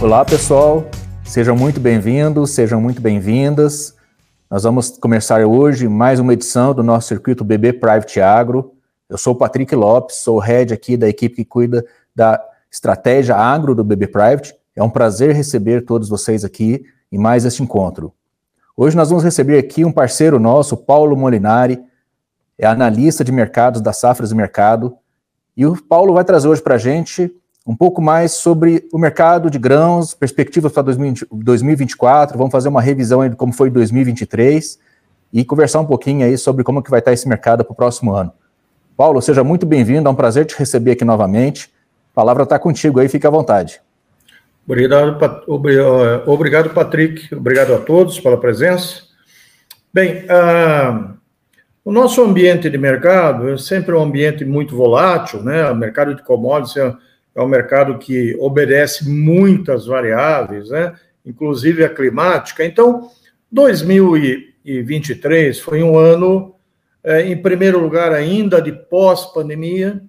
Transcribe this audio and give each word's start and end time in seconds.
Olá, 0.00 0.24
pessoal. 0.24 0.88
Sejam 1.24 1.56
muito 1.56 1.80
bem-vindos, 1.80 2.52
sejam 2.52 2.80
muito 2.80 3.02
bem-vindas. 3.02 3.96
Nós 4.48 4.62
vamos 4.62 4.90
começar 4.90 5.44
hoje 5.44 5.88
mais 5.88 6.20
uma 6.20 6.32
edição 6.32 6.72
do 6.72 6.84
nosso 6.84 7.08
circuito 7.08 7.42
BB 7.42 7.72
Private 7.72 8.20
Agro. 8.20 8.74
Eu 9.08 9.18
sou 9.18 9.32
o 9.32 9.36
Patrick 9.36 9.74
Lopes, 9.74 10.18
sou 10.18 10.36
o 10.36 10.38
head 10.38 10.72
aqui 10.72 10.96
da 10.96 11.08
equipe 11.08 11.34
que 11.34 11.44
cuida 11.44 11.84
da 12.14 12.40
estratégia 12.70 13.34
agro 13.34 13.74
do 13.74 13.82
BB 13.82 14.06
Private. 14.06 14.54
É 14.76 14.82
um 14.84 14.88
prazer 14.88 15.34
receber 15.34 15.84
todos 15.84 16.08
vocês 16.08 16.44
aqui 16.44 16.84
em 17.10 17.18
mais 17.18 17.44
este 17.44 17.64
encontro. 17.64 18.14
Hoje 18.76 18.96
nós 18.96 19.08
vamos 19.08 19.24
receber 19.24 19.58
aqui 19.58 19.84
um 19.84 19.90
parceiro 19.90 20.38
nosso, 20.38 20.76
Paulo 20.76 21.16
Molinari, 21.16 21.82
é 22.56 22.68
analista 22.68 23.24
de 23.24 23.32
mercados 23.32 23.80
da 23.80 23.92
Safras 23.92 24.30
e 24.30 24.34
Mercado, 24.36 24.96
e 25.56 25.66
o 25.66 25.76
Paulo 25.82 26.14
vai 26.14 26.24
trazer 26.24 26.46
hoje 26.46 26.62
para 26.62 26.76
a 26.76 26.78
gente 26.78 27.34
um 27.68 27.76
pouco 27.76 28.00
mais 28.00 28.32
sobre 28.32 28.88
o 28.90 28.98
mercado 28.98 29.50
de 29.50 29.58
grãos, 29.58 30.14
perspectivas 30.14 30.72
para 30.72 30.84
2024, 31.30 32.38
vamos 32.38 32.50
fazer 32.50 32.70
uma 32.70 32.80
revisão 32.80 33.28
de 33.28 33.36
como 33.36 33.52
foi 33.52 33.68
2023 33.68 34.78
e 35.30 35.44
conversar 35.44 35.80
um 35.80 35.84
pouquinho 35.84 36.24
aí 36.24 36.38
sobre 36.38 36.64
como 36.64 36.82
que 36.82 36.90
vai 36.90 37.00
estar 37.00 37.12
esse 37.12 37.28
mercado 37.28 37.62
para 37.62 37.72
o 37.72 37.76
próximo 37.76 38.14
ano. 38.14 38.32
Paulo, 38.96 39.20
seja 39.20 39.44
muito 39.44 39.66
bem-vindo, 39.66 40.08
é 40.08 40.10
um 40.10 40.14
prazer 40.14 40.46
te 40.46 40.58
receber 40.58 40.92
aqui 40.92 41.04
novamente. 41.04 41.70
A 42.12 42.14
palavra 42.14 42.44
está 42.44 42.58
contigo 42.58 43.00
aí, 43.00 43.08
fique 43.08 43.26
à 43.26 43.30
vontade. 43.30 43.82
Obrigado, 44.66 45.18
obrigado, 46.26 46.70
Patrick. 46.70 47.34
Obrigado 47.34 47.74
a 47.74 47.78
todos 47.78 48.18
pela 48.18 48.40
presença. 48.40 49.02
Bem, 49.92 50.24
uh, 50.24 51.14
o 51.84 51.92
nosso 51.92 52.22
ambiente 52.22 52.70
de 52.70 52.78
mercado 52.78 53.50
é 53.50 53.58
sempre 53.58 53.94
um 53.94 54.02
ambiente 54.02 54.42
muito 54.42 54.74
volátil, 54.74 55.42
né? 55.42 55.70
O 55.70 55.76
mercado 55.76 56.14
de 56.14 56.22
commodities 56.22 56.76
é 56.78 57.07
é 57.38 57.42
um 57.42 57.48
mercado 57.48 57.98
que 57.98 58.36
obedece 58.40 59.08
muitas 59.08 59.86
variáveis, 59.86 60.70
né? 60.70 60.92
inclusive 61.24 61.84
a 61.84 61.88
climática. 61.88 62.64
Então, 62.64 63.12
2023 63.52 65.60
foi 65.60 65.84
um 65.84 65.96
ano, 65.96 66.56
é, 67.04 67.22
em 67.22 67.40
primeiro 67.40 67.78
lugar, 67.78 68.12
ainda 68.12 68.60
de 68.60 68.72
pós-pandemia. 68.72 70.02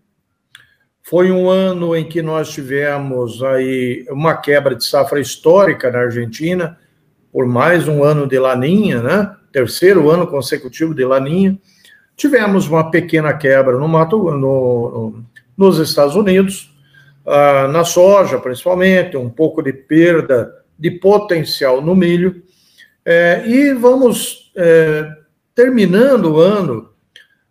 Foi 1.04 1.32
um 1.32 1.48
ano 1.48 1.96
em 1.96 2.04
que 2.04 2.24
nós 2.24 2.50
tivemos 2.50 3.44
aí 3.44 4.08
uma 4.10 4.36
quebra 4.36 4.76
de 4.76 4.84
safra 4.84 5.20
histórica 5.20 5.92
na 5.92 6.00
Argentina, 6.00 6.80
por 7.32 7.46
mais 7.46 7.88
um 7.88 8.04
ano 8.04 8.26
de 8.26 8.40
laninha, 8.40 9.04
né? 9.04 9.36
Terceiro 9.52 10.10
ano 10.10 10.26
consecutivo 10.26 10.96
de 10.96 11.06
laninha. 11.06 11.60
Tivemos 12.16 12.68
uma 12.68 12.90
pequena 12.90 13.34
quebra 13.34 13.78
no 13.78 13.88
mato, 13.88 14.32
no, 14.32 14.40
no, 14.40 15.24
nos 15.56 15.78
Estados 15.78 16.16
Unidos, 16.16 16.74
ah, 17.32 17.68
na 17.68 17.86
soja, 17.86 18.40
principalmente, 18.40 19.16
um 19.16 19.30
pouco 19.30 19.62
de 19.62 19.72
perda 19.72 20.52
de 20.78 20.90
potencial 20.90 21.80
no 21.80 21.96
milho. 21.96 22.42
É, 23.06 23.44
e 23.46 23.74
vamos 23.74 24.52
é, 24.56 25.08
terminando 25.54 26.34
o 26.34 26.40
ano 26.40 26.90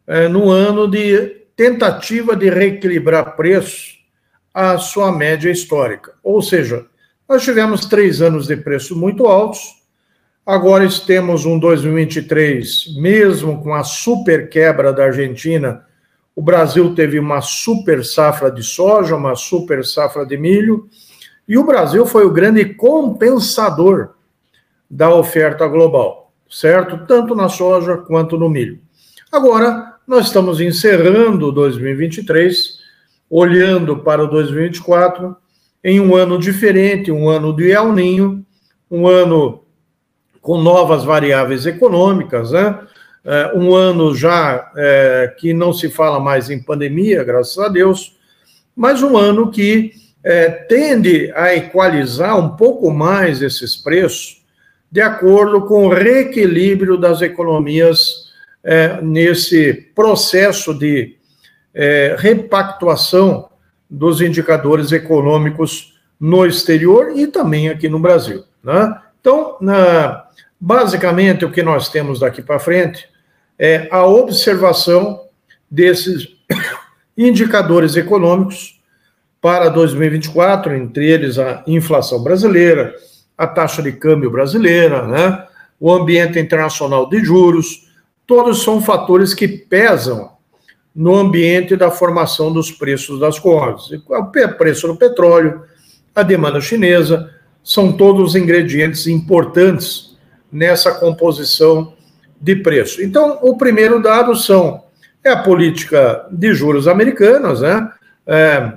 é, 0.06 0.26
no 0.26 0.50
ano 0.50 0.88
de 0.88 1.46
tentativa 1.54 2.34
de 2.34 2.50
reequilibrar 2.50 3.36
preços 3.36 4.04
à 4.52 4.78
sua 4.78 5.12
média 5.12 5.50
histórica. 5.50 6.12
Ou 6.24 6.42
seja, 6.42 6.86
nós 7.28 7.44
tivemos 7.44 7.86
três 7.86 8.20
anos 8.20 8.46
de 8.46 8.56
preços 8.56 8.96
muito 8.96 9.26
altos, 9.26 9.60
agora 10.44 10.88
temos 11.06 11.44
um 11.44 11.58
2023, 11.58 12.96
mesmo 12.96 13.62
com 13.62 13.74
a 13.74 13.84
super 13.84 14.48
quebra 14.48 14.92
da 14.92 15.04
Argentina 15.04 15.84
o 16.38 16.40
Brasil 16.40 16.94
teve 16.94 17.18
uma 17.18 17.40
super 17.40 18.04
safra 18.04 18.48
de 18.48 18.62
soja, 18.62 19.16
uma 19.16 19.34
super 19.34 19.84
safra 19.84 20.24
de 20.24 20.36
milho, 20.36 20.88
e 21.48 21.58
o 21.58 21.64
Brasil 21.64 22.06
foi 22.06 22.24
o 22.24 22.30
grande 22.30 22.64
compensador 22.64 24.10
da 24.88 25.12
oferta 25.12 25.66
global, 25.66 26.32
certo? 26.48 27.04
Tanto 27.08 27.34
na 27.34 27.48
soja 27.48 27.96
quanto 27.96 28.38
no 28.38 28.48
milho. 28.48 28.78
Agora, 29.32 29.96
nós 30.06 30.26
estamos 30.26 30.60
encerrando 30.60 31.50
2023, 31.50 32.78
olhando 33.28 33.96
para 33.96 34.22
o 34.22 34.28
2024, 34.28 35.36
em 35.82 35.98
um 35.98 36.14
ano 36.14 36.38
diferente, 36.38 37.10
um 37.10 37.28
ano 37.28 37.52
de 37.52 37.68
El 37.68 37.92
Ninho, 37.92 38.46
um 38.88 39.08
ano 39.08 39.64
com 40.40 40.62
novas 40.62 41.02
variáveis 41.02 41.66
econômicas, 41.66 42.52
né? 42.52 42.78
É, 43.24 43.52
um 43.54 43.74
ano 43.74 44.14
já 44.14 44.70
é, 44.76 45.34
que 45.38 45.52
não 45.52 45.72
se 45.72 45.88
fala 45.88 46.20
mais 46.20 46.50
em 46.50 46.62
pandemia, 46.62 47.24
graças 47.24 47.58
a 47.58 47.68
Deus, 47.68 48.16
mas 48.74 49.02
um 49.02 49.16
ano 49.16 49.50
que 49.50 49.92
é, 50.22 50.48
tende 50.48 51.32
a 51.34 51.54
equalizar 51.54 52.38
um 52.38 52.50
pouco 52.50 52.90
mais 52.90 53.42
esses 53.42 53.76
preços, 53.76 54.44
de 54.90 55.00
acordo 55.00 55.62
com 55.62 55.86
o 55.86 55.92
reequilíbrio 55.92 56.96
das 56.96 57.20
economias 57.20 58.28
é, 58.64 59.00
nesse 59.02 59.74
processo 59.94 60.72
de 60.74 61.16
é, 61.74 62.16
repactuação 62.18 63.48
dos 63.88 64.20
indicadores 64.20 64.92
econômicos 64.92 65.98
no 66.20 66.44
exterior 66.44 67.12
e 67.16 67.26
também 67.26 67.68
aqui 67.68 67.88
no 67.88 67.98
Brasil. 67.98 68.44
Né? 68.62 69.00
Então, 69.20 69.56
na, 69.60 70.27
basicamente, 70.60 71.44
o 71.44 71.50
que 71.50 71.62
nós 71.62 71.88
temos 71.88 72.20
daqui 72.20 72.42
para 72.42 72.58
frente 72.58 73.08
é 73.58 73.88
a 73.90 74.06
observação 74.06 75.22
desses 75.70 76.28
indicadores 77.16 77.96
econômicos 77.96 78.80
para 79.40 79.68
2024, 79.68 80.74
entre 80.74 81.08
eles 81.08 81.38
a 81.38 81.62
inflação 81.66 82.22
brasileira, 82.22 82.94
a 83.36 83.46
taxa 83.46 83.82
de 83.82 83.92
câmbio 83.92 84.30
brasileira, 84.30 85.06
né, 85.06 85.46
o 85.78 85.92
ambiente 85.92 86.38
internacional 86.38 87.08
de 87.08 87.24
juros, 87.24 87.88
todos 88.26 88.62
são 88.62 88.80
fatores 88.80 89.32
que 89.32 89.46
pesam 89.46 90.32
no 90.94 91.14
ambiente 91.14 91.76
da 91.76 91.90
formação 91.90 92.52
dos 92.52 92.72
preços 92.72 93.20
das 93.20 93.38
commodities. 93.38 94.02
O 94.08 94.56
preço 94.56 94.88
do 94.88 94.96
petróleo, 94.96 95.62
a 96.12 96.24
demanda 96.24 96.60
chinesa, 96.60 97.32
são 97.62 97.92
todos 97.92 98.34
ingredientes 98.34 99.06
importantes 99.06 100.07
nessa 100.50 100.92
composição 100.92 101.92
de 102.40 102.56
preço. 102.56 103.02
Então, 103.02 103.38
o 103.42 103.56
primeiro 103.56 104.02
dado 104.02 104.34
são 104.34 104.84
é 105.24 105.30
a 105.30 105.42
política 105.42 106.26
de 106.30 106.54
juros 106.54 106.86
americanas, 106.86 107.60
né? 107.60 107.90
É, 108.26 108.72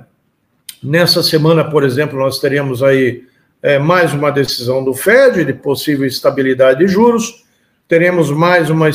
nessa 0.82 1.22
semana, 1.22 1.64
por 1.64 1.84
exemplo, 1.84 2.18
nós 2.18 2.38
teremos 2.40 2.82
aí 2.82 3.24
é, 3.62 3.78
mais 3.78 4.12
uma 4.12 4.30
decisão 4.30 4.84
do 4.84 4.92
Fed 4.92 5.44
de 5.44 5.52
possível 5.52 6.06
estabilidade 6.06 6.80
de 6.80 6.88
juros, 6.88 7.44
teremos 7.86 8.30
mais 8.30 8.70
uma, 8.70 8.88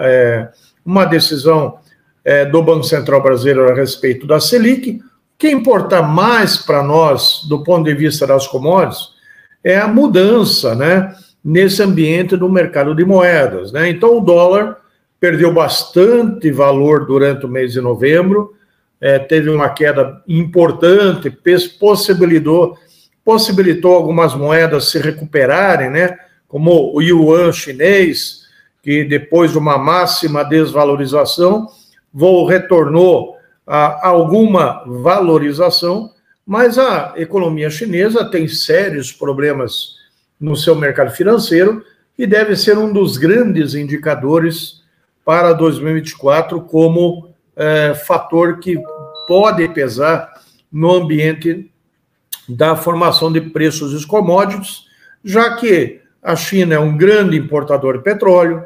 é, 0.00 0.48
uma 0.84 1.04
decisão 1.04 1.78
é, 2.24 2.44
do 2.44 2.62
Banco 2.62 2.84
Central 2.84 3.22
Brasileiro 3.22 3.70
a 3.70 3.74
respeito 3.74 4.26
da 4.26 4.40
Selic. 4.40 5.00
O 5.00 5.02
que 5.38 5.50
importa 5.50 6.02
mais 6.02 6.56
para 6.56 6.82
nós, 6.82 7.44
do 7.48 7.62
ponto 7.62 7.84
de 7.84 7.94
vista 7.94 8.26
das 8.26 8.46
commodities, 8.46 9.08
é 9.62 9.78
a 9.78 9.88
mudança, 9.88 10.74
né? 10.74 11.14
Nesse 11.44 11.82
ambiente 11.82 12.36
do 12.36 12.48
mercado 12.48 12.94
de 12.94 13.04
moedas. 13.04 13.72
Né? 13.72 13.88
Então, 13.88 14.18
o 14.18 14.20
dólar 14.20 14.76
perdeu 15.18 15.52
bastante 15.52 16.50
valor 16.50 17.06
durante 17.06 17.44
o 17.44 17.48
mês 17.48 17.72
de 17.72 17.80
novembro, 17.80 18.54
é, 19.00 19.18
teve 19.18 19.48
uma 19.50 19.68
queda 19.70 20.22
importante, 20.28 21.30
possibilitou, 21.78 22.76
possibilitou 23.24 23.94
algumas 23.94 24.34
moedas 24.34 24.90
se 24.90 24.98
recuperarem, 24.98 25.90
né? 25.90 26.16
como 26.46 26.94
o 26.94 27.00
yuan 27.00 27.52
chinês, 27.52 28.40
que 28.82 29.04
depois 29.04 29.52
de 29.52 29.58
uma 29.58 29.78
máxima 29.78 30.44
desvalorização, 30.44 31.68
vou, 32.12 32.46
retornou 32.46 33.36
a 33.66 34.08
alguma 34.08 34.82
valorização, 34.86 36.10
mas 36.44 36.76
a 36.76 37.14
economia 37.16 37.70
chinesa 37.70 38.24
tem 38.24 38.48
sérios 38.48 39.12
problemas 39.12 39.99
no 40.40 40.56
seu 40.56 40.74
mercado 40.74 41.10
financeiro 41.10 41.84
e 42.16 42.26
deve 42.26 42.56
ser 42.56 42.78
um 42.78 42.92
dos 42.92 43.16
grandes 43.16 43.74
indicadores 43.74 44.82
para 45.24 45.52
2024 45.52 46.60
como 46.62 47.30
é, 47.54 47.94
fator 47.94 48.58
que 48.58 48.78
pode 49.26 49.68
pesar 49.68 50.32
no 50.72 50.94
ambiente 50.94 51.70
da 52.48 52.74
formação 52.74 53.32
de 53.32 53.40
preços 53.40 53.92
dos 53.92 54.04
commodities, 54.04 54.84
já 55.24 55.56
que 55.56 56.00
a 56.22 56.34
China 56.34 56.74
é 56.74 56.78
um 56.78 56.96
grande 56.96 57.36
importador 57.36 57.98
de 57.98 58.04
petróleo, 58.04 58.64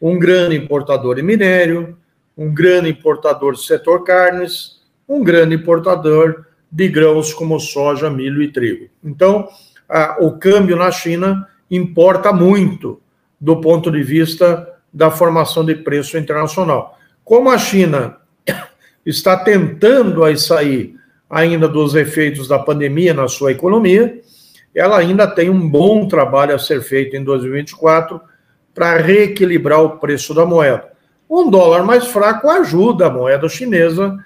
um 0.00 0.18
grande 0.18 0.56
importador 0.56 1.16
de 1.16 1.22
minério, 1.22 1.96
um 2.36 2.52
grande 2.52 2.88
importador 2.90 3.52
do 3.52 3.58
setor 3.58 4.04
carnes, 4.04 4.80
um 5.08 5.22
grande 5.22 5.54
importador 5.54 6.46
de 6.70 6.88
grãos 6.88 7.32
como 7.32 7.58
soja, 7.58 8.10
milho 8.10 8.42
e 8.42 8.52
trigo. 8.52 8.88
Então, 9.02 9.48
o 10.20 10.32
câmbio 10.32 10.76
na 10.76 10.90
China 10.90 11.46
importa 11.70 12.32
muito 12.32 13.00
do 13.40 13.60
ponto 13.60 13.90
de 13.90 14.02
vista 14.02 14.68
da 14.92 15.10
formação 15.10 15.64
de 15.64 15.74
preço 15.74 16.18
internacional. 16.18 16.98
Como 17.24 17.50
a 17.50 17.58
China 17.58 18.16
está 19.04 19.36
tentando 19.36 20.24
aí 20.24 20.36
sair 20.36 20.96
ainda 21.30 21.68
dos 21.68 21.94
efeitos 21.94 22.48
da 22.48 22.58
pandemia 22.58 23.12
na 23.12 23.28
sua 23.28 23.52
economia, 23.52 24.20
ela 24.74 24.98
ainda 24.98 25.26
tem 25.26 25.50
um 25.50 25.68
bom 25.68 26.06
trabalho 26.08 26.54
a 26.54 26.58
ser 26.58 26.82
feito 26.82 27.16
em 27.16 27.24
2024 27.24 28.20
para 28.74 28.96
reequilibrar 28.98 29.82
o 29.82 29.98
preço 29.98 30.32
da 30.32 30.46
moeda. 30.46 30.92
Um 31.28 31.50
dólar 31.50 31.84
mais 31.84 32.06
fraco 32.06 32.48
ajuda 32.48 33.06
a 33.06 33.10
moeda 33.10 33.48
chinesa 33.48 34.16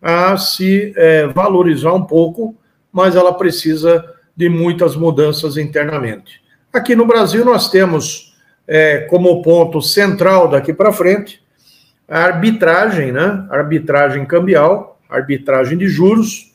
a 0.00 0.36
se 0.36 0.92
é, 0.96 1.26
valorizar 1.26 1.92
um 1.92 2.04
pouco, 2.04 2.56
mas 2.92 3.14
ela 3.14 3.32
precisa 3.34 4.04
de 4.38 4.48
muitas 4.48 4.94
mudanças 4.94 5.56
internamente. 5.56 6.40
Aqui 6.72 6.94
no 6.94 7.04
Brasil, 7.04 7.44
nós 7.44 7.68
temos 7.68 8.36
é, 8.68 8.98
como 9.10 9.42
ponto 9.42 9.82
central 9.82 10.46
daqui 10.46 10.72
para 10.72 10.92
frente 10.92 11.42
a 12.06 12.20
arbitragem, 12.20 13.10
né? 13.10 13.44
arbitragem 13.50 14.24
cambial, 14.24 15.00
arbitragem 15.10 15.76
de 15.76 15.88
juros, 15.88 16.54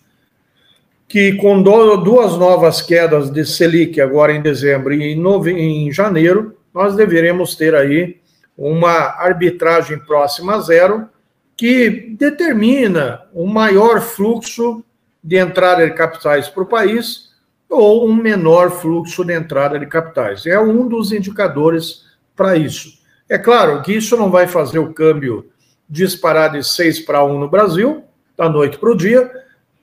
que 1.09 1.33
com 1.33 1.62
duas 1.62 2.38
novas 2.38 2.81
quedas 2.81 3.30
de 3.30 3.45
Selic 3.45 4.00
agora 4.00 4.31
em 4.31 4.41
dezembro 4.41 4.94
e 4.94 5.03
em, 5.03 5.19
nove... 5.19 5.51
em 5.51 5.91
janeiro, 5.91 6.57
nós 6.74 6.95
deveremos 6.95 7.53
ter 7.53 7.75
aí 7.75 8.18
uma 8.57 9.19
arbitragem 9.19 10.00
próxima 10.00 10.56
a 10.56 10.62
zero, 10.62 11.09
que 11.57 12.15
determina 12.18 13.24
um 13.36 13.45
maior 13.45 14.00
fluxo 14.00 14.81
de 15.21 15.36
entrada 15.36 15.86
de 15.86 15.94
capitais 15.94 16.47
para 16.47 16.63
o 16.63 16.65
país 16.65 17.32
ou 17.73 18.07
um 18.07 18.15
menor 18.15 18.71
fluxo 18.71 19.23
de 19.25 19.33
entrada 19.33 19.79
de 19.79 19.85
capitais. 19.85 20.45
É 20.45 20.59
um 20.59 20.87
dos 20.87 21.11
indicadores 21.11 22.05
para 22.35 22.55
isso. 22.55 22.99
É 23.27 23.37
claro 23.37 23.81
que 23.81 23.93
isso 23.93 24.15
não 24.15 24.29
vai 24.29 24.47
fazer 24.47 24.79
o 24.79 24.93
câmbio 24.93 25.49
disparar 25.89 26.51
de 26.51 26.63
6 26.63 27.01
para 27.01 27.23
1 27.23 27.39
no 27.39 27.49
Brasil, 27.49 28.03
da 28.37 28.49
noite 28.49 28.77
para 28.77 28.91
o 28.91 28.97
dia, 28.97 29.29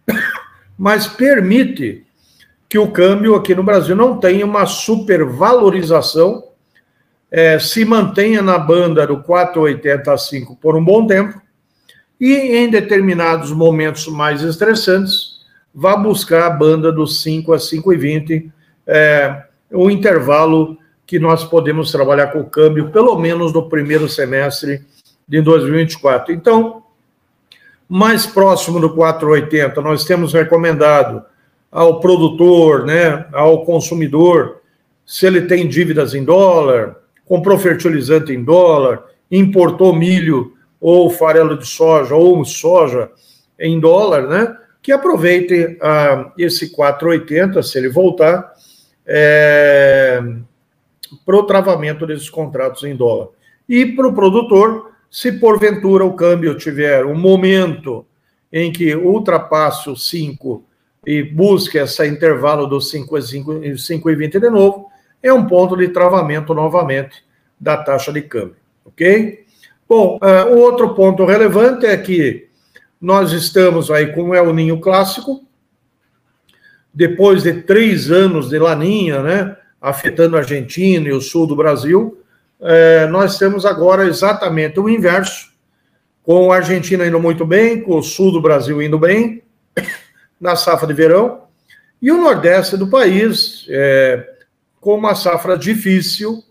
mas 0.78 1.06
permite 1.06 2.04
que 2.68 2.78
o 2.78 2.90
câmbio 2.90 3.34
aqui 3.34 3.54
no 3.54 3.62
Brasil 3.62 3.96
não 3.96 4.18
tenha 4.18 4.46
uma 4.46 4.66
supervalorização, 4.66 6.44
é, 7.30 7.58
se 7.58 7.84
mantenha 7.84 8.42
na 8.42 8.58
banda 8.58 9.06
do 9.06 9.18
4,80 9.22 10.08
a 10.08 10.16
5 10.16 10.56
por 10.56 10.76
um 10.76 10.84
bom 10.84 11.06
tempo, 11.06 11.40
e 12.20 12.34
em 12.34 12.70
determinados 12.70 13.50
momentos 13.50 14.06
mais 14.06 14.42
estressantes, 14.42 15.39
vá 15.74 15.96
buscar 15.96 16.46
a 16.46 16.50
banda 16.50 16.90
dos 16.92 17.22
5 17.22 17.52
a 17.52 17.56
5,20, 17.56 18.50
é, 18.86 19.44
o 19.72 19.90
intervalo 19.90 20.76
que 21.06 21.18
nós 21.18 21.44
podemos 21.44 21.90
trabalhar 21.90 22.28
com 22.28 22.40
o 22.40 22.48
câmbio, 22.48 22.90
pelo 22.90 23.18
menos 23.18 23.52
no 23.52 23.68
primeiro 23.68 24.08
semestre 24.08 24.82
de 25.26 25.40
2024. 25.40 26.32
Então, 26.32 26.82
mais 27.88 28.26
próximo 28.26 28.78
do 28.80 28.94
4,80, 28.94 29.76
nós 29.82 30.04
temos 30.04 30.32
recomendado 30.32 31.24
ao 31.70 32.00
produtor, 32.00 32.84
né, 32.84 33.26
ao 33.32 33.64
consumidor, 33.64 34.60
se 35.06 35.26
ele 35.26 35.42
tem 35.42 35.66
dívidas 35.66 36.14
em 36.14 36.24
dólar, 36.24 36.96
comprou 37.24 37.58
fertilizante 37.58 38.32
em 38.32 38.42
dólar, 38.42 39.04
importou 39.30 39.94
milho 39.94 40.52
ou 40.80 41.10
farelo 41.10 41.58
de 41.58 41.66
soja, 41.66 42.14
ou 42.14 42.44
soja 42.44 43.10
em 43.58 43.78
dólar, 43.78 44.28
né? 44.28 44.56
Que 44.82 44.92
aproveite 44.92 45.76
ah, 45.80 46.32
esse 46.38 46.74
4,80, 46.74 47.62
se 47.62 47.78
ele 47.78 47.88
voltar, 47.88 48.52
é, 49.06 50.22
para 51.24 51.36
o 51.36 51.42
travamento 51.42 52.06
desses 52.06 52.30
contratos 52.30 52.84
em 52.84 52.96
dólar. 52.96 53.28
E 53.68 53.86
para 53.86 54.08
o 54.08 54.14
produtor, 54.14 54.92
se 55.10 55.32
porventura 55.32 56.04
o 56.04 56.14
câmbio 56.14 56.56
tiver 56.56 57.04
um 57.04 57.16
momento 57.16 58.06
em 58.52 58.72
que 58.72 58.94
ultrapasse 58.94 59.90
o 59.90 59.96
5 59.96 60.64
e 61.06 61.22
busque 61.22 61.78
esse 61.78 62.06
intervalo 62.06 62.66
dos 62.66 62.90
5 62.90 63.18
e 63.18 63.22
5, 63.22 63.78
5 63.78 64.10
e 64.10 64.16
20 64.16 64.40
de 64.40 64.50
novo, 64.50 64.88
é 65.22 65.32
um 65.32 65.46
ponto 65.46 65.76
de 65.76 65.88
travamento 65.88 66.54
novamente 66.54 67.24
da 67.58 67.76
taxa 67.76 68.12
de 68.12 68.22
câmbio, 68.22 68.56
ok? 68.84 69.44
Bom, 69.88 70.18
uh, 70.22 70.54
o 70.54 70.58
outro 70.58 70.94
ponto 70.94 71.24
relevante 71.24 71.84
é 71.84 71.96
que 71.96 72.48
nós 73.00 73.32
estamos 73.32 73.90
aí 73.90 74.08
com 74.08 74.30
o 74.30 74.34
El 74.34 74.52
Ninho 74.52 74.78
clássico, 74.78 75.42
depois 76.92 77.44
de 77.44 77.62
três 77.62 78.10
anos 78.10 78.50
de 78.50 78.58
laninha, 78.58 79.22
né, 79.22 79.56
afetando 79.80 80.36
a 80.36 80.40
Argentina 80.40 81.08
e 81.08 81.12
o 81.12 81.20
sul 81.20 81.46
do 81.46 81.56
Brasil, 81.56 82.22
é, 82.60 83.06
nós 83.06 83.38
temos 83.38 83.64
agora 83.64 84.06
exatamente 84.06 84.78
o 84.78 84.88
inverso, 84.88 85.50
com 86.22 86.52
a 86.52 86.56
Argentina 86.56 87.06
indo 87.06 87.18
muito 87.18 87.46
bem, 87.46 87.80
com 87.80 87.96
o 87.96 88.02
sul 88.02 88.30
do 88.32 88.42
Brasil 88.42 88.82
indo 88.82 88.98
bem, 88.98 89.42
na 90.38 90.54
safra 90.56 90.86
de 90.86 90.92
verão, 90.92 91.44
e 92.02 92.10
o 92.10 92.20
nordeste 92.20 92.76
do 92.76 92.88
país 92.88 93.66
é, 93.70 94.28
com 94.80 94.94
uma 94.94 95.14
safra 95.14 95.56
difícil, 95.56 96.44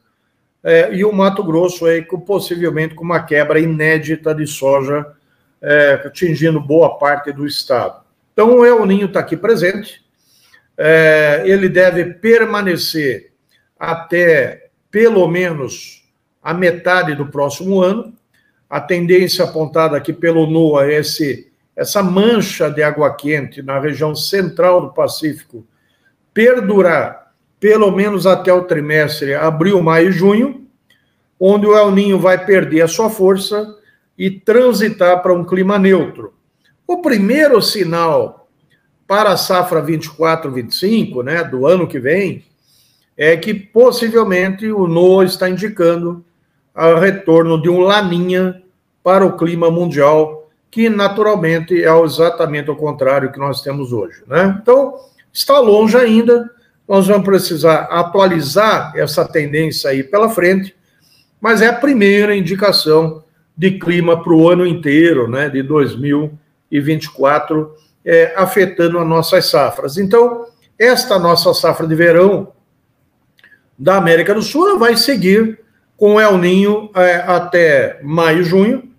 é, 0.64 0.94
e 0.94 1.06
o 1.06 1.14
Mato 1.14 1.44
Grosso 1.44 1.86
aí 1.86 2.04
com, 2.04 2.20
possivelmente 2.20 2.96
com 2.96 3.04
uma 3.04 3.24
quebra 3.24 3.60
inédita 3.60 4.34
de 4.34 4.48
soja 4.48 5.06
é, 5.62 6.02
atingindo 6.06 6.60
boa 6.60 6.98
parte 6.98 7.32
do 7.32 7.46
estado. 7.46 8.02
Então 8.34 8.60
o 8.60 8.66
El 8.66 8.86
Ninho 8.86 9.08
está 9.08 9.20
aqui 9.20 9.36
presente, 9.36 10.04
é, 10.78 11.44
ele 11.46 11.68
deve 11.68 12.06
permanecer 12.06 13.32
até 13.78 14.70
pelo 14.90 15.28
menos 15.28 16.10
a 16.42 16.54
metade 16.54 17.16
do 17.16 17.28
próximo 17.28 17.82
ano. 17.82 18.14
A 18.70 18.80
tendência 18.80 19.44
apontada 19.44 19.98
aqui 19.98 20.14
pelo 20.14 20.46
NOAA 20.46 20.86
é 20.86 21.00
esse, 21.00 21.52
essa 21.76 22.02
mancha 22.02 22.70
de 22.70 22.82
água 22.82 23.14
quente 23.16 23.62
na 23.62 23.80
região 23.80 24.16
central 24.16 24.82
do 24.82 24.94
Pacífico 24.94 25.66
perdurar 26.34 27.34
pelo 27.60 27.92
menos 27.92 28.26
até 28.26 28.54
o 28.54 28.64
trimestre 28.64 29.34
abril, 29.34 29.82
maio 29.82 30.10
e 30.10 30.12
junho, 30.14 30.66
onde 31.38 31.66
o 31.66 31.76
El 31.76 31.92
Ninho 31.92 32.18
vai 32.18 32.46
perder 32.46 32.84
a 32.84 32.88
sua 32.88 33.10
força 33.10 33.76
e 34.20 34.30
transitar 34.30 35.22
para 35.22 35.34
um 35.34 35.46
clima 35.46 35.80
neutro. 35.80 36.34
O 36.86 37.02
primeiro 37.02 37.62
sinal 37.62 38.50
para 39.08 39.32
a 39.32 39.38
safra 39.38 39.82
24-25, 39.82 41.24
né, 41.24 41.42
do 41.42 41.66
ano 41.66 41.88
que 41.88 41.98
vem, 41.98 42.44
é 43.18 43.38
que 43.38 43.54
possivelmente 43.54 44.70
o 44.70 44.88
NOAA 44.88 45.26
está 45.26 45.50
indicando 45.50 46.24
o 46.76 46.96
retorno 46.96 47.62
de 47.62 47.70
um 47.70 47.80
laninha 47.80 48.62
para 49.02 49.26
o 49.26 49.38
clima 49.38 49.72
mundial, 49.72 50.50
que 50.70 50.90
naturalmente 50.90 51.82
é 51.84 52.04
exatamente 52.04 52.70
o 52.70 52.76
contrário 52.76 53.32
que 53.32 53.40
nós 53.40 53.62
temos 53.62 53.94
hoje. 53.94 54.22
Né? 54.28 54.60
Então, 54.62 54.96
está 55.32 55.60
longe 55.60 55.98
ainda, 55.98 56.50
nós 56.88 57.08
vamos 57.08 57.24
precisar 57.24 57.88
atualizar 57.90 58.94
essa 58.96 59.26
tendência 59.26 59.90
aí 59.90 60.04
pela 60.04 60.30
frente, 60.30 60.76
mas 61.40 61.62
é 61.62 61.68
a 61.68 61.74
primeira 61.74 62.36
indicação 62.36 63.24
de 63.60 63.78
clima 63.78 64.24
para 64.24 64.32
o 64.32 64.48
ano 64.48 64.66
inteiro, 64.66 65.30
né, 65.30 65.50
de 65.50 65.62
2024, 65.62 67.76
é, 68.06 68.34
afetando 68.38 68.98
as 68.98 69.06
nossas 69.06 69.48
safras. 69.48 69.98
Então, 69.98 70.46
esta 70.80 71.20
nossa 71.20 71.54
safra 71.54 71.86
de 71.86 71.94
verão 71.94 72.54
da 73.78 73.98
América 73.98 74.34
do 74.34 74.42
Sul 74.42 74.80
vai 74.80 74.96
seguir 74.96 75.60
com 75.98 76.22
El 76.22 76.38
Ninho 76.38 76.90
é, 76.96 77.16
até 77.16 78.00
maio, 78.02 78.46
junho. 78.46 78.90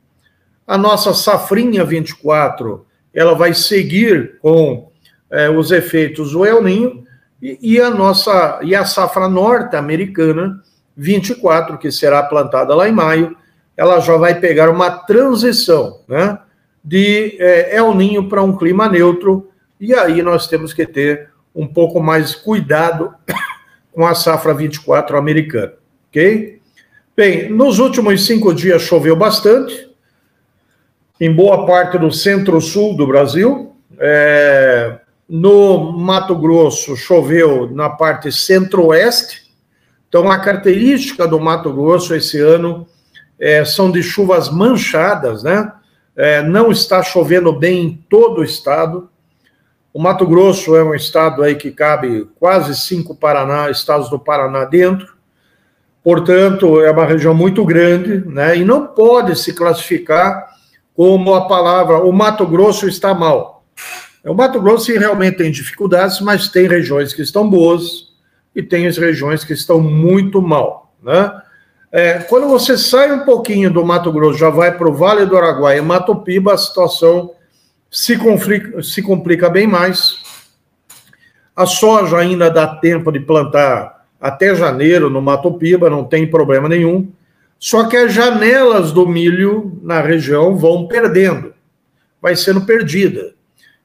A 0.67 0.77
nossa 0.77 1.15
safrinha 1.15 1.83
24, 1.83 2.85
ela 3.15 3.35
vai 3.35 3.55
seguir 3.55 4.39
com 4.41 4.91
é, 5.31 5.49
os 5.49 5.71
efeitos 5.71 6.33
do 6.33 6.45
El 6.45 6.63
Ninho 6.63 7.03
e, 7.41 7.59
e 7.63 7.81
a 7.81 7.89
nossa 7.89 8.61
e 8.63 8.75
a 8.75 8.85
safra 8.85 9.27
norte-americana 9.27 10.63
24, 10.95 11.79
que 11.79 11.91
será 11.91 12.23
plantada 12.23 12.75
lá 12.75 12.87
em 12.87 12.93
maio, 12.93 13.35
ela 13.77 14.01
já 14.01 14.17
vai 14.17 14.39
pegar 14.39 14.69
uma 14.69 14.91
transição, 14.91 16.01
né, 16.09 16.39
de 16.83 17.37
é, 17.39 17.77
El 17.77 17.95
Ninho 17.95 18.29
para 18.29 18.43
um 18.43 18.57
clima 18.57 18.89
neutro, 18.89 19.51
e 19.79 19.95
aí 19.95 20.23
nós 20.23 20.47
temos 20.47 20.73
que 20.73 20.87
ter 20.87 21.31
um 21.55 21.67
pouco 21.67 22.01
mais 22.01 22.35
cuidado 22.35 23.15
com 23.93 24.07
a 24.07 24.15
safra 24.15 24.55
24 24.55 25.17
americana, 25.17 25.75
ok? 26.09 26.61
Bem, 27.17 27.51
nos 27.51 27.79
últimos 27.79 28.25
cinco 28.27 28.55
dias 28.55 28.83
choveu 28.83 29.17
bastante, 29.17 29.91
em 31.21 31.35
boa 31.35 31.67
parte 31.67 31.99
do 31.99 32.11
centro-sul 32.11 32.97
do 32.97 33.07
Brasil, 33.07 33.77
é, 33.99 34.99
no 35.29 35.93
Mato 35.93 36.35
Grosso, 36.35 36.97
choveu 36.97 37.71
na 37.71 37.91
parte 37.91 38.33
centro-oeste. 38.33 39.51
Então, 40.09 40.31
a 40.31 40.39
característica 40.39 41.29
do 41.29 41.39
Mato 41.39 41.73
Grosso 41.73 42.15
esse 42.15 42.41
ano 42.41 42.87
é, 43.41 43.65
são 43.65 43.91
de 43.91 44.03
chuvas 44.03 44.51
manchadas, 44.51 45.43
né? 45.43 45.73
É, 46.15 46.43
não 46.43 46.71
está 46.71 47.03
chovendo 47.03 47.53
bem 47.53 47.85
em 47.87 48.05
todo 48.09 48.43
o 48.43 48.45
estado. 48.45 49.09
O 49.93 50.01
Mato 50.01 50.27
Grosso 50.27 50.77
é 50.77 50.85
um 50.85 50.95
estado 50.95 51.43
aí 51.43 51.55
que 51.55 51.71
cabe 51.71 52.29
quase 52.39 52.77
cinco 52.77 53.15
Paraná, 53.15 53.71
estados 53.71 54.11
do 54.11 54.19
Paraná 54.19 54.65
dentro. 54.65 55.15
Portanto, 56.05 56.81
é 56.81 56.91
uma 56.91 57.07
região 57.07 57.35
muito 57.35 57.65
grande, 57.65 58.23
né? 58.27 58.59
E 58.59 58.65
não 58.65 58.87
pode 58.87 59.37
se 59.37 59.55
classificar 59.55 60.51
como 60.95 61.35
a 61.35 61.47
palavra 61.47 61.99
o 61.99 62.13
Mato 62.13 62.47
Grosso 62.47 62.87
está 62.87 63.15
mal 63.15 63.65
O 64.25 64.35
Mato 64.35 64.61
Grosso 64.61 64.93
realmente 64.93 65.39
tem 65.39 65.51
dificuldades, 65.51 66.21
mas 66.21 66.49
tem 66.49 66.67
regiões 66.67 67.15
que 67.15 67.23
estão 67.23 67.49
boas 67.49 68.11
e 68.55 68.63
tem 68.63 68.87
as 68.87 68.99
regiões 68.99 69.45
que 69.45 69.55
estão 69.55 69.81
muito 69.81 70.43
mal. 70.43 70.95
Né? 71.03 71.33
É, 71.93 72.21
quando 72.21 72.47
você 72.47 72.79
sai 72.79 73.13
um 73.13 73.25
pouquinho 73.25 73.69
do 73.71 73.85
Mato 73.85 74.13
Grosso, 74.13 74.39
já 74.39 74.49
vai 74.49 74.77
para 74.77 74.89
o 74.89 74.95
Vale 74.95 75.27
do 75.27 75.37
Araguaia 75.37 75.79
e 75.79 75.83
Mato 75.83 76.15
Piba, 76.17 76.55
a 76.55 76.59
situação 76.59 77.33
se 77.91 78.17
complica, 78.17 78.81
se 78.83 79.03
complica 79.03 79.51
bem 79.51 79.67
mais. 79.67 80.23
A 81.57 81.67
soja 81.67 82.19
ainda 82.19 82.49
dá 82.49 82.77
tempo 82.77 83.11
de 83.11 83.19
plantar 83.19 84.07
até 84.21 84.55
janeiro 84.55 85.11
no 85.11 85.21
Mato 85.21 85.53
Piba, 85.55 85.91
não 85.91 86.05
tem 86.05 86.31
problema 86.31 86.69
nenhum. 86.69 87.11
Só 87.59 87.85
que 87.89 87.97
as 87.97 88.15
janelas 88.15 88.93
do 88.93 89.07
milho 89.07 89.79
na 89.83 90.01
região 90.01 90.57
vão 90.57 90.87
perdendo, 90.87 91.53
vai 92.23 92.37
sendo 92.37 92.61
perdida. 92.61 93.35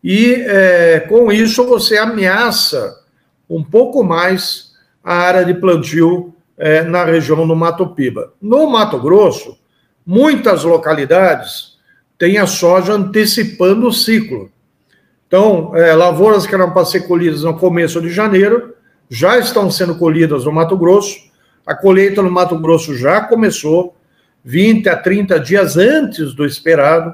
E 0.03 0.33
é, 0.47 0.99
com 0.99 1.31
isso 1.31 1.65
você 1.65 1.97
ameaça 1.97 3.01
um 3.49 3.63
pouco 3.63 4.03
mais 4.03 4.73
a 5.03 5.15
área 5.15 5.43
de 5.43 5.55
plantio 5.55 6.34
é, 6.57 6.83
na 6.83 7.03
região 7.03 7.47
do 7.47 7.55
Mato 7.55 7.87
Piba. 7.87 8.33
No 8.41 8.69
Mato 8.69 8.99
Grosso, 8.99 9.57
muitas 10.05 10.63
localidades 10.63 11.75
têm 12.17 12.37
a 12.37 12.47
soja 12.47 12.93
antecipando 12.93 13.87
o 13.87 13.93
ciclo. 13.93 14.49
Então, 15.27 15.75
é, 15.75 15.93
lavouras 15.93 16.45
que 16.45 16.55
eram 16.55 16.71
para 16.71 16.85
ser 16.85 17.01
colhidas 17.01 17.43
no 17.43 17.57
começo 17.57 18.01
de 18.01 18.09
janeiro 18.09 18.73
já 19.09 19.37
estão 19.37 19.69
sendo 19.69 19.95
colhidas 19.95 20.45
no 20.45 20.51
Mato 20.51 20.77
Grosso 20.77 21.25
a 21.65 21.73
colheita 21.73 22.21
no 22.21 22.29
Mato 22.29 22.57
Grosso 22.59 22.95
já 22.95 23.21
começou 23.21 23.95
20 24.43 24.87
a 24.87 24.95
30 24.95 25.39
dias 25.39 25.75
antes 25.75 26.33
do 26.33 26.45
esperado. 26.45 27.13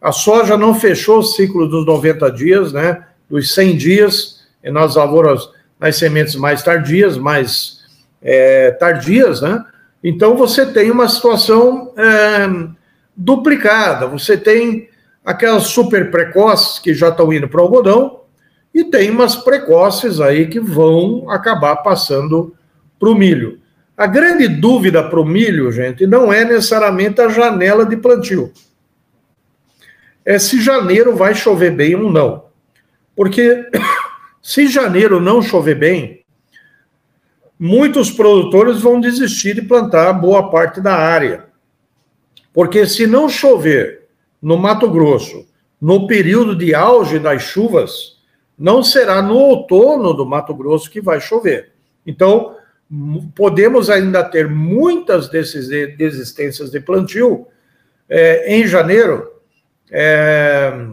A 0.00 0.12
soja 0.12 0.56
não 0.56 0.78
fechou 0.78 1.18
o 1.18 1.24
ciclo 1.24 1.68
dos 1.68 1.84
90 1.84 2.30
dias, 2.30 2.72
né? 2.72 3.04
Dos 3.28 3.52
100 3.52 3.76
dias, 3.76 4.40
e 4.62 4.70
nas 4.70 4.94
lavouras, 4.94 5.48
nas 5.78 5.96
sementes 5.96 6.36
mais 6.36 6.62
tardias, 6.62 7.18
mais 7.18 7.79
é, 8.22 8.70
tardias, 8.72 9.40
né? 9.40 9.64
Então 10.02 10.36
você 10.36 10.66
tem 10.66 10.90
uma 10.90 11.08
situação 11.08 11.92
é, 11.96 12.48
duplicada. 13.16 14.06
Você 14.06 14.36
tem 14.36 14.88
aquelas 15.24 15.64
super 15.64 16.10
precoces 16.10 16.78
que 16.78 16.94
já 16.94 17.08
estão 17.08 17.32
indo 17.32 17.48
para 17.48 17.60
o 17.60 17.64
algodão, 17.64 18.20
e 18.72 18.84
tem 18.84 19.10
umas 19.10 19.36
precoces 19.36 20.20
aí 20.20 20.46
que 20.46 20.60
vão 20.60 21.28
acabar 21.28 21.76
passando 21.76 22.54
para 22.98 23.08
o 23.08 23.14
milho. 23.14 23.58
A 23.96 24.06
grande 24.06 24.48
dúvida 24.48 25.02
para 25.02 25.20
o 25.20 25.24
milho, 25.24 25.70
gente, 25.72 26.06
não 26.06 26.32
é 26.32 26.44
necessariamente 26.44 27.20
a 27.20 27.28
janela 27.28 27.84
de 27.84 27.96
plantio. 27.96 28.52
É 30.24 30.38
se 30.38 30.60
janeiro 30.60 31.16
vai 31.16 31.34
chover 31.34 31.72
bem 31.72 31.94
ou 31.96 32.10
não. 32.10 32.44
Porque 33.16 33.68
se 34.40 34.68
janeiro 34.68 35.20
não 35.20 35.42
chover 35.42 35.74
bem, 35.74 36.19
muitos 37.60 38.10
produtores 38.10 38.80
vão 38.80 38.98
desistir 38.98 39.54
de 39.54 39.60
plantar 39.60 40.14
boa 40.14 40.50
parte 40.50 40.80
da 40.80 40.94
área. 40.94 41.44
Porque 42.54 42.86
se 42.86 43.06
não 43.06 43.28
chover 43.28 44.06
no 44.40 44.56
Mato 44.56 44.90
Grosso, 44.90 45.46
no 45.78 46.06
período 46.06 46.56
de 46.56 46.74
auge 46.74 47.18
das 47.18 47.42
chuvas, 47.42 48.18
não 48.58 48.82
será 48.82 49.20
no 49.20 49.36
outono 49.36 50.14
do 50.14 50.24
Mato 50.24 50.54
Grosso 50.54 50.90
que 50.90 51.02
vai 51.02 51.20
chover. 51.20 51.72
Então, 52.06 52.56
podemos 53.34 53.90
ainda 53.90 54.24
ter 54.24 54.48
muitas 54.48 55.28
desses 55.28 55.68
desistências 55.98 56.70
de 56.70 56.80
plantio 56.80 57.46
é, 58.08 58.56
em 58.56 58.66
janeiro, 58.66 59.30
é, 59.90 60.86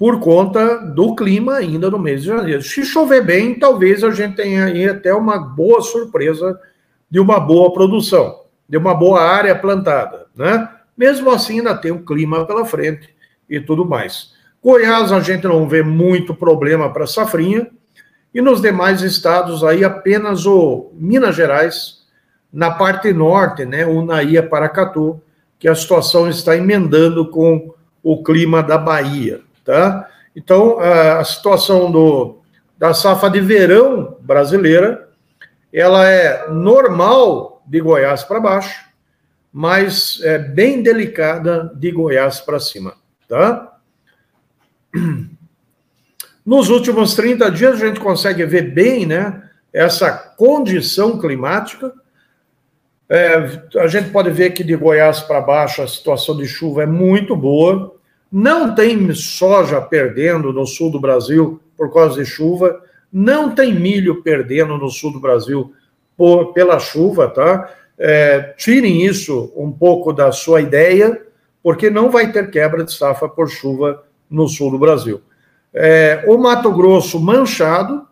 por 0.00 0.18
conta 0.18 0.78
do 0.78 1.14
clima 1.14 1.56
ainda 1.56 1.90
no 1.90 1.98
mês 1.98 2.22
de 2.22 2.28
janeiro. 2.28 2.62
Se 2.62 2.86
chover 2.86 3.22
bem, 3.22 3.58
talvez 3.58 4.02
a 4.02 4.10
gente 4.10 4.34
tenha 4.34 4.64
aí 4.64 4.88
até 4.88 5.12
uma 5.12 5.38
boa 5.38 5.82
surpresa 5.82 6.58
de 7.10 7.20
uma 7.20 7.38
boa 7.38 7.70
produção, 7.70 8.44
de 8.66 8.78
uma 8.78 8.94
boa 8.94 9.20
área 9.20 9.54
plantada, 9.54 10.24
né? 10.34 10.70
Mesmo 10.96 11.30
assim, 11.30 11.58
ainda 11.58 11.76
tem 11.76 11.92
o 11.92 12.02
clima 12.02 12.46
pela 12.46 12.64
frente 12.64 13.10
e 13.46 13.60
tudo 13.60 13.84
mais. 13.84 14.32
Goiás, 14.64 15.12
a 15.12 15.20
gente 15.20 15.46
não 15.46 15.68
vê 15.68 15.82
muito 15.82 16.34
problema 16.34 16.90
para 16.90 17.06
safrinha, 17.06 17.70
e 18.32 18.40
nos 18.40 18.62
demais 18.62 19.02
estados, 19.02 19.62
aí 19.62 19.84
apenas 19.84 20.46
o 20.46 20.92
Minas 20.94 21.36
Gerais, 21.36 22.06
na 22.50 22.70
parte 22.70 23.12
norte, 23.12 23.66
né, 23.66 23.84
Unaíra, 23.84 24.48
Paracatu, 24.48 25.20
que 25.58 25.68
a 25.68 25.74
situação 25.74 26.26
está 26.26 26.56
emendando 26.56 27.28
com 27.28 27.74
o 28.02 28.22
clima 28.22 28.62
da 28.62 28.78
Bahia, 28.78 29.42
tá? 29.64 30.08
Então, 30.34 30.78
a 30.78 31.24
situação 31.24 31.90
do, 31.90 32.40
da 32.78 32.94
safra 32.94 33.28
de 33.28 33.40
verão 33.40 34.16
brasileira, 34.20 35.08
ela 35.72 36.08
é 36.08 36.48
normal 36.48 37.62
de 37.66 37.80
Goiás 37.80 38.24
para 38.24 38.40
baixo, 38.40 38.84
mas 39.52 40.20
é 40.22 40.38
bem 40.38 40.82
delicada 40.82 41.72
de 41.74 41.90
Goiás 41.90 42.40
para 42.40 42.58
cima, 42.58 42.94
tá? 43.28 43.76
Nos 46.44 46.68
últimos 46.68 47.14
30 47.14 47.50
dias, 47.50 47.74
a 47.80 47.86
gente 47.86 48.00
consegue 48.00 48.44
ver 48.44 48.72
bem 48.72 49.06
né, 49.06 49.42
essa 49.72 50.10
condição 50.10 51.18
climática. 51.18 51.92
É, 53.08 53.34
a 53.78 53.86
gente 53.86 54.10
pode 54.10 54.30
ver 54.30 54.50
que 54.50 54.64
de 54.64 54.74
Goiás 54.74 55.20
para 55.20 55.40
baixo 55.40 55.82
a 55.82 55.86
situação 55.86 56.36
de 56.36 56.46
chuva 56.46 56.84
é 56.84 56.86
muito 56.86 57.36
boa. 57.36 57.94
Não 58.30 58.74
tem 58.74 59.12
soja 59.14 59.80
perdendo 59.80 60.52
no 60.52 60.66
sul 60.66 60.90
do 60.90 61.00
Brasil 61.00 61.60
por 61.76 61.92
causa 61.92 62.22
de 62.22 62.28
chuva. 62.28 62.82
Não 63.12 63.54
tem 63.54 63.74
milho 63.74 64.22
perdendo 64.22 64.76
no 64.78 64.88
sul 64.88 65.12
do 65.12 65.20
Brasil 65.20 65.74
por, 66.16 66.52
pela 66.52 66.78
chuva, 66.78 67.28
tá? 67.28 67.70
É, 67.98 68.54
tirem 68.56 69.04
isso 69.04 69.52
um 69.56 69.70
pouco 69.70 70.12
da 70.12 70.32
sua 70.32 70.60
ideia, 70.60 71.20
porque 71.62 71.90
não 71.90 72.10
vai 72.10 72.32
ter 72.32 72.50
quebra 72.50 72.84
de 72.84 72.92
safra 72.92 73.28
por 73.28 73.48
chuva 73.48 74.04
no 74.30 74.48
sul 74.48 74.70
do 74.70 74.78
Brasil 74.78 75.20
é, 75.72 76.24
o 76.26 76.36
Mato 76.36 76.72
Grosso 76.72 77.18
manchado, 77.20 78.06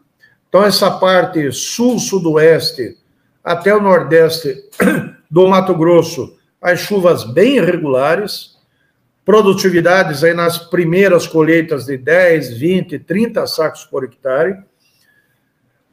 então 0.49 0.65
essa 0.65 0.91
parte 0.91 1.53
sul-sudoeste 1.53 2.97
até 3.43 3.75
o 3.75 3.81
nordeste 3.81 4.65
do 5.31 5.49
Mato 5.49 5.75
Grosso, 5.75 6.37
as 6.61 6.81
chuvas 6.81 7.25
bem 7.25 7.57
irregulares, 7.57 8.58
produtividades 9.29 10.25
aí 10.25 10.33
nas 10.33 10.57
primeiras 10.57 11.27
colheitas 11.27 11.85
de 11.85 11.99
10, 11.99 12.57
20, 12.57 12.99
30 13.01 13.47
sacos 13.47 13.85
por 13.85 14.03
hectare. 14.03 14.57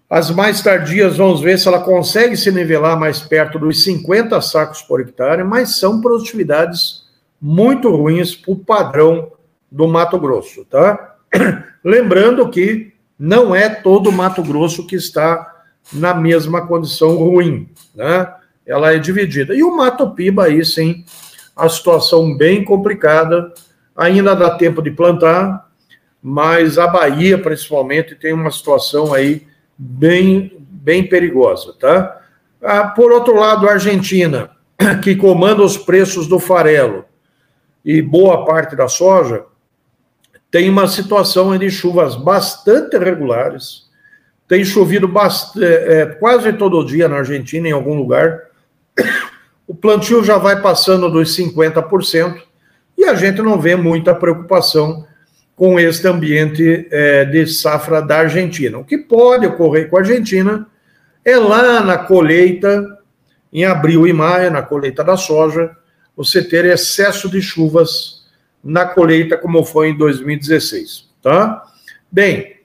As 0.10 0.32
mais 0.32 0.62
tardias, 0.62 1.18
vamos 1.18 1.42
ver 1.42 1.60
se 1.60 1.68
ela 1.68 1.82
consegue 1.82 2.38
se 2.38 2.50
nivelar 2.50 2.98
mais 2.98 3.20
perto 3.20 3.60
dos 3.60 3.84
50 3.84 4.39
sacos 4.39 4.82
por 4.84 5.01
hectare, 5.01 5.44
mas 5.44 5.77
são 5.77 6.00
produtividades 6.00 7.04
muito 7.42 7.94
ruins 7.94 8.34
para 8.34 8.54
o 8.54 8.58
padrão 8.58 9.34
do 9.70 9.86
Mato 9.86 10.18
Grosso, 10.18 10.63
tá? 10.63 11.18
Lembrando 11.84 12.50
que 12.50 12.94
não 13.20 13.54
é 13.54 13.68
todo 13.68 14.13
Mato 14.13 14.42
Grosso 14.44 14.88
que 14.88 14.96
está 14.96 15.65
na 15.92 16.13
mesma 16.13 16.65
condição 16.65 17.18
ruim, 17.18 17.68
né? 17.94 18.34
Ela 18.65 18.94
é 18.94 18.98
dividida. 18.98 19.54
E 19.54 19.62
o 19.62 19.75
Mato 19.75 20.12
Piba, 20.12 20.46
aí 20.46 20.63
sim, 20.63 21.04
a 21.56 21.70
situação 21.70 22.36
bem 22.36 22.64
complicada. 22.64 23.54
Ainda 23.96 24.36
dá 24.36 24.52
tempo 24.58 24.82
de 24.82 24.92
plantar, 24.92 25.70
mas 26.22 26.78
a 26.78 26.88
Bahia, 26.88 27.38
principalmente, 27.38 28.16
tem 28.16 28.34
uma 28.34 28.52
situação 28.52 29.14
aí 29.14 29.48
bem, 29.78 30.58
bem 30.60 31.08
perigosa, 31.08 31.74
tá? 31.80 32.22
Ah, 32.62 32.88
por 32.88 33.12
outro 33.12 33.36
lado, 33.36 33.70
a 33.70 33.74
Argentina, 33.74 34.50
que 35.04 35.16
comanda 35.16 35.62
os 35.62 35.78
preços 35.78 36.28
do 36.28 36.40
farelo 36.40 37.06
e 37.84 38.02
boa 38.02 38.44
parte 38.44 38.76
da 38.76 38.88
soja, 38.88 39.46
tem 40.50 40.70
uma 40.70 40.88
situação 40.88 41.58
de 41.58 41.70
chuvas 41.70 42.16
bastante 42.16 42.98
regulares, 42.98 43.86
tem 44.48 44.64
chovido 44.64 45.08
bastante, 45.08 45.66
é, 45.66 46.02
é, 46.02 46.06
quase 46.06 46.54
todo 46.54 46.86
dia 46.86 47.08
na 47.08 47.18
Argentina, 47.18 47.68
em 47.68 47.72
algum 47.72 47.96
lugar. 47.96 48.42
O 49.67 49.74
plantio 49.74 50.24
já 50.24 50.38
vai 50.38 50.62
passando 50.62 51.10
dos 51.10 51.36
50%, 51.36 52.41
e 52.98 53.03
a 53.05 53.13
gente 53.13 53.41
não 53.41 53.60
vê 53.60 53.75
muita 53.75 54.13
preocupação 54.15 55.05
com 55.55 55.79
este 55.79 56.07
ambiente 56.07 56.88
é, 56.91 57.25
de 57.25 57.48
safra 57.48 58.01
da 58.01 58.19
Argentina. 58.19 58.77
O 58.77 58.84
que 58.84 58.98
pode 58.98 59.48
ocorrer 59.48 59.89
com 59.89 59.98
a 59.98 60.01
Argentina 60.01 60.67
é 61.24 61.38
lá 61.38 61.81
na 61.81 61.98
colheita, 61.98 63.00
em 63.51 63.65
abril 63.65 64.05
e 64.05 64.13
maio, 64.13 64.51
na 64.51 64.62
colheita 64.62 65.03
da 65.03 65.15
soja, 65.15 65.72
você 66.15 66.43
ter 66.43 66.65
excesso 66.65 67.29
de 67.29 67.41
chuvas 67.41 68.25
na 68.63 68.86
colheita, 68.86 69.38
como 69.38 69.63
foi 69.63 69.89
em 69.89 69.98
2016. 69.98 71.10
Tá? 71.22 71.63
Bem, 72.12 72.57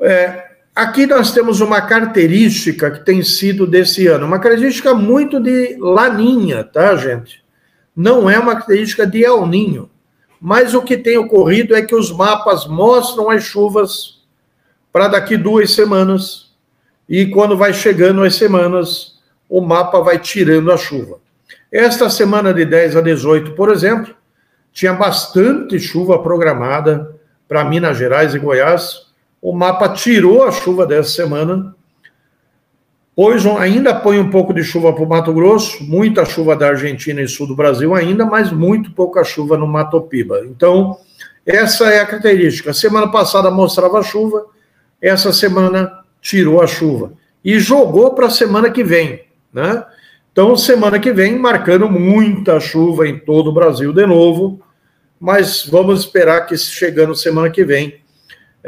é, 0.00 0.45
aqui 0.76 1.06
nós 1.06 1.32
temos 1.32 1.62
uma 1.62 1.80
característica 1.80 2.90
que 2.90 3.04
tem 3.04 3.22
sido 3.22 3.66
desse 3.66 4.06
ano, 4.06 4.26
uma 4.26 4.38
característica 4.38 4.94
muito 4.94 5.40
de 5.40 5.74
laninha, 5.80 6.62
tá, 6.62 6.94
gente? 6.96 7.42
Não 7.96 8.28
é 8.28 8.38
uma 8.38 8.52
característica 8.52 9.06
de 9.06 9.24
El 9.24 9.46
Ninho. 9.46 9.88
mas 10.38 10.74
o 10.74 10.82
que 10.82 10.98
tem 10.98 11.16
ocorrido 11.16 11.74
é 11.74 11.80
que 11.80 11.94
os 11.94 12.12
mapas 12.12 12.66
mostram 12.66 13.30
as 13.30 13.42
chuvas 13.42 14.20
para 14.92 15.08
daqui 15.08 15.34
duas 15.36 15.70
semanas, 15.72 16.54
e 17.08 17.26
quando 17.26 17.56
vai 17.56 17.72
chegando 17.72 18.22
as 18.22 18.34
semanas, 18.34 19.18
o 19.48 19.62
mapa 19.62 20.00
vai 20.00 20.18
tirando 20.18 20.70
a 20.70 20.76
chuva. 20.76 21.18
Esta 21.72 22.10
semana 22.10 22.52
de 22.52 22.64
10 22.64 22.96
a 22.96 23.00
18, 23.00 23.52
por 23.52 23.70
exemplo, 23.70 24.14
tinha 24.72 24.92
bastante 24.92 25.78
chuva 25.78 26.22
programada 26.22 27.16
para 27.48 27.64
Minas 27.64 27.96
Gerais 27.96 28.34
e 28.34 28.38
Goiás. 28.38 29.05
O 29.40 29.52
mapa 29.52 29.88
tirou 29.90 30.44
a 30.44 30.50
chuva 30.50 30.86
dessa 30.86 31.10
semana 31.10 31.76
Pois 33.16 33.46
ainda 33.46 33.94
põe 33.94 34.18
um 34.18 34.28
pouco 34.28 34.52
de 34.52 34.62
chuva 34.62 34.92
para 34.92 35.02
o 35.02 35.08
Mato 35.08 35.32
Grosso, 35.32 35.82
muita 35.82 36.26
chuva 36.26 36.54
da 36.54 36.68
Argentina 36.68 37.22
e 37.22 37.26
sul 37.26 37.46
do 37.46 37.56
Brasil 37.56 37.94
ainda, 37.94 38.26
mas 38.26 38.52
muito 38.52 38.92
pouca 38.92 39.24
chuva 39.24 39.56
no 39.56 39.66
Mato 39.66 39.98
Piba. 40.02 40.42
Então, 40.44 40.98
essa 41.46 41.84
é 41.86 42.00
a 42.00 42.04
característica. 42.04 42.74
Semana 42.74 43.10
passada 43.10 43.50
mostrava 43.50 44.02
chuva, 44.02 44.44
essa 45.00 45.32
semana 45.32 46.00
tirou 46.20 46.60
a 46.60 46.66
chuva 46.66 47.12
e 47.42 47.58
jogou 47.58 48.12
para 48.12 48.26
a 48.26 48.30
semana 48.30 48.70
que 48.70 48.84
vem, 48.84 49.22
né? 49.50 49.82
Então, 50.30 50.54
semana 50.54 50.98
que 50.98 51.10
vem, 51.10 51.38
marcando 51.38 51.88
muita 51.88 52.60
chuva 52.60 53.08
em 53.08 53.18
todo 53.18 53.48
o 53.48 53.54
Brasil 53.54 53.94
de 53.94 54.04
novo, 54.04 54.60
mas 55.18 55.64
vamos 55.64 56.00
esperar 56.00 56.44
que 56.44 56.54
chegando 56.58 57.14
semana 57.14 57.48
que 57.48 57.64
vem, 57.64 57.94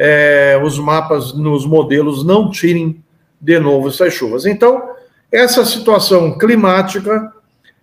é, 0.01 0.57
os 0.63 0.79
mapas 0.79 1.33
nos 1.33 1.67
modelos 1.67 2.25
não 2.25 2.49
tirem 2.53 3.03
de 3.41 3.59
novo 3.59 3.89
essas 3.89 4.15
chuvas. 4.15 4.47
Então, 4.47 4.91
essa 5.31 5.65
situação 5.65 6.39
climática, 6.39 7.33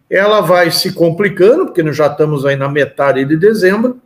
ela 0.10 0.40
vai 0.40 0.72
se 0.72 0.94
complicando, 0.94 1.66
porque 1.66 1.84
nós 1.84 1.98
já 1.98 2.08
estamos 2.08 2.46
aí 2.46 2.56
na 2.56 2.70
metade 2.70 3.26
de 3.26 3.36
dezembro, 3.36 4.00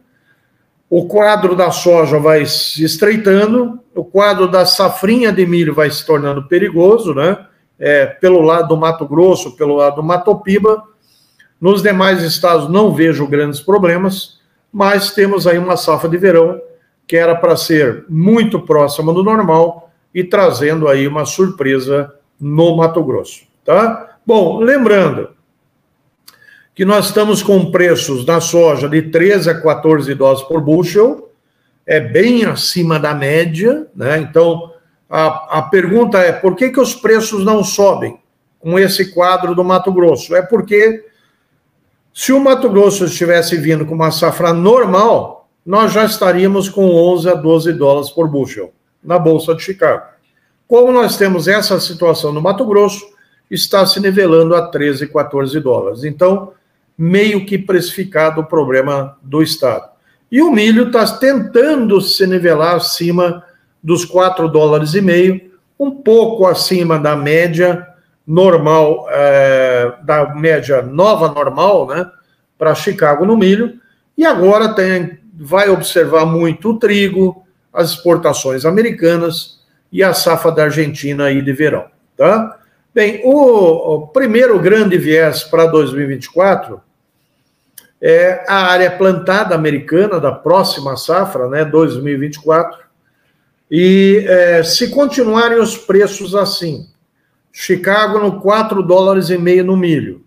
o 0.89 1.05
quadro 1.05 1.55
da 1.55 1.69
soja 1.69 2.17
vai 2.17 2.47
se 2.47 2.83
estreitando, 2.83 3.79
o 3.93 4.03
quadro 4.03 4.47
da 4.47 4.65
safrinha 4.65 5.31
de 5.31 5.45
milho 5.45 5.75
vai 5.75 5.91
se 5.91 6.03
tornando 6.03 6.47
perigoso, 6.47 7.13
né? 7.13 7.45
É, 7.77 8.07
pelo 8.07 8.41
lado 8.41 8.69
do 8.69 8.77
Mato 8.77 9.07
Grosso, 9.07 9.55
pelo 9.55 9.75
lado 9.75 9.97
do 9.97 10.03
Mato 10.03 10.35
Piba. 10.37 10.83
Nos 11.61 11.83
demais 11.83 12.23
estados 12.23 12.67
não 12.67 12.91
vejo 12.91 13.27
grandes 13.27 13.61
problemas, 13.61 14.39
mas 14.73 15.11
temos 15.11 15.45
aí 15.45 15.59
uma 15.59 15.77
safra 15.77 16.09
de 16.09 16.17
verão 16.17 16.59
que 17.09 17.17
era 17.17 17.33
para 17.33 17.57
ser 17.57 18.05
muito 18.07 18.59
próxima 18.59 19.11
do 19.11 19.23
normal, 19.23 19.91
e 20.13 20.23
trazendo 20.23 20.87
aí 20.87 21.07
uma 21.07 21.25
surpresa 21.25 22.13
no 22.39 22.77
Mato 22.77 23.03
Grosso, 23.03 23.45
tá? 23.65 24.17
Bom, 24.23 24.59
lembrando 24.59 25.31
que 26.75 26.85
nós 26.85 27.07
estamos 27.07 27.41
com 27.41 27.71
preços 27.71 28.23
da 28.23 28.39
soja 28.39 28.87
de 28.87 29.01
13 29.01 29.49
a 29.49 29.59
14 29.59 30.13
dólares 30.13 30.43
por 30.43 30.61
bushel, 30.61 31.31
é 31.83 31.99
bem 31.99 32.45
acima 32.45 32.99
da 32.99 33.15
média, 33.15 33.87
né? 33.95 34.19
Então, 34.19 34.71
a, 35.09 35.57
a 35.57 35.61
pergunta 35.63 36.19
é, 36.19 36.31
por 36.31 36.55
que, 36.55 36.69
que 36.69 36.79
os 36.79 36.93
preços 36.93 37.43
não 37.43 37.63
sobem 37.63 38.19
com 38.59 38.77
esse 38.77 39.11
quadro 39.15 39.55
do 39.55 39.63
Mato 39.63 39.91
Grosso? 39.91 40.35
É 40.35 40.43
porque 40.43 41.07
se 42.13 42.31
o 42.31 42.39
Mato 42.39 42.69
Grosso 42.69 43.05
estivesse 43.05 43.57
vindo 43.57 43.83
com 43.83 43.95
uma 43.95 44.11
safra 44.11 44.53
normal, 44.53 45.38
nós 45.69 45.93
já 45.93 46.03
estaríamos 46.03 46.67
com 46.67 46.89
11 46.89 47.29
a 47.29 47.35
12 47.35 47.73
dólares 47.73 48.09
por 48.09 48.27
bushel 48.27 48.73
na 49.03 49.19
Bolsa 49.19 49.53
de 49.53 49.61
Chicago. 49.61 50.01
Como 50.67 50.91
nós 50.91 51.15
temos 51.15 51.47
essa 51.47 51.79
situação 51.79 52.33
no 52.33 52.41
Mato 52.41 52.65
Grosso, 52.65 53.05
está 53.51 53.85
se 53.85 53.99
nivelando 53.99 54.55
a 54.55 54.65
13, 54.65 55.05
14 55.09 55.59
dólares. 55.59 56.03
Então, 56.03 56.53
meio 56.97 57.45
que 57.45 57.55
precificado 57.55 58.41
o 58.41 58.45
problema 58.45 59.15
do 59.21 59.43
Estado. 59.43 59.87
E 60.31 60.41
o 60.41 60.51
milho 60.51 60.87
está 60.87 61.05
tentando 61.05 62.01
se 62.01 62.25
nivelar 62.25 62.77
acima 62.77 63.45
dos 63.83 64.03
4 64.05 64.47
dólares 64.47 64.95
e 64.95 65.01
meio, 65.01 65.51
um 65.79 65.91
pouco 65.91 66.47
acima 66.47 66.97
da 66.97 67.15
média 67.15 67.87
normal, 68.25 69.05
é, 69.11 69.93
da 70.01 70.33
média 70.33 70.81
nova 70.81 71.27
normal, 71.27 71.85
né, 71.89 72.09
para 72.57 72.73
Chicago 72.73 73.23
no 73.23 73.37
milho, 73.37 73.79
e 74.17 74.25
agora 74.25 74.73
tem, 74.73 75.19
vai 75.41 75.69
observar 75.69 76.25
muito 76.25 76.71
o 76.71 76.77
trigo, 76.77 77.45
as 77.71 77.91
exportações 77.91 78.65
americanas 78.65 79.59
e 79.89 80.03
a 80.03 80.13
safra 80.13 80.51
da 80.51 80.63
Argentina 80.65 81.25
aí 81.25 81.41
de 81.41 81.53
verão, 81.53 81.85
tá? 82.17 82.59
Bem, 82.93 83.21
o, 83.23 83.95
o 83.95 84.07
primeiro 84.07 84.59
grande 84.59 84.97
viés 84.97 85.43
para 85.43 85.65
2024 85.67 86.81
é 88.01 88.43
a 88.47 88.65
área 88.65 88.91
plantada 88.91 89.55
americana 89.55 90.19
da 90.19 90.31
próxima 90.31 90.97
safra, 90.97 91.47
né, 91.47 91.63
2024. 91.63 92.79
E 93.71 94.25
é, 94.27 94.63
se 94.63 94.89
continuarem 94.89 95.59
os 95.59 95.77
preços 95.77 96.35
assim, 96.35 96.87
Chicago 97.51 98.19
no 98.19 98.41
4 98.41 98.81
dólares 98.83 99.29
e 99.29 99.37
meio 99.37 99.63
no 99.63 99.77
milho 99.77 100.25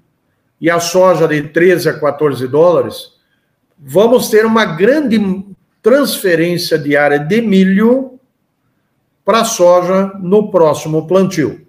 e 0.61 0.70
a 0.70 0.79
soja 0.79 1.27
de 1.27 1.42
13 1.42 1.88
a 1.88 1.98
14 1.98 2.46
dólares, 2.46 3.12
vamos 3.85 4.31
ter 4.31 4.47
uma 4.47 4.64
grande 4.64 5.45
transferência 5.83 6.79
de 6.79 6.97
área 6.97 7.18
de 7.18 7.42
milho 7.42 8.21
para 9.25 9.45
soja 9.45 10.12
no 10.21 10.51
próximo 10.51 11.07
plantio. 11.09 11.66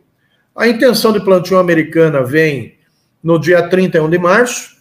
A 0.56 0.67
intenção 0.67 1.12
de 1.12 1.19
plantio 1.19 1.58
americana 1.58 2.21
vem 2.21 2.78
no 3.23 3.39
dia 3.39 3.67
31 3.67 4.10
de 4.10 4.19
março. 4.19 4.78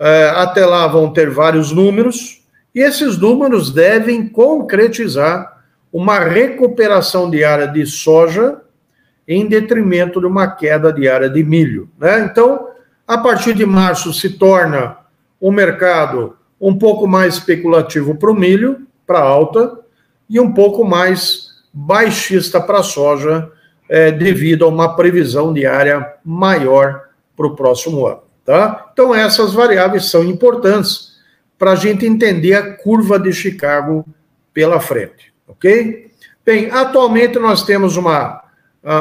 É, 0.00 0.32
até 0.36 0.64
lá 0.64 0.86
vão 0.86 1.12
ter 1.12 1.28
vários 1.28 1.72
números, 1.72 2.46
e 2.74 2.80
esses 2.80 3.18
números 3.18 3.72
devem 3.72 4.28
concretizar 4.28 5.64
uma 5.92 6.20
recuperação 6.20 7.28
de 7.28 7.42
área 7.42 7.66
de 7.66 7.84
soja 7.84 8.60
em 9.26 9.46
detrimento 9.46 10.20
de 10.20 10.26
uma 10.26 10.46
queda 10.46 10.92
de 10.92 11.08
área 11.08 11.28
de 11.28 11.42
milho. 11.42 11.90
Né? 11.98 12.20
Então, 12.20 12.68
a 13.06 13.18
partir 13.18 13.54
de 13.54 13.66
março 13.66 14.14
se 14.14 14.38
torna 14.38 14.96
o 15.40 15.50
mercado 15.50 16.37
um 16.60 16.76
pouco 16.76 17.06
mais 17.06 17.34
especulativo 17.34 18.14
para 18.14 18.30
o 18.30 18.34
milho, 18.34 18.86
para 19.06 19.20
alta, 19.20 19.78
e 20.28 20.38
um 20.38 20.52
pouco 20.52 20.84
mais 20.84 21.48
baixista 21.72 22.60
para 22.60 22.80
a 22.80 22.82
soja, 22.82 23.50
é, 23.88 24.10
devido 24.10 24.64
a 24.64 24.68
uma 24.68 24.94
previsão 24.96 25.52
de 25.52 25.64
área 25.64 26.14
maior 26.24 27.08
para 27.36 27.46
o 27.46 27.56
próximo 27.56 28.06
ano. 28.06 28.22
Tá? 28.44 28.88
Então, 28.92 29.14
essas 29.14 29.52
variáveis 29.52 30.06
são 30.06 30.24
importantes 30.24 31.18
para 31.58 31.72
a 31.72 31.76
gente 31.76 32.06
entender 32.06 32.54
a 32.54 32.74
curva 32.76 33.18
de 33.18 33.32
Chicago 33.32 34.06
pela 34.54 34.80
frente, 34.80 35.32
ok? 35.46 36.10
Bem, 36.44 36.70
atualmente 36.70 37.38
nós 37.38 37.62
temos 37.62 37.96
uma, 37.96 38.42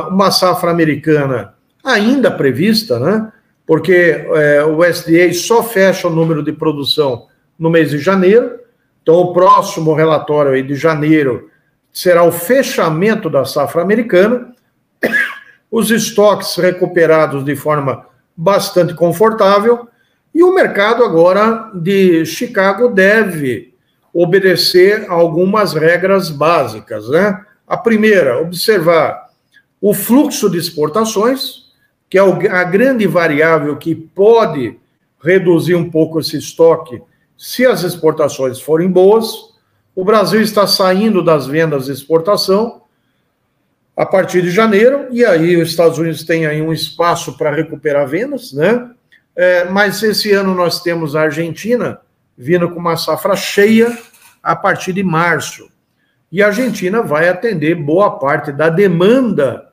uma 0.10 0.32
safra 0.32 0.70
americana 0.70 1.54
ainda 1.84 2.30
prevista, 2.30 3.00
né? 3.00 3.32
Porque 3.65 4.26
é, 4.34 4.63
o 4.63 4.80
USDA 4.80 5.34
só 5.34 5.63
fecha 5.63 6.08
o 6.08 6.12
número 6.12 6.43
de 6.43 6.52
produção 6.52 7.28
no 7.58 7.70
mês 7.70 7.89
de 7.89 7.98
janeiro. 7.98 8.60
Então, 9.02 9.15
o 9.15 9.34
próximo 9.34 9.93
relatório 9.93 10.52
aí 10.52 10.63
de 10.63 10.76
janeiro 10.76 11.50
será 11.91 12.24
o 12.24 12.32
fechamento 12.32 13.30
da 13.30 13.46
safra 13.46 13.82
americana, 13.82 14.54
os 15.72 15.89
estoques 15.89 16.56
recuperados 16.56 17.43
de 17.43 17.56
forma 17.56 18.06
bastante 18.36 18.93
confortável, 18.93 19.88
e 20.34 20.43
o 20.43 20.54
mercado 20.54 21.04
agora 21.04 21.72
de 21.74 22.24
Chicago 22.26 22.89
deve 22.89 23.74
obedecer 24.13 25.06
algumas 25.10 25.74
regras 25.74 26.30
básicas, 26.30 27.10
né? 27.10 27.43
A 27.67 27.76
primeira, 27.76 28.39
observar 28.39 29.28
o 29.82 29.93
fluxo 29.93 30.50
de 30.50 30.58
exportações, 30.58 31.67
que 32.10 32.17
é 32.17 32.22
a 32.22 32.63
grande 32.63 33.08
variável 33.08 33.76
que 33.78 33.96
pode 33.96 34.78
reduzir 35.24 35.76
um 35.76 35.89
pouco 35.89 36.20
esse 36.20 36.38
estoque 36.38 37.02
se 37.38 37.65
as 37.65 37.84
exportações 37.84 38.60
forem 38.60 38.89
boas, 38.89 39.56
o 39.95 40.04
Brasil 40.04 40.41
está 40.41 40.65
saindo 40.65 41.23
das 41.23 41.45
vendas 41.45 41.86
de 41.86 41.91
exportação 41.91 42.82
a 43.95 44.06
partir 44.06 44.41
de 44.41 44.52
janeiro, 44.52 45.08
e 45.12 45.26
aí 45.26 45.60
os 45.60 45.69
Estados 45.69 45.97
Unidos 45.97 46.23
têm 46.23 46.45
aí 46.45 46.62
um 46.62 46.71
espaço 46.71 47.36
para 47.38 47.52
recuperar 47.52 48.08
vendas, 48.08 48.54
né? 48.54 48.91
É, 49.36 49.65
mas 49.65 50.02
esse 50.04 50.32
ano 50.34 50.54
nós 50.54 50.82
temos 50.82 51.15
a 51.15 51.21
Argentina 51.21 52.00
vindo 52.38 52.69
com 52.69 52.80
uma 52.80 52.95
safra 52.95 53.36
cheia 53.36 53.95
a 54.41 54.56
partir 54.56 54.93
de 54.93 55.04
março. 55.04 55.67
E 56.32 56.43
a 56.43 56.47
Argentina 56.47 57.02
vai 57.02 57.28
atender 57.28 57.76
boa 57.76 58.19
parte 58.19 58.52
da 58.52 58.69
demanda 58.69 59.67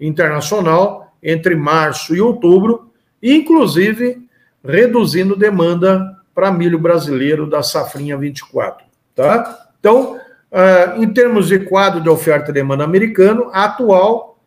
internacional 0.00 1.12
entre 1.22 1.54
março 1.54 2.14
e 2.14 2.20
outubro, 2.20 2.90
inclusive 3.22 4.26
reduzindo 4.64 5.36
demanda 5.36 6.17
para 6.38 6.52
milho 6.52 6.78
brasileiro 6.78 7.50
da 7.50 7.64
safrinha 7.64 8.16
24, 8.16 8.86
tá? 9.12 9.70
Então, 9.80 10.14
uh, 10.52 11.02
em 11.02 11.12
termos 11.12 11.48
de 11.48 11.58
quadro 11.58 12.00
de 12.00 12.08
oferta 12.08 12.52
e 12.52 12.54
demanda 12.54 12.84
americano, 12.84 13.50
atual, 13.52 14.38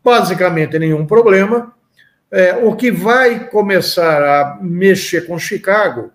basicamente 0.00 0.78
nenhum 0.78 1.04
problema. 1.04 1.74
É, 2.30 2.54
o 2.62 2.76
que 2.76 2.92
vai 2.92 3.48
começar 3.48 4.22
a 4.22 4.58
mexer 4.62 5.26
com 5.26 5.40
Chicago 5.40 6.12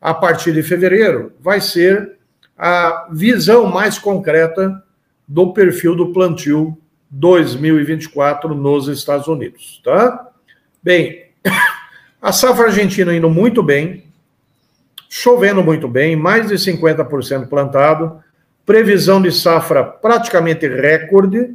a 0.00 0.14
partir 0.14 0.54
de 0.54 0.62
fevereiro, 0.62 1.34
vai 1.38 1.60
ser 1.60 2.16
a 2.56 3.08
visão 3.12 3.66
mais 3.66 3.98
concreta 3.98 4.82
do 5.28 5.52
perfil 5.52 5.94
do 5.94 6.10
plantio 6.10 6.74
2024 7.10 8.54
nos 8.54 8.88
Estados 8.88 9.28
Unidos, 9.28 9.82
tá? 9.84 10.30
Bem, 10.82 11.26
a 12.22 12.32
safra 12.32 12.68
argentina 12.68 13.14
indo 13.14 13.28
muito 13.28 13.62
bem, 13.62 14.03
chovendo 15.16 15.62
muito 15.62 15.86
bem, 15.86 16.16
mais 16.16 16.48
de 16.48 16.56
50% 16.56 17.48
plantado, 17.48 18.20
previsão 18.66 19.22
de 19.22 19.30
safra 19.30 19.84
praticamente 19.84 20.66
recorde, 20.66 21.54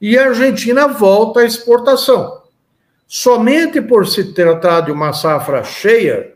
e 0.00 0.16
a 0.16 0.28
Argentina 0.28 0.88
volta 0.88 1.40
à 1.40 1.44
exportação. 1.44 2.40
Somente 3.06 3.82
por 3.82 4.06
se 4.06 4.32
tratar 4.32 4.80
de 4.80 4.90
uma 4.90 5.12
safra 5.12 5.62
cheia, 5.62 6.32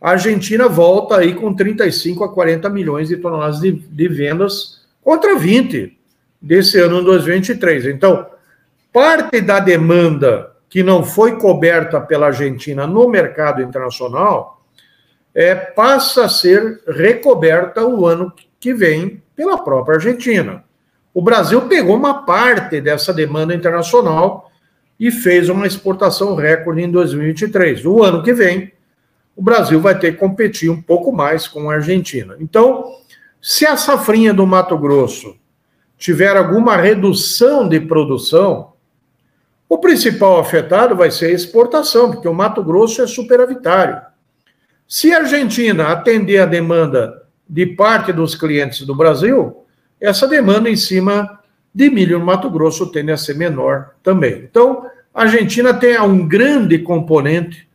a 0.00 0.12
Argentina 0.12 0.68
volta 0.68 1.18
aí 1.18 1.34
com 1.34 1.52
35 1.52 2.24
a 2.24 2.32
40 2.32 2.70
milhões 2.70 3.08
de 3.08 3.18
toneladas 3.18 3.60
de, 3.60 3.72
de 3.72 4.08
vendas 4.08 4.86
contra 5.02 5.36
20 5.36 5.98
desse 6.40 6.80
ano 6.80 7.04
2023. 7.04 7.84
Então, 7.88 8.26
parte 8.90 9.38
da 9.42 9.60
demanda 9.60 10.50
que 10.66 10.82
não 10.82 11.04
foi 11.04 11.36
coberta 11.36 12.00
pela 12.00 12.28
Argentina 12.28 12.86
no 12.86 13.06
mercado 13.06 13.60
internacional 13.60 14.54
é, 15.34 15.54
passa 15.54 16.24
a 16.24 16.28
ser 16.28 16.80
recoberta 16.86 17.84
o 17.84 18.06
ano 18.06 18.32
que 18.60 18.72
vem 18.72 19.22
pela 19.34 19.58
própria 19.58 19.96
Argentina. 19.96 20.64
O 21.12 21.20
Brasil 21.20 21.62
pegou 21.62 21.96
uma 21.96 22.24
parte 22.24 22.80
dessa 22.80 23.12
demanda 23.12 23.54
internacional 23.54 24.50
e 24.98 25.10
fez 25.10 25.48
uma 25.48 25.66
exportação 25.66 26.34
recorde 26.34 26.82
em 26.82 26.90
2023. 26.90 27.84
O 27.84 28.02
ano 28.02 28.22
que 28.22 28.32
vem, 28.32 28.72
o 29.36 29.42
Brasil 29.42 29.80
vai 29.80 29.98
ter 29.98 30.12
que 30.12 30.18
competir 30.18 30.70
um 30.70 30.80
pouco 30.80 31.12
mais 31.12 31.48
com 31.48 31.68
a 31.68 31.74
Argentina. 31.74 32.36
Então, 32.38 32.96
se 33.40 33.66
a 33.66 33.76
safrinha 33.76 34.32
do 34.32 34.46
Mato 34.46 34.78
Grosso 34.78 35.36
tiver 35.98 36.36
alguma 36.36 36.76
redução 36.76 37.68
de 37.68 37.80
produção, 37.80 38.72
o 39.68 39.78
principal 39.78 40.38
afetado 40.38 40.94
vai 40.94 41.10
ser 41.10 41.26
a 41.26 41.30
exportação, 41.30 42.10
porque 42.12 42.28
o 42.28 42.34
Mato 42.34 42.62
Grosso 42.62 43.02
é 43.02 43.06
superavitário. 43.06 44.00
Se 44.86 45.12
a 45.12 45.18
Argentina 45.18 45.88
atender 45.88 46.38
a 46.38 46.46
demanda 46.46 47.22
de 47.48 47.66
parte 47.66 48.12
dos 48.12 48.34
clientes 48.34 48.82
do 48.82 48.94
Brasil, 48.94 49.64
essa 50.00 50.26
demanda 50.26 50.68
em 50.68 50.76
cima 50.76 51.40
de 51.74 51.90
milho 51.90 52.18
no 52.18 52.24
Mato 52.24 52.48
Grosso 52.50 52.90
tende 52.92 53.10
a 53.10 53.16
ser 53.16 53.34
menor 53.34 53.90
também. 54.02 54.46
Então, 54.48 54.86
a 55.12 55.22
Argentina 55.22 55.74
tem 55.74 56.00
um 56.00 56.26
grande 56.26 56.78
componente 56.78 57.68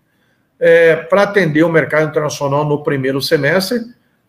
é, 0.59 0.95
para 0.95 1.23
atender 1.23 1.63
o 1.63 1.71
mercado 1.71 2.09
internacional 2.09 2.65
no 2.65 2.83
primeiro 2.83 3.21
semestre, 3.21 3.79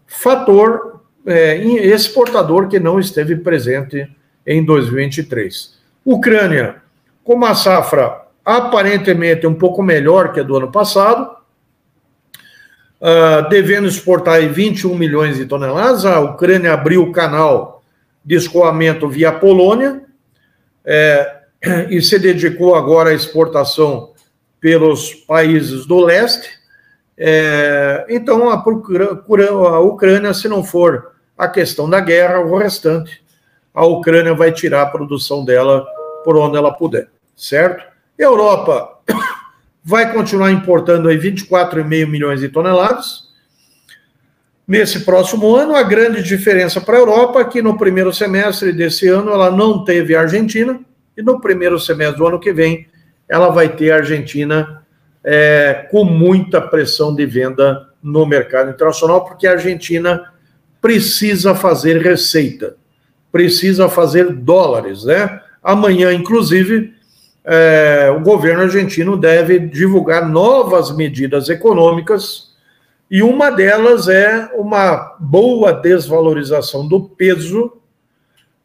fator 0.06 1.02
é, 1.26 1.56
exportador 1.56 2.68
que 2.68 2.78
não 2.78 2.98
esteve 2.98 3.36
presente 3.36 4.08
em 4.46 4.64
2023. 4.64 5.78
Ucrânia, 6.04 6.76
com 7.22 7.34
uma 7.34 7.54
safra 7.54 8.22
aparentemente 8.44 9.46
um 9.46 9.54
pouco 9.54 9.82
melhor 9.82 10.32
que 10.32 10.40
a 10.40 10.42
do 10.42 10.56
ano 10.56 10.72
passado, 10.72 11.36
uh, 13.00 13.48
devendo 13.48 13.88
exportar 13.88 14.40
21 14.48 14.94
milhões 14.94 15.36
de 15.36 15.46
toneladas. 15.46 16.04
A 16.04 16.20
Ucrânia 16.20 16.72
abriu 16.72 17.02
o 17.02 17.12
canal 17.12 17.82
de 18.24 18.36
escoamento 18.36 19.08
via 19.08 19.32
Polônia 19.32 20.02
é, 20.84 21.38
e 21.88 22.00
se 22.02 22.18
dedicou 22.18 22.74
agora 22.74 23.10
à 23.10 23.14
exportação 23.14 24.12
pelos 24.60 25.14
países 25.14 25.86
do 25.86 25.98
leste. 26.00 26.48
É, 27.16 28.06
então, 28.08 28.50
a, 28.50 28.54
a 28.54 29.80
Ucrânia, 29.80 30.34
se 30.34 30.48
não 30.48 30.62
for 30.62 31.12
a 31.36 31.48
questão 31.48 31.88
da 31.88 32.00
guerra, 32.00 32.40
o 32.40 32.56
restante, 32.56 33.22
a 33.74 33.84
Ucrânia 33.86 34.34
vai 34.34 34.52
tirar 34.52 34.82
a 34.82 34.86
produção 34.86 35.44
dela 35.44 35.86
por 36.24 36.36
onde 36.36 36.56
ela 36.56 36.72
puder, 36.72 37.08
certo? 37.34 37.84
Europa 38.18 38.99
vai 39.82 40.12
continuar 40.12 40.52
importando 40.52 41.08
aí 41.08 41.18
24,5 41.18 42.06
milhões 42.06 42.40
de 42.40 42.48
toneladas. 42.48 43.30
Nesse 44.66 45.00
próximo 45.00 45.56
ano, 45.56 45.74
a 45.74 45.82
grande 45.82 46.22
diferença 46.22 46.80
para 46.80 46.96
a 46.96 47.00
Europa 47.00 47.40
é 47.40 47.44
que 47.44 47.60
no 47.60 47.76
primeiro 47.76 48.12
semestre 48.12 48.72
desse 48.72 49.08
ano 49.08 49.32
ela 49.32 49.50
não 49.50 49.84
teve 49.84 50.14
a 50.14 50.20
Argentina, 50.20 50.80
e 51.16 51.22
no 51.22 51.40
primeiro 51.40 51.78
semestre 51.78 52.18
do 52.18 52.26
ano 52.26 52.38
que 52.38 52.52
vem 52.52 52.86
ela 53.28 53.50
vai 53.50 53.68
ter 53.68 53.92
a 53.92 53.96
Argentina 53.96 54.82
é, 55.24 55.88
com 55.90 56.04
muita 56.04 56.60
pressão 56.60 57.14
de 57.14 57.24
venda 57.26 57.88
no 58.02 58.26
mercado 58.26 58.70
internacional, 58.70 59.24
porque 59.24 59.46
a 59.46 59.52
Argentina 59.52 60.32
precisa 60.80 61.54
fazer 61.54 62.00
receita, 62.00 62.76
precisa 63.30 63.88
fazer 63.88 64.32
dólares, 64.32 65.04
né? 65.04 65.40
Amanhã, 65.62 66.12
inclusive, 66.12 66.94
é, 67.44 68.12
o 68.14 68.20
governo 68.20 68.62
argentino 68.62 69.16
deve 69.16 69.58
divulgar 69.58 70.28
novas 70.28 70.94
medidas 70.94 71.48
econômicas 71.48 72.50
e 73.10 73.22
uma 73.22 73.50
delas 73.50 74.08
é 74.08 74.50
uma 74.54 75.16
boa 75.18 75.72
desvalorização 75.72 76.86
do 76.86 77.00
peso, 77.00 77.72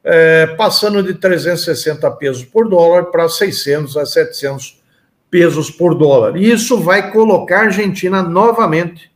é, 0.03 0.45
passando 0.55 1.01
de 1.01 1.15
360 1.15 2.11
pesos 2.11 2.43
por 2.43 2.69
dólar 2.69 3.05
para 3.05 3.27
600 3.27 3.97
a 3.97 4.05
700 4.05 4.83
pesos 5.31 5.71
por 5.71 5.95
dólar. 5.95 6.38
E 6.38 6.51
isso 6.51 6.79
vai 6.79 7.11
colocar 7.11 7.61
a 7.61 7.63
Argentina 7.63 8.21
novamente 8.21 9.11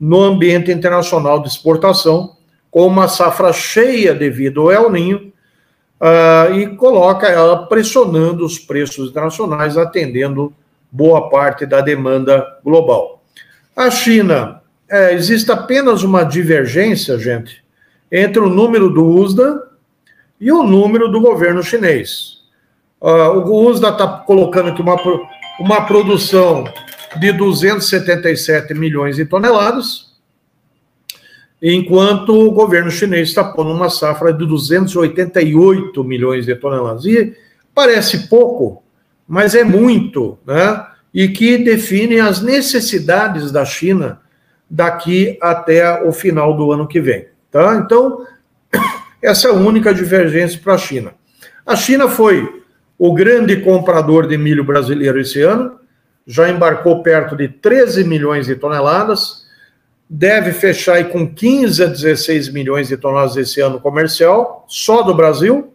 no 0.00 0.22
ambiente 0.22 0.70
internacional 0.70 1.42
de 1.42 1.48
exportação, 1.48 2.36
com 2.70 2.86
uma 2.86 3.08
safra 3.08 3.52
cheia 3.52 4.14
devido 4.14 4.62
ao 4.62 4.72
El 4.72 4.90
Ninho 4.90 5.32
uh, 6.00 6.54
e 6.54 6.76
coloca 6.76 7.26
ela 7.26 7.66
pressionando 7.66 8.44
os 8.44 8.58
preços 8.58 9.10
internacionais, 9.10 9.76
atendendo 9.76 10.52
boa 10.90 11.28
parte 11.28 11.66
da 11.66 11.80
demanda 11.80 12.58
global. 12.64 13.22
A 13.74 13.90
China, 13.90 14.62
é, 14.88 15.12
existe 15.12 15.50
apenas 15.50 16.02
uma 16.02 16.22
divergência, 16.22 17.18
gente, 17.18 17.62
entre 18.10 18.40
o 18.40 18.48
número 18.48 18.88
do 18.88 19.04
USDA 19.04 19.68
e 20.40 20.52
o 20.52 20.62
número 20.62 21.08
do 21.10 21.20
governo 21.20 21.62
chinês. 21.62 22.36
Uh, 23.00 23.38
o 23.38 23.68
USDA 23.68 23.90
está 23.90 24.06
colocando 24.06 24.70
aqui 24.70 24.80
uma, 24.80 24.96
uma 25.58 25.84
produção 25.86 26.64
de 27.18 27.32
277 27.32 28.72
milhões 28.74 29.16
de 29.16 29.24
toneladas, 29.24 30.05
enquanto 31.60 32.30
o 32.34 32.50
governo 32.50 32.90
chinês 32.90 33.28
está 33.28 33.42
pondo 33.42 33.72
uma 33.72 33.88
safra 33.88 34.32
de 34.32 34.46
288 34.46 36.04
milhões 36.04 36.46
de 36.46 36.54
toneladas. 36.54 37.04
E 37.04 37.34
parece 37.74 38.28
pouco, 38.28 38.82
mas 39.26 39.54
é 39.54 39.64
muito, 39.64 40.38
né? 40.46 40.86
E 41.12 41.28
que 41.28 41.58
define 41.58 42.20
as 42.20 42.42
necessidades 42.42 43.50
da 43.50 43.64
China 43.64 44.20
daqui 44.68 45.38
até 45.40 46.02
o 46.02 46.12
final 46.12 46.56
do 46.56 46.72
ano 46.72 46.86
que 46.86 47.00
vem, 47.00 47.26
tá? 47.50 47.76
Então, 47.76 48.26
essa 49.22 49.48
é 49.48 49.50
a 49.50 49.54
única 49.54 49.94
divergência 49.94 50.60
para 50.62 50.74
a 50.74 50.78
China. 50.78 51.14
A 51.64 51.74
China 51.74 52.08
foi 52.08 52.62
o 52.98 53.14
grande 53.14 53.56
comprador 53.56 54.26
de 54.26 54.36
milho 54.36 54.64
brasileiro 54.64 55.20
esse 55.20 55.40
ano, 55.42 55.78
já 56.26 56.50
embarcou 56.50 57.02
perto 57.02 57.36
de 57.36 57.48
13 57.48 58.04
milhões 58.04 58.46
de 58.46 58.56
toneladas, 58.56 59.45
deve 60.08 60.52
fechar 60.52 60.94
aí 60.94 61.04
com 61.04 61.32
15 61.32 61.82
a 61.82 61.86
16 61.86 62.48
milhões 62.50 62.88
de 62.88 62.96
toneladas 62.96 63.36
esse 63.36 63.60
ano 63.60 63.80
comercial, 63.80 64.64
só 64.68 65.02
do 65.02 65.14
Brasil, 65.14 65.72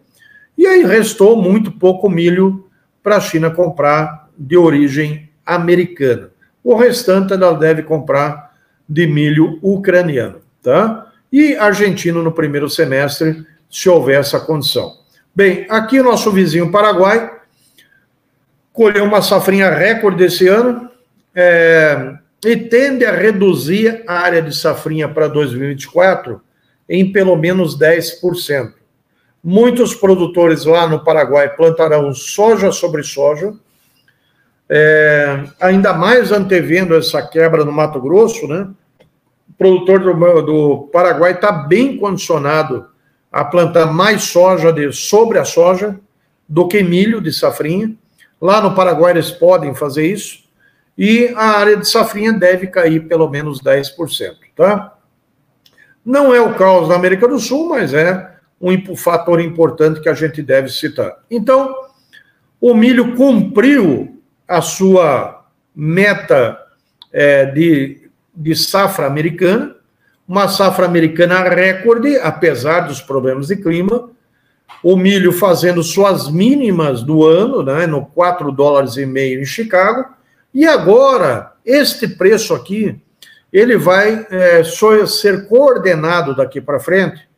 e 0.56 0.66
aí 0.66 0.84
restou 0.84 1.36
muito 1.40 1.72
pouco 1.72 2.08
milho 2.08 2.68
para 3.02 3.16
a 3.16 3.20
China 3.20 3.50
comprar 3.50 4.28
de 4.38 4.56
origem 4.56 5.28
americana. 5.44 6.30
O 6.62 6.74
restante 6.76 7.32
ela 7.32 7.52
deve 7.52 7.82
comprar 7.82 8.52
de 8.88 9.06
milho 9.06 9.58
ucraniano, 9.62 10.40
tá? 10.62 11.10
E 11.32 11.56
argentino 11.56 12.22
no 12.22 12.32
primeiro 12.32 12.68
semestre, 12.68 13.44
se 13.70 13.88
houver 13.88 14.20
essa 14.20 14.38
condição. 14.38 14.98
Bem, 15.34 15.66
aqui 15.68 15.98
o 15.98 16.04
nosso 16.04 16.30
vizinho 16.30 16.70
Paraguai 16.70 17.30
colheu 18.72 19.04
uma 19.04 19.22
safrinha 19.22 19.70
recorde 19.70 20.24
esse 20.24 20.46
ano, 20.46 20.90
é, 21.34 22.14
e 22.44 22.56
tende 22.56 23.04
a 23.04 23.12
reduzir 23.12 24.02
a 24.06 24.14
área 24.14 24.42
de 24.42 24.54
safrinha 24.54 25.08
para 25.08 25.28
2024 25.28 26.40
em 26.88 27.12
pelo 27.12 27.36
menos 27.36 27.78
10%. 27.78 28.72
Muitos 29.42 29.94
produtores 29.94 30.64
lá 30.64 30.86
no 30.86 31.02
Paraguai 31.02 31.48
plantarão 31.54 32.12
soja 32.12 32.70
sobre 32.70 33.02
soja, 33.02 33.54
é, 34.68 35.44
ainda 35.60 35.92
mais 35.92 36.30
antevendo 36.32 36.94
essa 36.94 37.20
quebra 37.22 37.64
no 37.64 37.72
Mato 37.72 38.00
Grosso, 38.00 38.46
né? 38.46 38.68
O 39.48 39.52
produtor 39.58 40.00
do, 40.00 40.42
do 40.42 40.88
Paraguai 40.92 41.32
está 41.32 41.52
bem 41.52 41.96
condicionado 41.96 42.86
a 43.30 43.44
plantar 43.44 43.86
mais 43.92 44.24
soja 44.24 44.72
de, 44.72 44.92
sobre 44.92 45.38
a 45.38 45.44
soja 45.44 45.98
do 46.48 46.68
que 46.68 46.82
milho 46.82 47.20
de 47.20 47.32
safrinha. 47.32 47.94
Lá 48.40 48.60
no 48.60 48.74
Paraguai 48.74 49.12
eles 49.12 49.30
podem 49.30 49.74
fazer 49.74 50.06
isso. 50.06 50.41
E 50.96 51.28
a 51.34 51.58
área 51.58 51.76
de 51.76 51.88
safrinha 51.88 52.32
deve 52.32 52.66
cair 52.66 53.06
pelo 53.08 53.28
menos 53.28 53.60
10%, 53.62 54.36
tá? 54.54 54.94
Não 56.04 56.34
é 56.34 56.40
o 56.40 56.54
caos 56.54 56.88
da 56.88 56.96
América 56.96 57.28
do 57.28 57.38
Sul, 57.38 57.68
mas 57.68 57.94
é 57.94 58.32
um 58.60 58.96
fator 58.96 59.40
importante 59.40 60.00
que 60.00 60.08
a 60.08 60.14
gente 60.14 60.42
deve 60.42 60.68
citar. 60.68 61.16
Então, 61.30 61.74
o 62.60 62.74
milho 62.74 63.16
cumpriu 63.16 64.22
a 64.46 64.60
sua 64.60 65.44
meta 65.74 66.58
é, 67.12 67.46
de, 67.46 68.08
de 68.34 68.54
safra 68.54 69.06
americana, 69.06 69.74
uma 70.28 70.48
safra 70.48 70.86
americana 70.86 71.42
recorde, 71.42 72.16
apesar 72.18 72.80
dos 72.80 73.00
problemas 73.00 73.48
de 73.48 73.56
clima, 73.56 74.10
o 74.82 74.96
milho 74.96 75.32
fazendo 75.32 75.82
suas 75.82 76.30
mínimas 76.30 77.02
do 77.02 77.24
ano, 77.24 77.62
né, 77.62 77.86
no 77.86 78.06
4 78.06 78.50
dólares 78.52 78.96
e 78.96 79.04
meio 79.04 79.40
em 79.40 79.44
Chicago, 79.44 80.06
e 80.54 80.66
agora, 80.66 81.52
este 81.64 82.06
preço 82.06 82.54
aqui, 82.54 83.00
ele 83.52 83.76
vai 83.76 84.26
é, 84.30 84.62
ser 85.06 85.46
coordenado 85.46 86.34
daqui 86.34 86.60
para 86.60 86.80
frente 86.80 87.28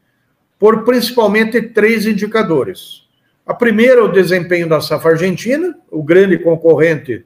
por 0.59 0.85
principalmente 0.85 1.61
três 1.61 2.07
indicadores. 2.07 3.05
A 3.47 3.53
primeira 3.53 4.01
é 4.01 4.03
o 4.03 4.13
desempenho 4.13 4.69
da 4.69 4.81
safra 4.81 5.13
argentina, 5.13 5.77
o 5.91 6.03
grande 6.03 6.39
concorrente 6.39 7.25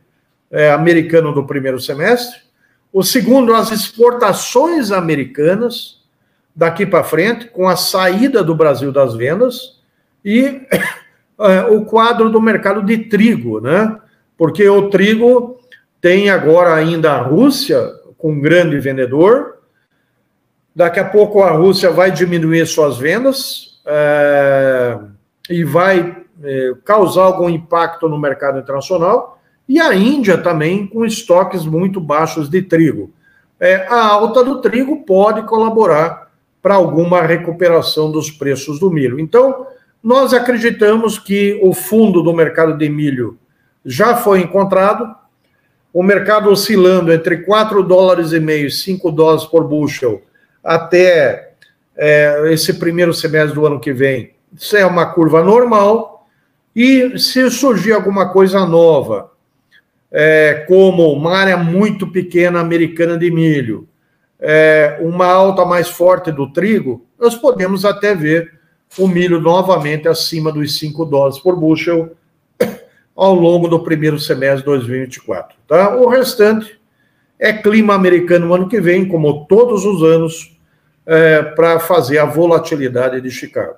é, 0.51 0.73
americano 0.73 1.33
do 1.33 1.47
primeiro 1.47 1.79
semestre. 1.79 2.41
O 2.93 3.03
segundo, 3.03 3.55
as 3.55 3.71
exportações 3.71 4.91
americanas 4.91 5.99
daqui 6.57 6.85
para 6.85 7.05
frente, 7.05 7.47
com 7.47 7.69
a 7.69 7.77
saída 7.77 8.43
do 8.43 8.55
Brasil 8.55 8.91
das 8.91 9.15
vendas. 9.15 9.81
E 10.25 10.63
é, 11.39 11.63
o 11.71 11.85
quadro 11.85 12.31
do 12.31 12.41
mercado 12.41 12.83
de 12.83 12.99
trigo, 12.99 13.61
né? 13.61 13.97
Porque 14.37 14.69
o 14.69 14.91
trigo 14.91 15.61
tem 16.01 16.31
agora 16.31 16.75
ainda 16.75 17.13
a 17.13 17.23
Rússia 17.23 17.93
com 18.17 18.33
um 18.33 18.41
grande 18.41 18.79
vendedor. 18.79 19.59
Daqui 20.75 21.01
a 21.01 21.05
pouco 21.05 21.43
a 21.43 21.51
Rússia 21.51 21.91
vai 21.91 22.11
diminuir 22.11 22.67
suas 22.67 22.99
vendas 22.99 23.81
é, 23.85 24.99
e 25.51 25.65
vai 25.65 26.17
é, 26.43 26.73
causar 26.85 27.25
algum 27.25 27.49
impacto 27.49 28.09
no 28.09 28.19
mercado 28.19 28.59
internacional. 28.59 29.41
E 29.69 29.81
a 29.81 29.95
Índia 29.95 30.39
também 30.39 30.87
com 30.87 31.05
estoques 31.05 31.65
muito 31.65 32.01
baixos 32.01 32.49
de 32.49 32.63
trigo. 32.63 33.13
É, 33.61 33.87
a 33.89 34.07
alta 34.07 34.45
do 34.45 34.61
trigo 34.61 35.05
pode 35.05 35.43
colaborar 35.43 36.29
para 36.63 36.75
alguma 36.75 37.23
recuperação 37.23 38.11
dos 38.11 38.31
preços 38.31 38.79
do 38.79 38.91
milho. 38.91 39.19
Então, 39.19 39.67
nós 40.03 40.33
acreditamos 40.33 41.19
que 41.19 41.59
o 41.63 41.75
fundo 41.75 42.23
do 42.23 42.33
mercado 42.33 42.77
de 42.77 42.89
milho 42.89 43.39
já 43.85 44.17
foi 44.17 44.41
encontrado, 44.41 45.15
o 45.93 46.03
mercado 46.03 46.51
oscilando 46.51 47.13
entre 47.13 47.39
4 47.39 47.83
dólares 47.83 48.33
e 48.33 48.41
meio 48.41 48.67
e 48.67 48.71
5 48.71 49.11
dólares 49.11 49.45
por 49.45 49.65
bushel 49.65 50.23
até 50.63 51.53
é, 51.97 52.53
esse 52.53 52.75
primeiro 52.75 53.13
semestre 53.15 53.55
do 53.55 53.67
ano 53.67 53.81
que 53.81 53.93
vem. 53.93 54.35
Isso 54.57 54.77
é 54.77 54.85
uma 54.85 55.07
curva 55.07 55.43
normal. 55.43 56.27
E 56.75 57.19
se 57.19 57.51
surgir 57.51 57.93
alguma 57.93 58.29
coisa 58.29 58.65
nova, 58.67 59.33
é, 60.13 60.65
como 60.69 61.13
uma 61.13 61.37
área 61.37 61.57
muito 61.57 62.07
pequena 62.07 62.61
americana 62.61 63.19
de 63.19 63.31
milho, 63.31 63.89
é, 64.39 64.99
uma 65.01 65.27
alta 65.27 65.65
mais 65.65 65.89
forte 65.89 66.31
do 66.31 66.53
trigo, 66.53 67.05
nós 67.19 67.35
podemos 67.35 67.85
até 67.85 68.15
ver 68.15 68.53
o 68.97 69.09
milho 69.09 69.41
novamente 69.41 70.07
acima 70.07 70.53
dos 70.53 70.79
5 70.79 71.05
dólares 71.05 71.39
por 71.39 71.57
bushel 71.57 72.17
ao 73.19 73.35
longo 73.35 73.67
do 73.67 73.81
primeiro 73.81 74.17
semestre 74.17 74.61
de 74.61 74.67
2024. 74.67 75.57
Tá? 75.67 75.97
O 75.97 76.09
restante 76.09 76.79
é 77.37 77.53
clima 77.53 77.93
americano 77.93 78.47
no 78.47 78.55
ano 78.55 78.69
que 78.69 78.81
vem, 78.81 79.09
como 79.09 79.45
todos 79.47 79.85
os 79.85 80.05
anos, 80.05 80.57
é, 81.05 81.43
para 81.43 81.81
fazer 81.81 82.19
a 82.19 82.25
volatilidade 82.25 83.21
de 83.21 83.29
Chicago. 83.29 83.75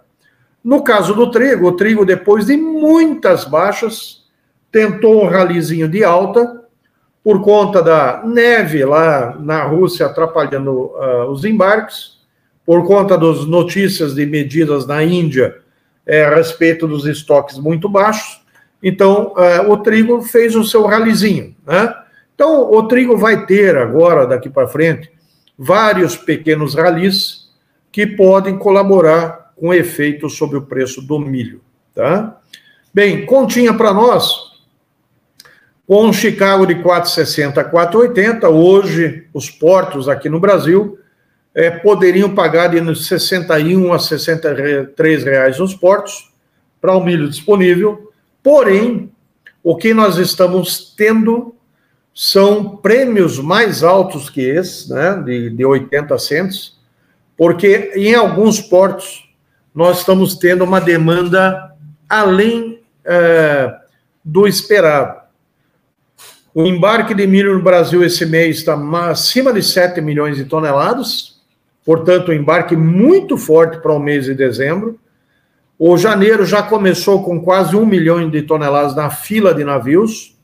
No 0.63 0.85
caso 0.85 1.15
do 1.15 1.31
trigo, 1.31 1.69
o 1.69 1.73
trigo, 1.73 2.05
depois 2.05 2.47
de 2.47 2.57
muitas 2.59 3.47
baixas, 3.47 4.25
tentou 4.71 5.25
um 5.25 5.27
ralizinho 5.27 5.89
de 5.89 6.05
alta, 6.05 6.61
por 7.25 7.41
conta 7.41 7.83
da 7.83 8.23
neve 8.23 8.85
lá 8.85 9.39
na 9.41 9.65
Rússia 9.65 10.05
atrapalhando 10.05 10.71
uh, 10.71 11.31
os 11.31 11.47
embarques, 11.47 12.19
por 12.67 12.87
conta 12.87 13.17
das 13.17 13.47
notícias 13.47 14.15
de 14.15 14.27
medidas 14.27 14.87
na 14.87 15.03
Índia 15.03 15.57
é, 16.07 16.25
a 16.25 16.35
respeito 16.35 16.87
dos 16.87 17.07
estoques 17.07 17.59
muito 17.59 17.89
baixos, 17.89 18.40
então, 18.83 19.35
uh, 19.35 19.71
o 19.71 19.77
trigo 19.79 20.23
fez 20.23 20.55
o 20.55 20.65
seu 20.65 20.87
ralizinho, 20.87 21.55
né? 21.67 21.95
Então, 22.35 22.71
o 22.73 22.89
trigo 22.89 23.17
vai 23.17 23.45
ter 23.45 23.77
agora, 23.77 24.27
daqui 24.27 24.49
para 24.49 24.67
frente, 24.67 25.11
vários 25.59 26.17
pequenos 26.17 26.75
ralis 26.75 27.51
que 27.93 28.07
podem 28.07 28.57
colaborar 28.57 29.53
com 29.57 29.75
efeito 29.75 30.31
sobre 30.31 30.57
o 30.57 30.63
preço 30.63 31.03
do 31.03 31.19
milho, 31.19 31.61
tá? 31.95 32.39
Bem, 32.95 33.27
continha 33.27 33.75
para 33.75 33.93
nós, 33.93 34.35
com 35.87 36.11
Chicago 36.13 36.65
de 36.67 36.77
4,60 36.77 37.59
a 37.59 37.71
4,80, 37.71 38.49
hoje 38.49 39.27
os 39.35 39.51
portos 39.51 40.09
aqui 40.09 40.29
no 40.29 40.41
Brasil 40.41 40.99
é, 41.55 41.71
poderiam 41.71 42.35
pagar 42.35 42.69
de 42.69 42.95
61 42.95 43.93
a 43.93 43.99
63 43.99 45.25
reais 45.25 45.59
nos 45.59 45.75
portos 45.75 46.31
para 46.81 46.95
o 46.95 47.05
milho 47.05 47.29
disponível, 47.29 48.10
Porém, 48.43 49.11
o 49.63 49.77
que 49.77 49.93
nós 49.93 50.17
estamos 50.17 50.95
tendo 50.97 51.55
são 52.15 52.77
prêmios 52.77 53.39
mais 53.39 53.83
altos 53.83 54.29
que 54.29 54.41
esse, 54.41 54.93
né, 54.93 55.23
de, 55.25 55.51
de 55.51 55.65
80 55.65 56.19
centos, 56.19 56.79
porque 57.37 57.93
em 57.95 58.15
alguns 58.15 58.61
portos 58.61 59.31
nós 59.75 60.01
estamos 60.01 60.35
tendo 60.35 60.65
uma 60.65 60.81
demanda 60.81 61.75
além 62.09 62.83
é, 63.05 63.75
do 64.25 64.47
esperado. 64.47 65.21
O 66.53 66.67
embarque 66.67 67.15
de 67.15 67.27
milho 67.27 67.55
no 67.55 67.63
Brasil 67.63 68.03
esse 68.03 68.27
mês 68.27 68.59
está 68.59 68.75
acima 69.09 69.53
de 69.53 69.63
7 69.63 70.01
milhões 70.01 70.37
de 70.37 70.45
toneladas, 70.45 71.41
portanto, 71.85 72.33
um 72.33 72.35
embarque 72.35 72.77
muito 72.77 73.39
forte 73.39 73.79
para 73.79 73.93
o 73.93 74.01
mês 74.01 74.25
de 74.25 74.35
dezembro. 74.35 74.99
O 75.83 75.97
janeiro 75.97 76.45
já 76.45 76.63
começou 76.63 77.25
com 77.25 77.41
quase 77.41 77.75
um 77.75 77.87
milhão 77.87 78.29
de 78.29 78.43
toneladas 78.43 78.95
na 78.95 79.09
fila 79.09 79.55
de 79.55 79.65
navios, 79.65 80.39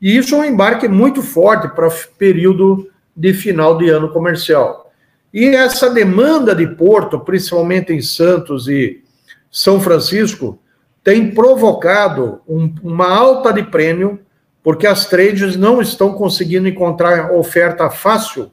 e 0.00 0.16
isso 0.16 0.34
é 0.34 0.38
um 0.38 0.44
embarque 0.44 0.88
muito 0.88 1.22
forte 1.22 1.68
para 1.68 1.86
o 1.86 1.92
período 2.18 2.90
de 3.16 3.32
final 3.32 3.78
de 3.78 3.88
ano 3.88 4.08
comercial. 4.08 4.90
E 5.32 5.46
essa 5.46 5.88
demanda 5.88 6.52
de 6.52 6.66
porto, 6.66 7.20
principalmente 7.20 7.92
em 7.92 8.02
Santos 8.02 8.66
e 8.66 9.04
São 9.52 9.80
Francisco, 9.80 10.58
tem 11.04 11.30
provocado 11.30 12.40
um, 12.48 12.74
uma 12.82 13.08
alta 13.08 13.52
de 13.52 13.62
prêmio, 13.62 14.18
porque 14.64 14.88
as 14.88 15.06
trades 15.06 15.54
não 15.54 15.80
estão 15.80 16.14
conseguindo 16.14 16.66
encontrar 16.66 17.30
oferta 17.30 17.88
fácil 17.88 18.50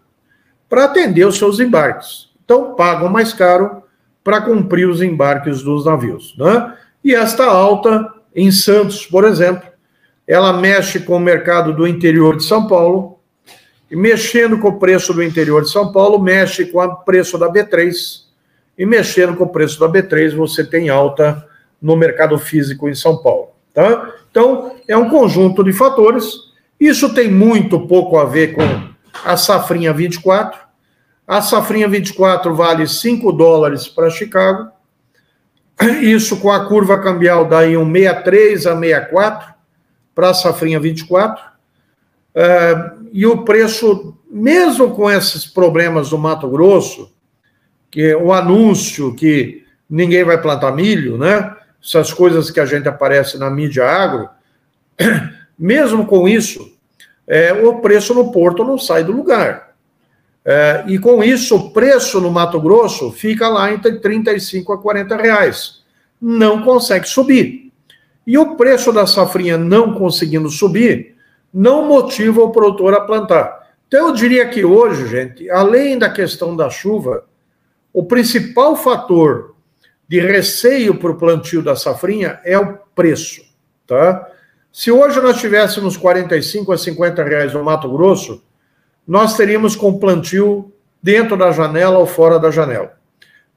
para 0.69 0.83
atender 0.83 1.25
os 1.25 1.39
seus 1.39 1.59
embarques. 1.59 2.29
Então, 2.45 2.75
pagam 2.75 3.09
mais 3.09 3.33
caro 3.33 3.81
para 4.29 4.41
cumprir 4.41 4.87
os 4.87 5.01
embarques 5.01 5.63
dos 5.63 5.85
navios. 5.85 6.35
Né? 6.37 6.71
E 7.03 7.15
esta 7.15 7.45
alta 7.45 8.13
em 8.35 8.51
Santos, 8.51 9.03
por 9.07 9.25
exemplo, 9.25 9.67
ela 10.27 10.53
mexe 10.53 10.99
com 10.99 11.15
o 11.15 11.19
mercado 11.19 11.73
do 11.73 11.87
interior 11.87 12.37
de 12.37 12.43
São 12.43 12.67
Paulo, 12.67 13.17
e 13.89 13.95
mexendo 13.95 14.59
com 14.59 14.67
o 14.67 14.77
preço 14.77 15.15
do 15.15 15.23
interior 15.23 15.63
de 15.63 15.71
São 15.71 15.91
Paulo, 15.91 16.19
mexe 16.21 16.67
com 16.67 16.77
o 16.77 16.95
preço 16.97 17.39
da 17.39 17.51
B3, 17.51 17.91
e 18.77 18.85
mexendo 18.85 19.35
com 19.35 19.45
o 19.45 19.49
preço 19.49 19.79
da 19.79 19.89
B3, 19.89 20.35
você 20.35 20.63
tem 20.63 20.89
alta 20.89 21.43
no 21.81 21.95
mercado 21.95 22.37
físico 22.37 22.87
em 22.87 22.93
São 22.93 23.17
Paulo. 23.17 23.47
Tá? 23.73 24.13
Então, 24.29 24.75
é 24.87 24.95
um 24.95 25.09
conjunto 25.09 25.63
de 25.63 25.73
fatores. 25.73 26.35
Isso 26.79 27.15
tem 27.15 27.31
muito 27.31 27.87
pouco 27.87 28.19
a 28.19 28.25
ver 28.25 28.53
com 28.53 28.61
a 29.25 29.35
safrinha 29.35 29.91
24, 29.91 30.68
a 31.29 31.43
safrinha 31.43 31.87
24 31.87 32.55
vale 32.55 32.87
5 32.87 33.31
dólares 33.31 33.87
para 33.87 34.09
Chicago. 34.09 34.71
Isso 36.01 36.37
com 36.37 36.51
a 36.51 36.65
curva 36.65 36.99
cambial 36.99 37.45
daí 37.45 37.77
um 37.77 37.85
63 37.85 38.65
a 38.65 38.75
64 38.75 39.53
para 40.15 40.31
a 40.31 40.33
safrinha 40.33 40.79
24. 40.79 41.39
É, 42.33 42.91
e 43.13 43.27
o 43.27 43.43
preço, 43.43 44.17
mesmo 44.27 44.89
com 44.95 45.09
esses 45.09 45.45
problemas 45.45 46.09
do 46.09 46.17
Mato 46.17 46.49
Grosso, 46.49 47.13
que 47.91 48.07
é 48.07 48.17
o 48.17 48.33
anúncio 48.33 49.13
que 49.13 49.63
ninguém 49.87 50.23
vai 50.23 50.41
plantar 50.41 50.71
milho, 50.71 51.15
né? 51.15 51.55
Essas 51.79 52.11
coisas 52.11 52.49
que 52.49 52.59
a 52.59 52.65
gente 52.65 52.89
aparece 52.89 53.37
na 53.37 53.51
mídia 53.51 53.85
agro, 53.85 54.27
mesmo 55.57 56.07
com 56.07 56.27
isso, 56.27 56.73
é, 57.27 57.53
o 57.53 57.81
preço 57.81 58.15
no 58.15 58.31
porto 58.31 58.63
não 58.63 58.79
sai 58.79 59.03
do 59.03 59.11
lugar. 59.11 59.68
É, 60.51 60.83
e 60.87 60.97
com 60.97 61.23
isso, 61.23 61.55
o 61.55 61.69
preço 61.69 62.19
no 62.19 62.31
Mato 62.31 62.59
Grosso 62.59 63.11
fica 63.11 63.47
lá 63.47 63.71
entre 63.71 63.99
35 63.99 64.73
a 64.73 64.81
40 64.81 65.15
reais. 65.15 65.83
Não 66.19 66.63
consegue 66.63 67.07
subir. 67.07 67.71
E 68.25 68.35
o 68.35 68.55
preço 68.55 68.91
da 68.91 69.05
safrinha 69.05 69.59
não 69.59 69.93
conseguindo 69.93 70.49
subir, 70.49 71.15
não 71.53 71.87
motiva 71.87 72.41
o 72.41 72.51
produtor 72.51 72.95
a 72.95 73.01
plantar. 73.01 73.69
Então, 73.87 74.07
eu 74.07 74.13
diria 74.15 74.49
que 74.49 74.65
hoje, 74.65 75.07
gente, 75.07 75.47
além 75.51 75.99
da 75.99 76.09
questão 76.09 76.55
da 76.55 76.67
chuva, 76.67 77.25
o 77.93 78.03
principal 78.05 78.75
fator 78.75 79.53
de 80.07 80.19
receio 80.19 80.95
para 80.95 81.11
o 81.11 81.15
plantio 81.15 81.61
da 81.61 81.75
safrinha 81.75 82.39
é 82.43 82.57
o 82.57 82.75
preço, 82.95 83.43
tá? 83.85 84.27
Se 84.71 84.91
hoje 84.91 85.21
nós 85.21 85.39
tivéssemos 85.39 85.95
45 85.95 86.71
a 86.71 86.77
50 86.77 87.23
reais 87.23 87.53
no 87.53 87.63
Mato 87.63 87.87
Grosso, 87.87 88.41
nós 89.09 89.35
teríamos 89.35 89.75
com 89.75 89.97
plantio 89.97 90.71
dentro 91.01 91.35
da 91.35 91.51
janela 91.51 91.97
ou 91.97 92.05
fora 92.05 92.37
da 92.37 92.51
janela. 92.51 92.93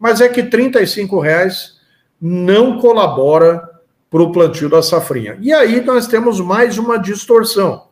Mas 0.00 0.22
é 0.22 0.28
que 0.28 0.42
35 0.42 1.20
reais 1.20 1.78
não 2.18 2.78
colabora 2.78 3.62
para 4.10 4.22
o 4.22 4.32
plantio 4.32 4.70
da 4.70 4.80
safrinha. 4.80 5.36
E 5.42 5.52
aí 5.52 5.82
nós 5.82 6.06
temos 6.06 6.40
mais 6.40 6.78
uma 6.78 6.96
distorção. 6.96 7.88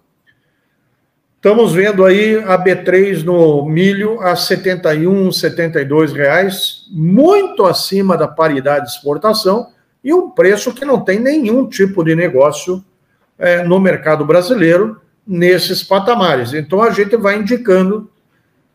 Estamos 1.37 1.75
vendo 1.75 2.03
aí 2.07 2.37
a 2.37 2.57
B3 2.57 3.25
no 3.25 3.67
milho 3.67 4.23
a 4.23 4.35
71, 4.35 5.31
72 5.31 6.15
reais, 6.15 6.87
muito 6.91 7.67
acima 7.67 8.17
da 8.17 8.27
paridade 8.27 8.87
de 8.87 8.93
exportação 8.93 9.69
e 10.03 10.15
um 10.15 10.31
preço 10.31 10.73
que 10.73 10.87
não 10.87 11.05
tem 11.05 11.21
nenhum 11.21 11.69
tipo 11.69 12.03
de 12.03 12.15
negócio 12.15 12.83
é, 13.39 13.63
no 13.63 13.79
mercado 13.79 14.25
brasileiro 14.25 14.99
nesses 15.27 15.83
patamares. 15.83 16.53
Então 16.53 16.83
a 16.83 16.91
gente 16.91 17.17
vai 17.17 17.39
indicando 17.39 18.11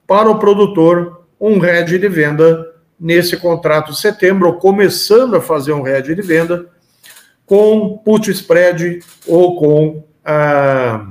para 0.07 0.29
o 0.29 0.39
produtor 0.39 1.25
um 1.39 1.59
head 1.59 1.97
de 1.97 2.07
venda 2.07 2.73
nesse 2.99 3.35
contrato 3.37 3.91
de 3.91 3.99
setembro, 3.99 4.47
ou 4.47 4.53
começando 4.55 5.35
a 5.35 5.41
fazer 5.41 5.73
um 5.73 5.81
head 5.81 6.15
de 6.15 6.21
venda 6.21 6.67
com 7.45 7.97
put 7.97 8.31
spread 8.31 8.99
ou 9.27 9.59
com 9.59 10.03
a 10.23 11.07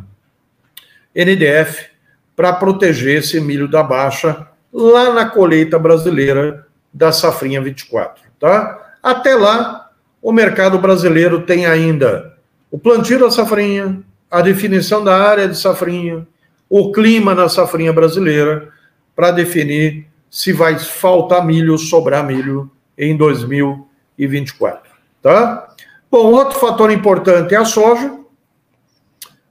NDF 1.14 1.86
para 2.34 2.52
proteger 2.52 3.18
esse 3.18 3.38
milho 3.40 3.68
da 3.68 3.82
baixa 3.82 4.48
lá 4.72 5.12
na 5.12 5.26
colheita 5.26 5.78
brasileira 5.78 6.66
da 6.92 7.12
safrinha 7.12 7.60
24, 7.60 8.24
tá? 8.40 8.96
Até 9.02 9.34
lá, 9.34 9.90
o 10.20 10.32
mercado 10.32 10.78
brasileiro 10.78 11.42
tem 11.42 11.66
ainda 11.66 12.34
o 12.70 12.78
plantio 12.78 13.20
da 13.20 13.30
safrinha, 13.30 14.02
a 14.34 14.42
definição 14.42 15.04
da 15.04 15.16
área 15.16 15.46
de 15.46 15.56
safrinha, 15.56 16.26
o 16.68 16.90
clima 16.90 17.36
na 17.36 17.48
safrinha 17.48 17.92
brasileira, 17.92 18.68
para 19.14 19.30
definir 19.30 20.08
se 20.28 20.52
vai 20.52 20.76
faltar 20.76 21.46
milho 21.46 21.70
ou 21.70 21.78
sobrar 21.78 22.26
milho 22.26 22.68
em 22.98 23.16
2024, 23.16 24.90
tá? 25.22 25.72
Bom, 26.10 26.32
outro 26.32 26.58
fator 26.58 26.90
importante 26.90 27.54
é 27.54 27.58
a 27.58 27.64
soja. 27.64 28.18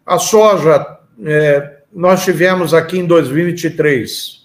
A 0.06 0.20
soja, 0.20 0.98
é, 1.24 1.78
nós 1.94 2.26
tivemos 2.26 2.74
aqui 2.74 3.00
em 3.00 3.06
2023 3.06 4.44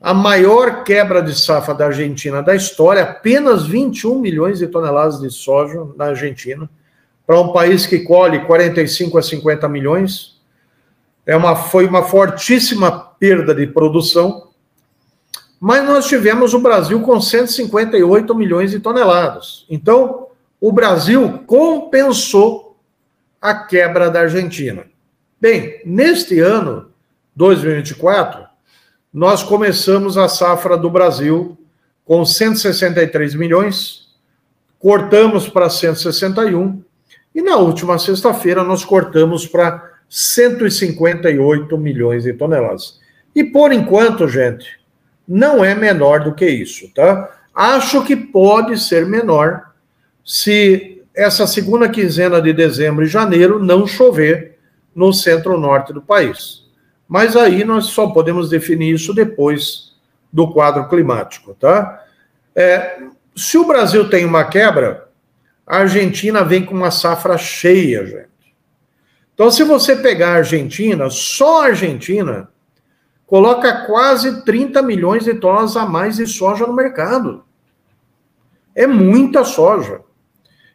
a 0.00 0.14
maior 0.14 0.84
quebra 0.84 1.22
de 1.22 1.38
safra 1.38 1.74
da 1.74 1.84
Argentina 1.84 2.42
da 2.42 2.56
história, 2.56 3.02
apenas 3.02 3.66
21 3.66 4.18
milhões 4.18 4.58
de 4.58 4.66
toneladas 4.68 5.20
de 5.20 5.30
soja 5.30 5.86
na 5.98 6.06
Argentina, 6.06 6.66
para 7.30 7.40
um 7.40 7.52
país 7.52 7.86
que 7.86 8.00
colhe 8.00 8.44
45 8.44 9.16
a 9.16 9.22
50 9.22 9.68
milhões. 9.68 10.40
É 11.24 11.36
uma, 11.36 11.54
foi 11.54 11.86
uma 11.86 12.02
fortíssima 12.02 12.90
perda 12.90 13.54
de 13.54 13.68
produção 13.68 14.50
mas 15.60 15.84
nós 15.84 16.06
tivemos 16.06 16.54
o 16.54 16.58
Brasil 16.58 17.00
com 17.02 17.20
158 17.20 18.34
milhões 18.34 18.72
de 18.72 18.80
toneladas. 18.80 19.64
Então, 19.68 20.26
o 20.58 20.72
Brasil 20.72 21.44
compensou 21.46 22.78
a 23.40 23.54
quebra 23.54 24.10
da 24.10 24.22
Argentina. 24.22 24.86
Bem, 25.38 25.82
neste 25.84 26.40
ano, 26.40 26.90
2024, 27.36 28.44
nós 29.12 29.42
começamos 29.42 30.16
a 30.16 30.28
safra 30.28 30.76
do 30.76 30.90
Brasil 30.90 31.56
com 32.06 32.24
163 32.24 33.36
milhões, 33.36 34.08
cortamos 34.80 35.46
para 35.46 35.68
161 35.68 36.82
e 37.34 37.42
na 37.42 37.56
última 37.56 37.98
sexta-feira 37.98 38.64
nós 38.64 38.84
cortamos 38.84 39.46
para 39.46 39.90
158 40.08 41.78
milhões 41.78 42.24
de 42.24 42.32
toneladas. 42.32 42.98
E 43.34 43.44
por 43.44 43.72
enquanto, 43.72 44.28
gente, 44.28 44.80
não 45.26 45.64
é 45.64 45.74
menor 45.74 46.24
do 46.24 46.34
que 46.34 46.46
isso, 46.46 46.92
tá? 46.92 47.30
Acho 47.54 48.04
que 48.04 48.16
pode 48.16 48.78
ser 48.80 49.06
menor 49.06 49.70
se 50.24 51.02
essa 51.14 51.46
segunda 51.46 51.88
quinzena 51.88 52.40
de 52.42 52.52
dezembro 52.52 53.04
e 53.04 53.08
janeiro 53.08 53.58
não 53.62 53.86
chover 53.86 54.58
no 54.94 55.12
centro-norte 55.12 55.92
do 55.92 56.02
país. 56.02 56.64
Mas 57.08 57.36
aí 57.36 57.64
nós 57.64 57.86
só 57.86 58.08
podemos 58.08 58.48
definir 58.48 58.94
isso 58.94 59.14
depois 59.14 59.92
do 60.32 60.52
quadro 60.52 60.88
climático, 60.88 61.54
tá? 61.54 62.04
É, 62.54 62.98
se 63.36 63.58
o 63.58 63.66
Brasil 63.66 64.08
tem 64.08 64.24
uma 64.24 64.44
quebra, 64.44 65.08
a 65.66 65.78
Argentina 65.78 66.42
vem 66.42 66.64
com 66.64 66.74
uma 66.74 66.90
safra 66.90 67.38
cheia, 67.38 68.04
gente. 68.04 68.30
Então, 69.34 69.50
se 69.50 69.64
você 69.64 69.96
pegar 69.96 70.30
a 70.30 70.36
Argentina, 70.36 71.08
só 71.08 71.62
a 71.62 71.66
Argentina 71.66 72.48
coloca 73.26 73.86
quase 73.86 74.44
30 74.44 74.82
milhões 74.82 75.24
de 75.24 75.34
toneladas 75.34 75.76
a 75.76 75.86
mais 75.86 76.16
de 76.16 76.26
soja 76.26 76.66
no 76.66 76.72
mercado. 76.72 77.44
É 78.74 78.86
muita 78.86 79.44
soja. 79.44 80.00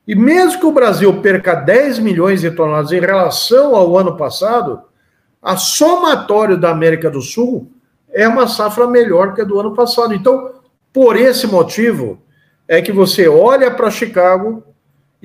E 0.08 0.15
mesmo 0.15 0.60
que 0.60 0.65
o 0.65 0.71
Brasil 0.71 1.21
perca 1.21 1.54
10 1.54 2.00
milhões 2.00 2.41
de 2.41 2.52
toneladas 2.52 2.91
em 2.91 3.00
relação 3.00 3.76
ao 3.76 3.98
ano 3.98 4.15
passado, 4.15 4.82
a 5.41 5.58
somatório 5.58 6.58
da 6.58 6.71
América 6.71 7.10
do 7.10 7.21
Sul 7.21 7.71
é 8.10 8.28
uma 8.28 8.48
safra 8.48 8.88
melhor 8.88 9.36
que 9.36 9.41
a 9.41 9.45
do 9.45 9.60
ano 9.60 9.76
passado. 9.76 10.13
Então, 10.13 10.54
por 10.93 11.17
esse 11.17 11.45
motivo, 11.45 12.21
é 12.67 12.82
que 12.82 12.91
você 12.91 13.28
olha 13.28 13.69
para 13.69 13.91
Chicago 13.91 14.63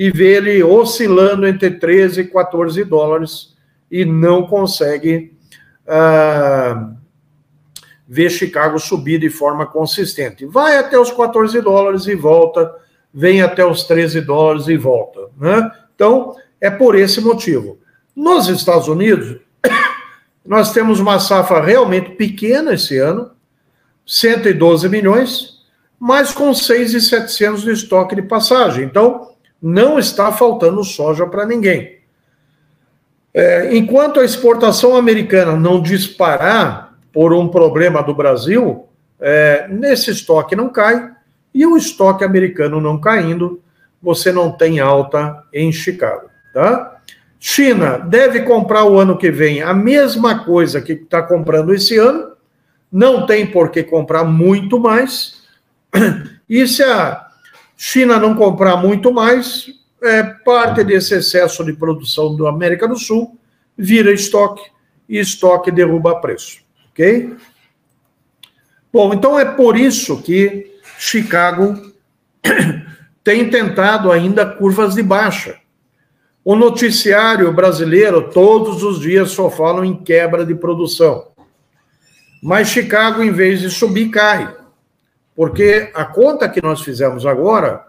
e 0.01 0.11
vê 0.11 0.37
ele 0.37 0.63
oscilando 0.63 1.47
entre 1.47 1.73
13 1.73 2.23
e 2.23 2.25
14 2.25 2.83
dólares 2.85 3.55
e 3.91 4.07
não 4.07 4.47
consegue. 4.47 5.37
Uh, 5.85 6.99
ver 8.13 8.29
Chicago 8.29 8.77
subir 8.81 9.21
de 9.21 9.31
forma 9.31 9.65
consistente. 9.65 10.45
Vai 10.45 10.77
até 10.77 10.99
os 10.99 11.13
14 11.13 11.61
dólares 11.61 12.09
e 12.09 12.17
volta, 12.17 12.75
vem 13.15 13.41
até 13.41 13.65
os 13.65 13.85
13 13.85 14.21
dólares 14.23 14.67
e 14.67 14.77
volta. 14.77 15.29
Né? 15.39 15.71
Então, 15.95 16.35
é 16.61 16.69
por 16.69 16.97
esse 16.97 17.21
motivo. 17.21 17.79
Nos 18.17 18.49
Estados 18.49 18.89
Unidos, 18.89 19.37
nós 20.45 20.73
temos 20.73 20.99
uma 20.99 21.21
safra 21.21 21.61
realmente 21.61 22.17
pequena 22.17 22.75
esse 22.75 22.99
ano, 22.99 23.31
112 24.05 24.89
milhões, 24.89 25.61
mas 25.97 26.33
com 26.33 26.53
6,700 26.53 27.63
de 27.63 27.71
estoque 27.71 28.17
de 28.17 28.23
passagem. 28.23 28.83
Então, 28.83 29.31
não 29.63 29.99
está 29.99 30.33
faltando 30.33 30.83
soja 30.85 31.27
para 31.27 31.47
ninguém. 31.47 31.99
É, 33.33 33.77
enquanto 33.77 34.21
a 34.21 34.25
exportação 34.25 34.97
americana 34.97 35.57
não 35.57 35.81
disparar, 35.81 36.91
por 37.13 37.33
um 37.33 37.49
problema 37.49 38.03
do 38.03 38.15
Brasil, 38.15 38.87
é, 39.21 39.67
nesse 39.69 40.11
estoque 40.11 40.55
não 40.57 40.69
cai, 40.69 41.11
e 41.53 41.67
o 41.67 41.77
estoque 41.77 42.25
americano 42.25 42.81
não 42.81 42.99
caindo, 42.99 43.61
você 44.01 44.33
não 44.33 44.53
tem 44.53 44.81
alta 44.81 45.43
em 45.53 45.73
Chicago. 45.73 46.31
Tá? 46.55 46.99
China 47.39 47.99
deve 47.99 48.43
comprar 48.43 48.85
o 48.85 48.99
ano 48.99 49.17
que 49.17 49.31
vem 49.31 49.63
a 49.63 49.75
mesma 49.75 50.45
coisa 50.45 50.81
que 50.81 50.93
está 50.93 51.23
comprando 51.23 51.75
esse 51.75 51.99
ano, 51.99 52.31
não 52.91 53.27
tem 53.27 53.47
por 53.47 53.71
que 53.71 53.83
comprar 53.83 54.25
muito 54.25 54.79
mais, 54.79 55.43
e 56.49 56.67
se 56.67 56.83
a 56.83 57.29
China 57.83 58.19
não 58.19 58.35
comprar 58.35 58.77
muito 58.77 59.11
mais, 59.11 59.73
é, 60.03 60.23
parte 60.23 60.85
desse 60.85 61.15
excesso 61.15 61.65
de 61.65 61.73
produção 61.73 62.37
da 62.37 62.51
América 62.51 62.87
do 62.87 62.95
Sul 62.95 63.39
vira 63.75 64.13
estoque, 64.13 64.63
e 65.09 65.19
estoque 65.19 65.71
derruba 65.71 66.21
preço. 66.21 66.61
Ok? 66.91 67.35
Bom, 68.93 69.15
então 69.15 69.41
é 69.41 69.47
por 69.47 69.79
isso 69.79 70.21
que 70.21 70.79
Chicago 70.99 71.95
tem 73.25 73.49
tentado 73.49 74.13
ainda 74.13 74.45
curvas 74.45 74.95
de 74.95 75.03
baixa. 75.03 75.59
O 76.45 76.55
noticiário 76.55 77.51
brasileiro 77.51 78.31
todos 78.31 78.83
os 78.83 79.01
dias 79.01 79.31
só 79.31 79.51
falam 79.51 79.87
em 79.87 79.97
quebra 79.97 80.45
de 80.45 80.55
produção. 80.55 81.29
Mas 82.43 82.69
Chicago, 82.69 83.23
em 83.23 83.33
vez 83.33 83.63
de 83.63 83.71
subir, 83.71 84.11
cai. 84.11 84.60
Porque 85.41 85.91
a 85.95 86.05
conta 86.05 86.51
que 86.51 86.61
nós 86.61 86.83
fizemos 86.83 87.25
agora, 87.25 87.87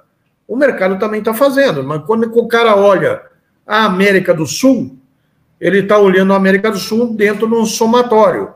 o 0.48 0.56
mercado 0.56 0.98
também 0.98 1.20
está 1.20 1.34
fazendo. 1.34 1.84
Mas 1.84 2.02
quando 2.06 2.24
o 2.34 2.48
cara 2.48 2.78
olha 2.78 3.22
a 3.68 3.84
América 3.84 4.34
do 4.34 4.46
Sul, 4.46 4.98
ele 5.60 5.80
está 5.80 5.98
olhando 5.98 6.32
a 6.32 6.38
América 6.38 6.72
do 6.72 6.78
Sul 6.78 7.14
dentro 7.14 7.46
de 7.48 7.54
um 7.54 7.66
somatório. 7.66 8.54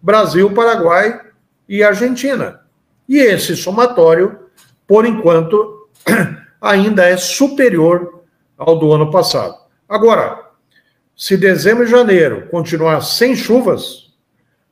Brasil, 0.00 0.50
Paraguai 0.54 1.20
e 1.68 1.82
Argentina. 1.82 2.62
E 3.06 3.18
esse 3.18 3.54
somatório, 3.54 4.38
por 4.86 5.04
enquanto, 5.04 5.86
ainda 6.58 7.04
é 7.04 7.18
superior 7.18 8.22
ao 8.56 8.78
do 8.78 8.90
ano 8.90 9.10
passado. 9.10 9.58
Agora, 9.86 10.42
Se 11.14 11.36
dezembro 11.36 11.84
e 11.84 11.86
janeiro 11.86 12.48
continuar 12.48 13.02
sem 13.02 13.36
chuvas, 13.36 14.10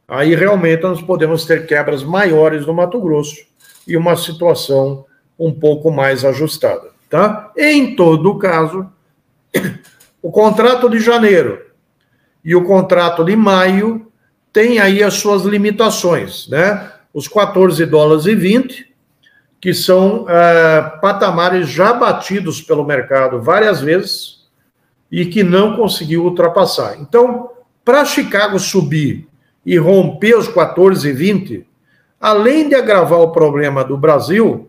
aí 0.08 0.34
realmente 0.34 0.82
nós 0.82 1.02
podemos 1.02 1.44
ter 1.44 1.66
quebras 1.66 2.02
maiores 2.02 2.64
no 2.64 2.72
Mato 2.72 2.98
Grosso 3.00 3.44
e 3.86 3.96
uma 3.96 4.16
situação 4.16 5.04
um 5.38 5.52
pouco 5.52 5.90
mais 5.90 6.24
ajustada, 6.24 6.88
tá? 7.08 7.52
Em 7.56 7.94
todo 7.94 8.38
caso, 8.38 8.90
o 10.22 10.30
contrato 10.30 10.88
de 10.88 10.98
janeiro 10.98 11.60
e 12.44 12.54
o 12.54 12.64
contrato 12.64 13.24
de 13.24 13.36
maio 13.36 14.10
têm 14.52 14.78
aí 14.78 15.02
as 15.02 15.14
suas 15.14 15.42
limitações, 15.42 16.48
né? 16.48 16.92
Os 17.12 17.28
14 17.28 17.84
dólares 17.86 18.26
e 18.26 18.34
20, 18.34 18.94
que 19.60 19.72
são 19.72 20.26
é, 20.28 20.82
patamares 21.00 21.68
já 21.68 21.92
batidos 21.92 22.60
pelo 22.60 22.84
mercado 22.84 23.40
várias 23.40 23.80
vezes, 23.80 24.36
e 25.10 25.26
que 25.26 25.42
não 25.42 25.76
conseguiu 25.76 26.24
ultrapassar. 26.24 26.98
Então, 27.00 27.50
para 27.84 28.04
Chicago 28.04 28.58
subir 28.58 29.28
e 29.64 29.78
romper 29.78 30.36
os 30.36 30.48
14,20, 30.48 31.64
além 32.26 32.68
de 32.68 32.74
agravar 32.74 33.20
o 33.20 33.30
problema 33.30 33.84
do 33.84 33.96
Brasil, 33.96 34.68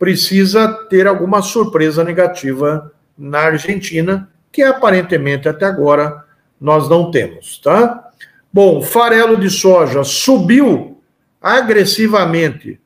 precisa 0.00 0.66
ter 0.90 1.06
alguma 1.06 1.40
surpresa 1.40 2.02
negativa 2.02 2.90
na 3.16 3.38
Argentina, 3.38 4.28
que 4.50 4.64
aparentemente 4.64 5.48
até 5.48 5.64
agora 5.64 6.24
nós 6.60 6.88
não 6.88 7.08
temos, 7.08 7.58
tá? 7.58 8.10
Bom, 8.52 8.82
farelo 8.82 9.36
de 9.36 9.48
soja 9.48 10.02
subiu 10.02 11.00
agressivamente 11.40 12.80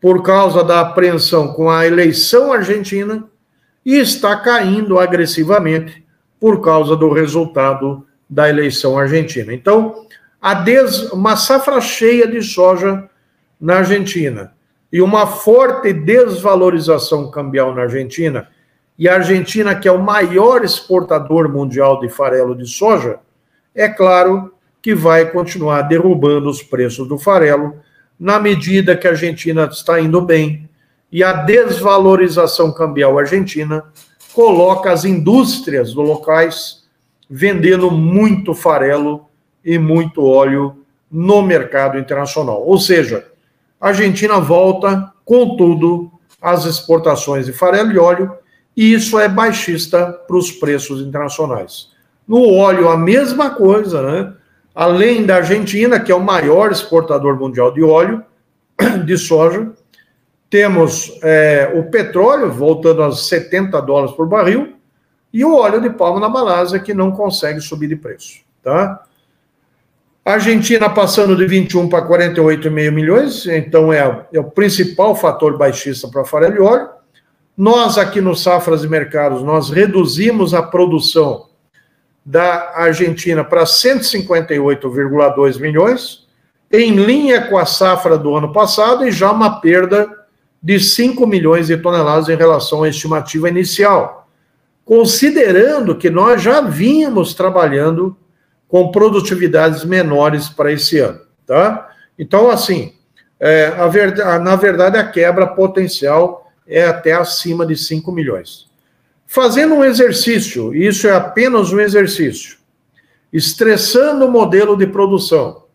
por 0.00 0.22
causa 0.22 0.64
da 0.64 0.80
apreensão 0.80 1.48
com 1.48 1.70
a 1.70 1.86
eleição 1.86 2.50
argentina 2.50 3.24
e 3.84 3.96
está 3.98 4.36
caindo 4.36 4.98
agressivamente 4.98 6.02
por 6.40 6.62
causa 6.62 6.96
do 6.96 7.12
resultado 7.12 8.06
da 8.28 8.48
eleição 8.48 8.98
argentina. 8.98 9.52
Então, 9.52 10.06
a 10.40 10.54
des... 10.54 11.12
uma 11.12 11.36
safra 11.36 11.78
cheia 11.82 12.26
de 12.26 12.40
soja 12.40 13.06
na 13.64 13.78
Argentina. 13.78 14.52
E 14.92 15.00
uma 15.00 15.26
forte 15.26 15.90
desvalorização 15.90 17.30
cambial 17.30 17.74
na 17.74 17.82
Argentina, 17.82 18.46
e 18.98 19.08
a 19.08 19.14
Argentina, 19.14 19.74
que 19.74 19.88
é 19.88 19.92
o 19.92 20.02
maior 20.02 20.62
exportador 20.62 21.48
mundial 21.48 21.98
de 21.98 22.10
farelo 22.10 22.54
de 22.54 22.66
soja, 22.66 23.18
é 23.74 23.88
claro 23.88 24.52
que 24.82 24.94
vai 24.94 25.30
continuar 25.30 25.80
derrubando 25.82 26.50
os 26.50 26.62
preços 26.62 27.08
do 27.08 27.18
farelo 27.18 27.76
na 28.20 28.38
medida 28.38 28.94
que 28.94 29.08
a 29.08 29.12
Argentina 29.12 29.64
está 29.64 29.98
indo 29.98 30.20
bem. 30.20 30.68
E 31.10 31.24
a 31.24 31.32
desvalorização 31.32 32.70
cambial 32.70 33.18
argentina 33.18 33.82
coloca 34.34 34.92
as 34.92 35.06
indústrias 35.06 35.94
locais 35.94 36.84
vendendo 37.30 37.90
muito 37.90 38.52
farelo 38.52 39.24
e 39.64 39.78
muito 39.78 40.22
óleo 40.22 40.84
no 41.10 41.40
mercado 41.40 41.98
internacional. 41.98 42.62
Ou 42.62 42.78
seja, 42.78 43.24
a 43.84 43.88
Argentina 43.88 44.40
volta 44.40 45.12
com 45.26 45.58
tudo 45.58 46.10
às 46.40 46.64
exportações 46.64 47.44
de 47.44 47.52
farelo 47.52 47.92
e 47.92 47.98
óleo, 47.98 48.32
e 48.74 48.94
isso 48.94 49.20
é 49.20 49.28
baixista 49.28 50.06
para 50.06 50.38
os 50.38 50.50
preços 50.50 51.02
internacionais. 51.02 51.90
No 52.26 52.50
óleo, 52.54 52.88
a 52.88 52.96
mesma 52.96 53.50
coisa, 53.50 54.00
né? 54.00 54.32
Além 54.74 55.26
da 55.26 55.36
Argentina, 55.36 56.00
que 56.00 56.10
é 56.10 56.14
o 56.14 56.24
maior 56.24 56.72
exportador 56.72 57.38
mundial 57.38 57.74
de 57.74 57.82
óleo, 57.82 58.24
de 59.04 59.18
soja, 59.18 59.70
temos 60.48 61.18
é, 61.22 61.70
o 61.74 61.90
petróleo 61.90 62.50
voltando 62.50 63.02
a 63.02 63.12
70 63.12 63.82
dólares 63.82 64.16
por 64.16 64.26
barril 64.26 64.76
e 65.30 65.44
o 65.44 65.54
óleo 65.54 65.82
de 65.82 65.90
palma 65.90 66.20
na 66.20 66.28
Malásia 66.30 66.80
que 66.80 66.94
não 66.94 67.12
consegue 67.12 67.60
subir 67.60 67.88
de 67.88 67.96
preço, 67.96 68.40
tá? 68.62 69.04
Argentina 70.24 70.88
passando 70.88 71.36
de 71.36 71.46
21 71.46 71.86
para 71.86 72.08
48,5 72.08 72.90
milhões, 72.90 73.46
então 73.46 73.92
é, 73.92 74.26
é, 74.32 74.40
o 74.40 74.44
principal 74.44 75.14
fator 75.14 75.58
baixista 75.58 76.08
para 76.08 76.24
farelo 76.24 76.56
e 76.56 76.60
óleo. 76.60 76.88
Nós 77.54 77.98
aqui 77.98 78.22
no 78.22 78.34
Safras 78.34 78.82
e 78.82 78.88
Mercados, 78.88 79.42
nós 79.42 79.68
reduzimos 79.68 80.54
a 80.54 80.62
produção 80.62 81.48
da 82.24 82.72
Argentina 82.74 83.44
para 83.44 83.64
158,2 83.64 85.60
milhões, 85.60 86.26
em 86.72 86.96
linha 86.96 87.42
com 87.42 87.58
a 87.58 87.66
safra 87.66 88.16
do 88.16 88.34
ano 88.34 88.50
passado 88.50 89.06
e 89.06 89.12
já 89.12 89.30
uma 89.30 89.60
perda 89.60 90.08
de 90.62 90.80
5 90.80 91.26
milhões 91.26 91.66
de 91.66 91.76
toneladas 91.76 92.30
em 92.30 92.36
relação 92.36 92.82
à 92.82 92.88
estimativa 92.88 93.50
inicial, 93.50 94.26
considerando 94.86 95.94
que 95.94 96.08
nós 96.08 96.40
já 96.40 96.62
vínhamos 96.62 97.34
trabalhando 97.34 98.16
com 98.74 98.90
produtividades 98.90 99.84
menores 99.84 100.48
para 100.48 100.72
esse 100.72 100.98
ano, 100.98 101.20
tá? 101.46 101.90
Então, 102.18 102.50
assim, 102.50 102.92
é, 103.38 103.68
a 103.68 104.38
na 104.40 104.56
verdade, 104.56 104.98
a 104.98 105.06
quebra 105.06 105.46
potencial 105.46 106.50
é 106.66 106.84
até 106.84 107.12
acima 107.12 107.64
de 107.64 107.76
5 107.76 108.10
milhões. 108.10 108.66
Fazendo 109.28 109.76
um 109.76 109.84
exercício, 109.84 110.74
isso 110.74 111.06
é 111.06 111.12
apenas 111.12 111.72
um 111.72 111.78
exercício, 111.78 112.58
estressando 113.32 114.26
o 114.26 114.30
modelo 114.32 114.76
de 114.76 114.88
produção, 114.88 115.66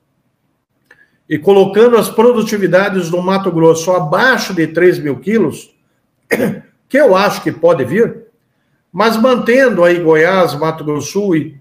e 1.30 1.38
colocando 1.38 1.96
as 1.96 2.10
produtividades 2.10 3.10
do 3.10 3.22
Mato 3.22 3.50
Grosso 3.50 3.94
abaixo 3.94 4.54
de 4.54 4.68
3 4.68 5.00
mil 5.00 5.22
quilos, 5.22 5.74
que 6.90 6.98
eu 6.98 7.16
acho 7.16 7.44
que 7.44 7.52
pode 7.54 7.86
vir, 7.86 8.26
mas 8.92 9.16
mantendo 9.16 9.86
aí 9.86 10.02
Goiás, 10.02 10.54
Mato 10.54 10.84
Grosso 10.84 11.34
e 11.34 11.58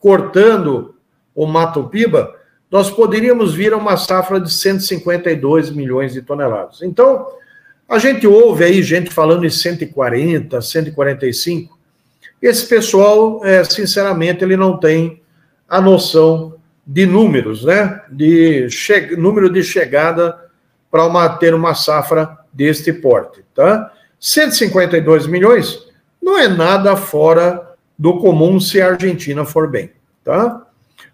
cortando 0.00 0.96
o 1.34 1.46
Mato 1.46 1.84
Piba, 1.84 2.34
nós 2.70 2.90
poderíamos 2.90 3.54
vir 3.54 3.72
a 3.72 3.76
uma 3.76 3.96
safra 3.96 4.40
de 4.40 4.52
152 4.52 5.70
milhões 5.70 6.12
de 6.12 6.22
toneladas. 6.22 6.82
Então, 6.82 7.26
a 7.88 7.98
gente 7.98 8.26
ouve 8.26 8.64
aí 8.64 8.82
gente 8.82 9.10
falando 9.10 9.44
em 9.44 9.50
140, 9.50 10.60
145. 10.60 11.78
Esse 12.40 12.66
pessoal, 12.66 13.44
é, 13.44 13.62
sinceramente, 13.64 14.42
ele 14.42 14.56
não 14.56 14.78
tem 14.78 15.20
a 15.68 15.80
noção 15.80 16.54
de 16.86 17.04
números, 17.04 17.64
né? 17.64 18.02
De 18.10 18.68
número 19.18 19.50
de 19.50 19.62
chegada 19.62 20.38
para 20.90 21.28
ter 21.30 21.54
uma 21.54 21.74
safra 21.74 22.38
deste 22.52 22.92
porte, 22.92 23.44
tá? 23.54 23.92
152 24.18 25.26
milhões 25.26 25.86
não 26.22 26.38
é 26.38 26.48
nada 26.48 26.96
fora 26.96 27.69
do 28.00 28.18
comum 28.18 28.58
se 28.58 28.80
a 28.80 28.88
Argentina 28.92 29.44
for 29.44 29.68
bem, 29.68 29.92
tá? 30.24 30.66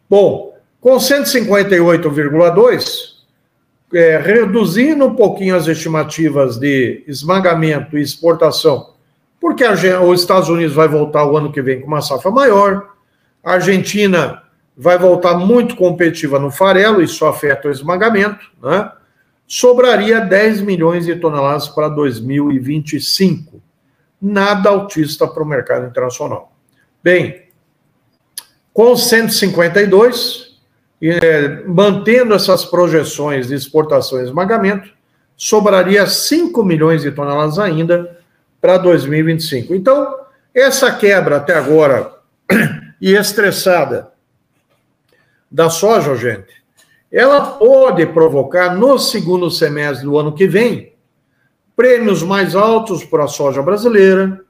Bom, 0.08 0.54
com 0.80 0.98
158,2, 0.98 3.16
é, 3.92 4.18
reduzindo 4.18 5.04
um 5.04 5.16
pouquinho 5.16 5.56
as 5.56 5.66
estimativas 5.66 6.58
de 6.58 7.02
esmagamento 7.08 7.98
e 7.98 8.02
exportação, 8.02 8.94
porque 9.40 9.64
a, 9.64 9.72
os 10.00 10.20
Estados 10.20 10.48
Unidos 10.48 10.76
vai 10.76 10.86
voltar 10.86 11.26
o 11.26 11.36
ano 11.36 11.50
que 11.50 11.60
vem 11.60 11.80
com 11.80 11.88
uma 11.88 12.00
safra 12.00 12.30
maior, 12.30 12.90
a 13.42 13.54
Argentina 13.54 14.44
vai 14.76 14.96
voltar 14.96 15.34
muito 15.34 15.74
competitiva 15.74 16.38
no 16.38 16.52
farelo, 16.52 17.02
isso 17.02 17.26
afeta 17.26 17.66
o 17.66 17.72
esmagamento, 17.72 18.46
né? 18.62 18.92
sobraria 19.44 20.20
10 20.20 20.60
milhões 20.60 21.04
de 21.04 21.16
toneladas 21.16 21.66
para 21.66 21.88
2025. 21.88 23.60
Nada 24.22 24.70
autista 24.70 25.26
para 25.26 25.42
o 25.42 25.46
mercado 25.46 25.86
internacional. 25.86 26.52
Bem, 27.02 27.46
com 28.72 28.96
152, 28.96 30.58
é, 31.00 31.62
mantendo 31.66 32.34
essas 32.34 32.64
projeções 32.64 33.48
de 33.48 33.54
exportação 33.54 34.20
e 34.20 34.24
esmagamento, 34.24 34.90
sobraria 35.36 36.06
5 36.06 36.64
milhões 36.64 37.02
de 37.02 37.10
toneladas 37.10 37.58
ainda 37.58 38.18
para 38.60 38.78
2025. 38.78 39.74
Então, 39.74 40.16
essa 40.54 40.90
quebra 40.92 41.36
até 41.36 41.54
agora 41.54 42.12
e 43.00 43.14
estressada 43.14 44.12
da 45.50 45.70
soja, 45.70 46.16
gente, 46.16 46.62
ela 47.12 47.52
pode 47.52 48.04
provocar 48.06 48.74
no 48.74 48.98
segundo 48.98 49.50
semestre 49.50 50.04
do 50.04 50.18
ano 50.18 50.34
que 50.34 50.46
vem 50.46 50.94
prêmios 51.76 52.22
mais 52.22 52.54
altos 52.54 53.04
para 53.04 53.24
a 53.24 53.28
soja 53.28 53.62
brasileira, 53.62 54.40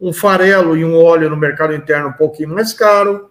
um 0.00 0.12
farelo 0.12 0.76
e 0.76 0.84
um 0.84 0.96
óleo 1.02 1.30
no 1.30 1.36
mercado 1.36 1.74
interno 1.74 2.08
um 2.08 2.12
pouquinho 2.12 2.50
mais 2.50 2.72
caro, 2.72 3.30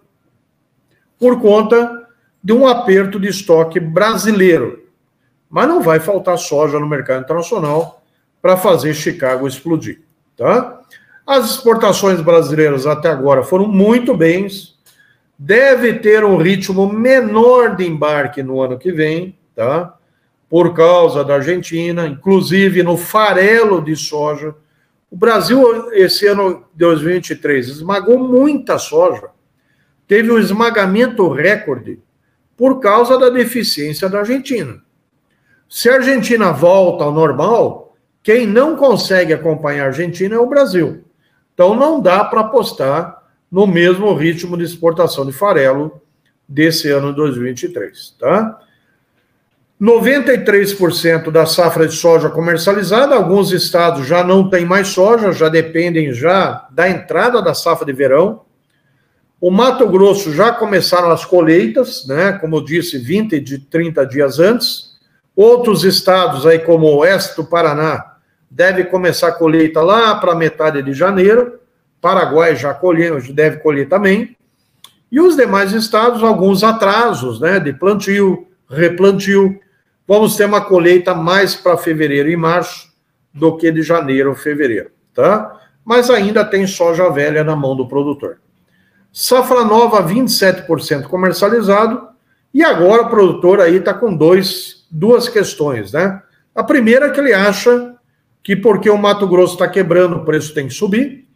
por 1.18 1.40
conta 1.40 2.08
de 2.42 2.52
um 2.52 2.66
aperto 2.66 3.18
de 3.18 3.28
estoque 3.28 3.80
brasileiro. 3.80 4.84
Mas 5.48 5.68
não 5.68 5.80
vai 5.80 6.00
faltar 6.00 6.36
soja 6.36 6.78
no 6.78 6.88
mercado 6.88 7.22
internacional 7.22 8.02
para 8.42 8.56
fazer 8.56 8.92
Chicago 8.92 9.46
explodir, 9.46 10.02
tá? 10.36 10.80
As 11.26 11.52
exportações 11.52 12.20
brasileiras 12.20 12.86
até 12.86 13.08
agora 13.08 13.42
foram 13.42 13.66
muito 13.66 14.14
bens, 14.14 14.78
deve 15.38 15.94
ter 15.94 16.22
um 16.22 16.36
ritmo 16.36 16.92
menor 16.92 17.76
de 17.76 17.86
embarque 17.86 18.42
no 18.42 18.60
ano 18.60 18.78
que 18.78 18.92
vem, 18.92 19.38
tá? 19.54 19.94
Por 20.50 20.74
causa 20.74 21.24
da 21.24 21.36
Argentina, 21.36 22.06
inclusive 22.06 22.82
no 22.82 22.98
farelo 22.98 23.82
de 23.82 23.96
soja. 23.96 24.54
O 25.14 25.16
Brasil, 25.16 25.92
esse 25.92 26.26
ano 26.26 26.64
de 26.74 26.78
2023, 26.78 27.68
esmagou 27.68 28.18
muita 28.18 28.80
soja. 28.80 29.28
teve 30.08 30.28
um 30.28 30.40
esmagamento 30.40 31.28
recorde 31.28 32.00
por 32.56 32.80
causa 32.80 33.16
da 33.16 33.30
deficiência 33.30 34.08
da 34.08 34.18
Argentina. 34.18 34.82
Se 35.68 35.88
a 35.88 35.94
Argentina 35.94 36.50
volta 36.50 37.04
ao 37.04 37.12
normal, 37.12 37.96
quem 38.24 38.44
não 38.44 38.74
consegue 38.74 39.32
acompanhar 39.32 39.84
a 39.84 39.86
Argentina 39.86 40.34
é 40.34 40.38
o 40.38 40.48
Brasil. 40.48 41.04
Então 41.54 41.76
não 41.76 42.00
dá 42.00 42.24
para 42.24 42.40
apostar 42.40 43.22
no 43.48 43.68
mesmo 43.68 44.12
ritmo 44.14 44.56
de 44.56 44.64
exportação 44.64 45.24
de 45.24 45.30
farelo 45.32 46.02
desse 46.48 46.90
ano 46.90 47.12
2023, 47.12 48.16
tá? 48.18 48.60
93% 49.80 51.30
da 51.30 51.46
safra 51.46 51.88
de 51.88 51.94
soja 51.94 52.30
comercializada, 52.30 53.14
alguns 53.14 53.50
estados 53.50 54.06
já 54.06 54.22
não 54.22 54.48
têm 54.48 54.64
mais 54.64 54.88
soja, 54.88 55.32
já 55.32 55.48
dependem 55.48 56.12
já 56.12 56.68
da 56.70 56.88
entrada 56.88 57.42
da 57.42 57.54
safra 57.54 57.84
de 57.84 57.92
verão. 57.92 58.42
O 59.40 59.50
Mato 59.50 59.86
Grosso 59.88 60.32
já 60.32 60.52
começaram 60.52 61.10
as 61.10 61.24
colheitas, 61.24 62.06
né, 62.06 62.32
como 62.32 62.56
eu 62.56 62.64
disse, 62.64 62.98
20 62.98 63.40
de 63.40 63.58
30 63.58 64.06
dias 64.06 64.38
antes. 64.38 64.94
Outros 65.34 65.84
estados 65.84 66.46
aí 66.46 66.60
como 66.60 66.86
o 66.86 66.98
oeste 66.98 67.36
do 67.36 67.44
Paraná 67.44 68.14
deve 68.48 68.84
começar 68.84 69.28
a 69.28 69.32
colheita 69.32 69.82
lá 69.82 70.14
para 70.14 70.36
metade 70.36 70.80
de 70.82 70.92
janeiro. 70.92 71.58
Paraguai 72.00 72.54
já 72.54 72.72
colheu, 72.72 73.20
deve 73.32 73.56
colher 73.56 73.88
também. 73.88 74.36
E 75.10 75.20
os 75.20 75.36
demais 75.36 75.72
estados, 75.72 76.22
alguns 76.22 76.62
atrasos, 76.62 77.40
né, 77.40 77.58
de 77.58 77.72
plantio, 77.72 78.46
replantio. 78.68 79.60
Vamos 80.06 80.36
ter 80.36 80.44
uma 80.44 80.60
colheita 80.60 81.14
mais 81.14 81.54
para 81.54 81.76
fevereiro 81.76 82.30
e 82.30 82.36
março 82.36 82.92
do 83.32 83.56
que 83.56 83.70
de 83.72 83.82
janeiro 83.82 84.30
ou 84.30 84.36
fevereiro, 84.36 84.90
tá? 85.12 85.60
Mas 85.84 86.08
ainda 86.08 86.44
tem 86.44 86.66
soja 86.66 87.10
velha 87.10 87.42
na 87.42 87.56
mão 87.56 87.76
do 87.76 87.88
produtor. 87.88 88.38
Safra 89.12 89.64
nova, 89.64 90.02
27% 90.02 91.04
comercializado. 91.04 92.08
E 92.52 92.62
agora 92.62 93.02
o 93.02 93.10
produtor 93.10 93.60
aí 93.60 93.76
está 93.76 93.92
com 93.92 94.14
dois, 94.14 94.86
duas 94.90 95.28
questões, 95.28 95.92
né? 95.92 96.22
A 96.54 96.62
primeira 96.62 97.06
é 97.06 97.10
que 97.10 97.20
ele 97.20 97.32
acha 97.32 97.94
que 98.42 98.54
porque 98.54 98.88
o 98.88 98.98
Mato 98.98 99.26
Grosso 99.26 99.54
está 99.54 99.66
quebrando, 99.66 100.16
o 100.16 100.24
preço 100.24 100.54
tem 100.54 100.68
que 100.68 100.74
subir. 100.74 101.26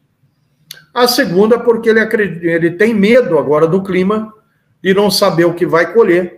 A 0.95 1.09
segunda, 1.09 1.57
é 1.57 1.59
porque 1.59 1.89
ele, 1.89 2.01
acredita, 2.01 2.47
ele 2.47 2.73
tem 2.73 2.95
medo 2.95 3.39
agora 3.39 3.67
do 3.67 3.83
clima, 3.83 4.33
de 4.83 4.95
não 4.95 5.11
saber 5.11 5.45
o 5.45 5.55
que 5.55 5.67
vai 5.67 5.93
colher 5.93 6.38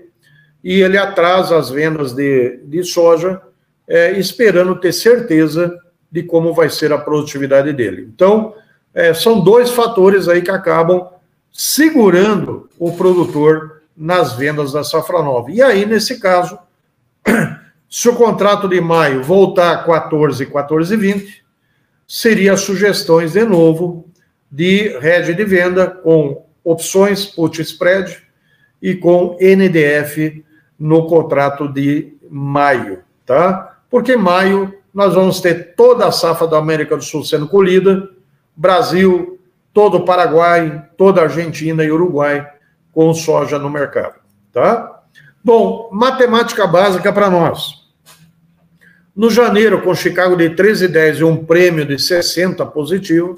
e 0.62 0.80
ele 0.80 0.98
atrasa 0.98 1.56
as 1.56 1.70
vendas 1.70 2.12
de, 2.12 2.60
de 2.64 2.84
soja, 2.84 3.40
é, 3.88 4.12
esperando 4.18 4.76
ter 4.76 4.92
certeza 4.92 5.76
de 6.10 6.22
como 6.22 6.52
vai 6.52 6.68
ser 6.68 6.92
a 6.92 6.98
produtividade 6.98 7.72
dele. 7.72 8.08
Então, 8.14 8.54
é, 8.92 9.14
são 9.14 9.40
dois 9.40 9.70
fatores 9.70 10.28
aí 10.28 10.42
que 10.42 10.50
acabam 10.50 11.08
segurando 11.52 12.68
o 12.78 12.92
produtor 12.92 13.82
nas 13.96 14.34
vendas 14.34 14.72
da 14.72 14.84
safra 14.84 15.22
nova. 15.22 15.50
E 15.50 15.62
aí, 15.62 15.86
nesse 15.86 16.18
caso, 16.20 16.58
se 17.88 18.08
o 18.08 18.16
contrato 18.16 18.68
de 18.68 18.80
maio 18.80 19.22
voltar 19.22 19.72
a 19.72 19.82
14, 19.84 20.46
14 20.46 20.96
20, 20.96 21.44
seria 22.06 22.56
sugestões 22.56 23.32
de 23.32 23.44
novo 23.44 24.10
de 24.50 24.98
rede 24.98 25.32
de 25.32 25.44
venda 25.44 25.86
com 25.86 26.44
opções 26.64 27.24
put 27.24 27.60
spread 27.62 28.20
e 28.82 28.94
com 28.94 29.36
NDF 29.40 30.44
no 30.80 31.06
contrato 31.06 31.68
de 31.68 32.14
maio, 32.30 33.00
tá? 33.26 33.76
Porque 33.90 34.16
maio 34.16 34.74
nós 34.94 35.14
vamos 35.14 35.38
ter 35.40 35.74
toda 35.76 36.06
a 36.06 36.12
safra 36.12 36.46
da 36.46 36.56
América 36.56 36.96
do 36.96 37.04
Sul 37.04 37.22
sendo 37.22 37.46
colhida, 37.46 38.08
Brasil, 38.56 39.38
todo 39.74 39.98
o 39.98 40.04
Paraguai, 40.04 40.86
toda 40.96 41.20
a 41.20 41.24
Argentina 41.24 41.84
e 41.84 41.92
Uruguai 41.92 42.48
com 42.92 43.12
soja 43.12 43.58
no 43.58 43.68
mercado, 43.68 44.14
tá? 44.52 45.02
Bom, 45.44 45.90
matemática 45.92 46.66
básica 46.66 47.12
para 47.12 47.30
nós. 47.30 47.80
No 49.14 49.30
janeiro, 49.30 49.82
com 49.82 49.94
Chicago 49.94 50.34
de 50.34 50.50
13,10 50.50 51.18
e 51.18 51.24
um 51.24 51.44
prêmio 51.44 51.84
de 51.84 51.98
60 51.98 52.64
positivo, 52.66 53.36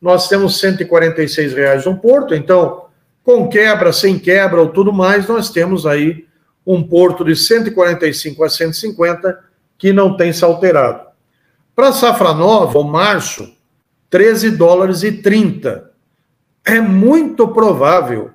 nós 0.00 0.28
temos 0.28 0.58
146 0.58 1.52
reais 1.52 1.84
no 1.84 1.96
porto, 1.96 2.34
então, 2.34 2.86
com 3.22 3.48
quebra, 3.48 3.92
sem 3.92 4.18
quebra 4.18 4.60
ou 4.60 4.68
tudo 4.68 4.92
mais, 4.92 5.28
nós 5.28 5.50
temos 5.50 5.86
aí 5.86 6.26
um 6.66 6.82
porto 6.82 7.24
de 7.24 7.34
145 7.34 8.44
a 8.44 8.48
150 8.48 9.44
que 9.76 9.92
não 9.92 10.16
tem 10.16 10.32
se 10.32 10.44
alterado. 10.44 11.06
Para 11.74 11.88
a 11.88 11.92
safra 11.92 12.32
nova, 12.32 12.78
o 12.78 12.84
março, 12.84 13.52
13 14.10 14.50
dólares 14.52 15.02
e 15.02 15.10
30. 15.10 15.90
É 16.64 16.80
muito 16.80 17.48
provável 17.48 18.30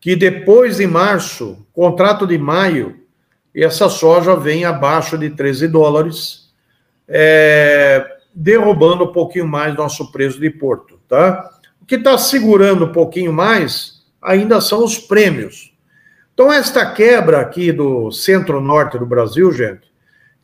que 0.00 0.16
depois 0.16 0.78
de 0.78 0.86
março, 0.86 1.66
contrato 1.72 2.26
de 2.26 2.38
maio, 2.38 3.00
essa 3.54 3.88
soja 3.88 4.34
venha 4.36 4.70
abaixo 4.70 5.16
de 5.16 5.30
13 5.30 5.68
dólares, 5.68 6.52
é, 7.08 8.16
derrubando 8.34 9.04
um 9.04 9.12
pouquinho 9.12 9.46
mais 9.46 9.74
nosso 9.74 10.10
preço 10.10 10.38
de 10.40 10.50
porto, 10.50 10.98
tá? 11.08 11.50
O 11.80 11.86
que 11.86 11.94
está 11.94 12.18
segurando 12.18 12.86
um 12.86 12.92
pouquinho 12.92 13.32
mais 13.32 14.04
ainda 14.20 14.60
são 14.60 14.84
os 14.84 14.98
prêmios. 14.98 15.75
Então, 16.36 16.52
esta 16.52 16.84
quebra 16.84 17.40
aqui 17.40 17.72
do 17.72 18.10
centro-norte 18.12 18.98
do 18.98 19.06
Brasil, 19.06 19.50
gente, 19.50 19.90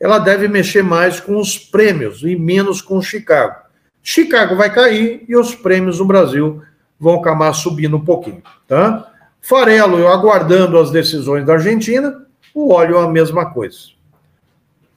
ela 0.01 0.19
deve 0.19 0.49
mexer 0.49 0.83
mais 0.83 1.21
com 1.21 1.37
os 1.37 1.59
prêmios 1.59 2.23
e 2.23 2.35
menos 2.35 2.81
com 2.81 3.03
Chicago. 3.03 3.57
Chicago 4.03 4.57
vai 4.57 4.73
cair 4.73 5.23
e 5.29 5.37
os 5.37 5.55
prêmios 5.55 5.99
no 5.99 6.07
Brasil 6.07 6.63
vão 6.99 7.17
acabar 7.17 7.53
subindo 7.53 7.99
um 7.99 8.05
pouquinho, 8.07 8.43
tá? 8.67 9.13
Farelo, 9.43 9.99
eu 9.99 10.09
aguardando 10.09 10.79
as 10.79 10.91
decisões 10.91 11.45
da 11.45 11.53
Argentina, 11.53 12.25
o 12.55 12.73
óleo 12.73 12.97
é 12.97 13.05
a 13.05 13.09
mesma 13.09 13.53
coisa. 13.53 13.91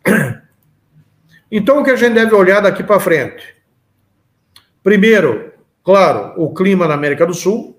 Então, 1.52 1.80
o 1.80 1.84
que 1.84 1.92
a 1.92 1.96
gente 1.96 2.16
deve 2.16 2.34
olhar 2.34 2.60
daqui 2.60 2.84
para 2.84 3.00
frente? 3.00 3.56
Primeiro, 4.84 5.54
claro, 5.84 6.34
o 6.36 6.54
clima 6.54 6.88
na 6.88 6.96
América 6.96 7.26
do 7.26 7.36
Sul, 7.36 7.75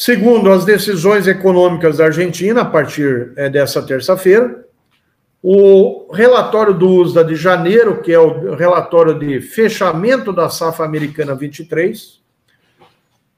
Segundo, 0.00 0.50
as 0.50 0.64
decisões 0.64 1.26
econômicas 1.26 1.98
da 1.98 2.06
Argentina, 2.06 2.62
a 2.62 2.64
partir 2.64 3.34
é, 3.36 3.50
dessa 3.50 3.82
terça-feira. 3.82 4.64
O 5.42 6.10
relatório 6.10 6.72
do 6.72 6.88
USDA 6.88 7.22
de 7.22 7.36
janeiro, 7.36 8.00
que 8.00 8.10
é 8.10 8.18
o 8.18 8.54
relatório 8.54 9.18
de 9.18 9.42
fechamento 9.42 10.32
da 10.32 10.48
safra 10.48 10.86
americana 10.86 11.34
23. 11.34 12.18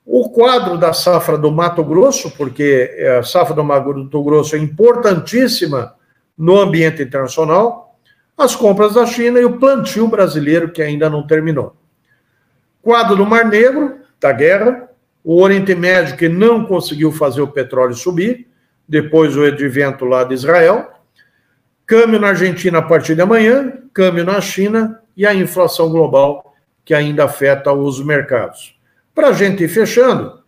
O 0.06 0.30
quadro 0.30 0.78
da 0.78 0.92
safra 0.92 1.36
do 1.36 1.50
Mato 1.50 1.82
Grosso, 1.82 2.30
porque 2.36 2.96
a 3.18 3.24
safra 3.24 3.56
do 3.56 3.64
Mato 3.64 4.22
Grosso 4.22 4.54
é 4.54 4.60
importantíssima 4.60 5.96
no 6.38 6.60
ambiente 6.60 7.02
internacional. 7.02 7.98
As 8.38 8.54
compras 8.54 8.94
da 8.94 9.04
China 9.04 9.40
e 9.40 9.44
o 9.44 9.58
plantio 9.58 10.06
brasileiro, 10.06 10.70
que 10.70 10.80
ainda 10.80 11.10
não 11.10 11.26
terminou. 11.26 11.74
Quadro 12.80 13.16
do 13.16 13.26
Mar 13.26 13.46
Negro, 13.46 13.96
da 14.20 14.30
guerra 14.30 14.91
o 15.24 15.40
Oriente 15.40 15.74
Médio, 15.74 16.16
que 16.16 16.28
não 16.28 16.64
conseguiu 16.64 17.12
fazer 17.12 17.40
o 17.40 17.48
petróleo 17.48 17.94
subir, 17.94 18.48
depois 18.88 19.36
o 19.36 19.44
advento 19.44 20.04
lá 20.04 20.24
de 20.24 20.34
Israel, 20.34 20.90
câmbio 21.86 22.18
na 22.18 22.28
Argentina 22.28 22.78
a 22.78 22.82
partir 22.82 23.14
de 23.14 23.22
amanhã, 23.22 23.72
câmbio 23.92 24.24
na 24.24 24.40
China 24.40 25.00
e 25.16 25.26
a 25.26 25.34
inflação 25.34 25.90
global, 25.90 26.54
que 26.84 26.94
ainda 26.94 27.24
afeta 27.24 27.72
os 27.72 28.04
mercados. 28.04 28.76
Para 29.14 29.28
a 29.28 29.32
gente 29.32 29.62
ir 29.62 29.68
fechando, 29.68 30.42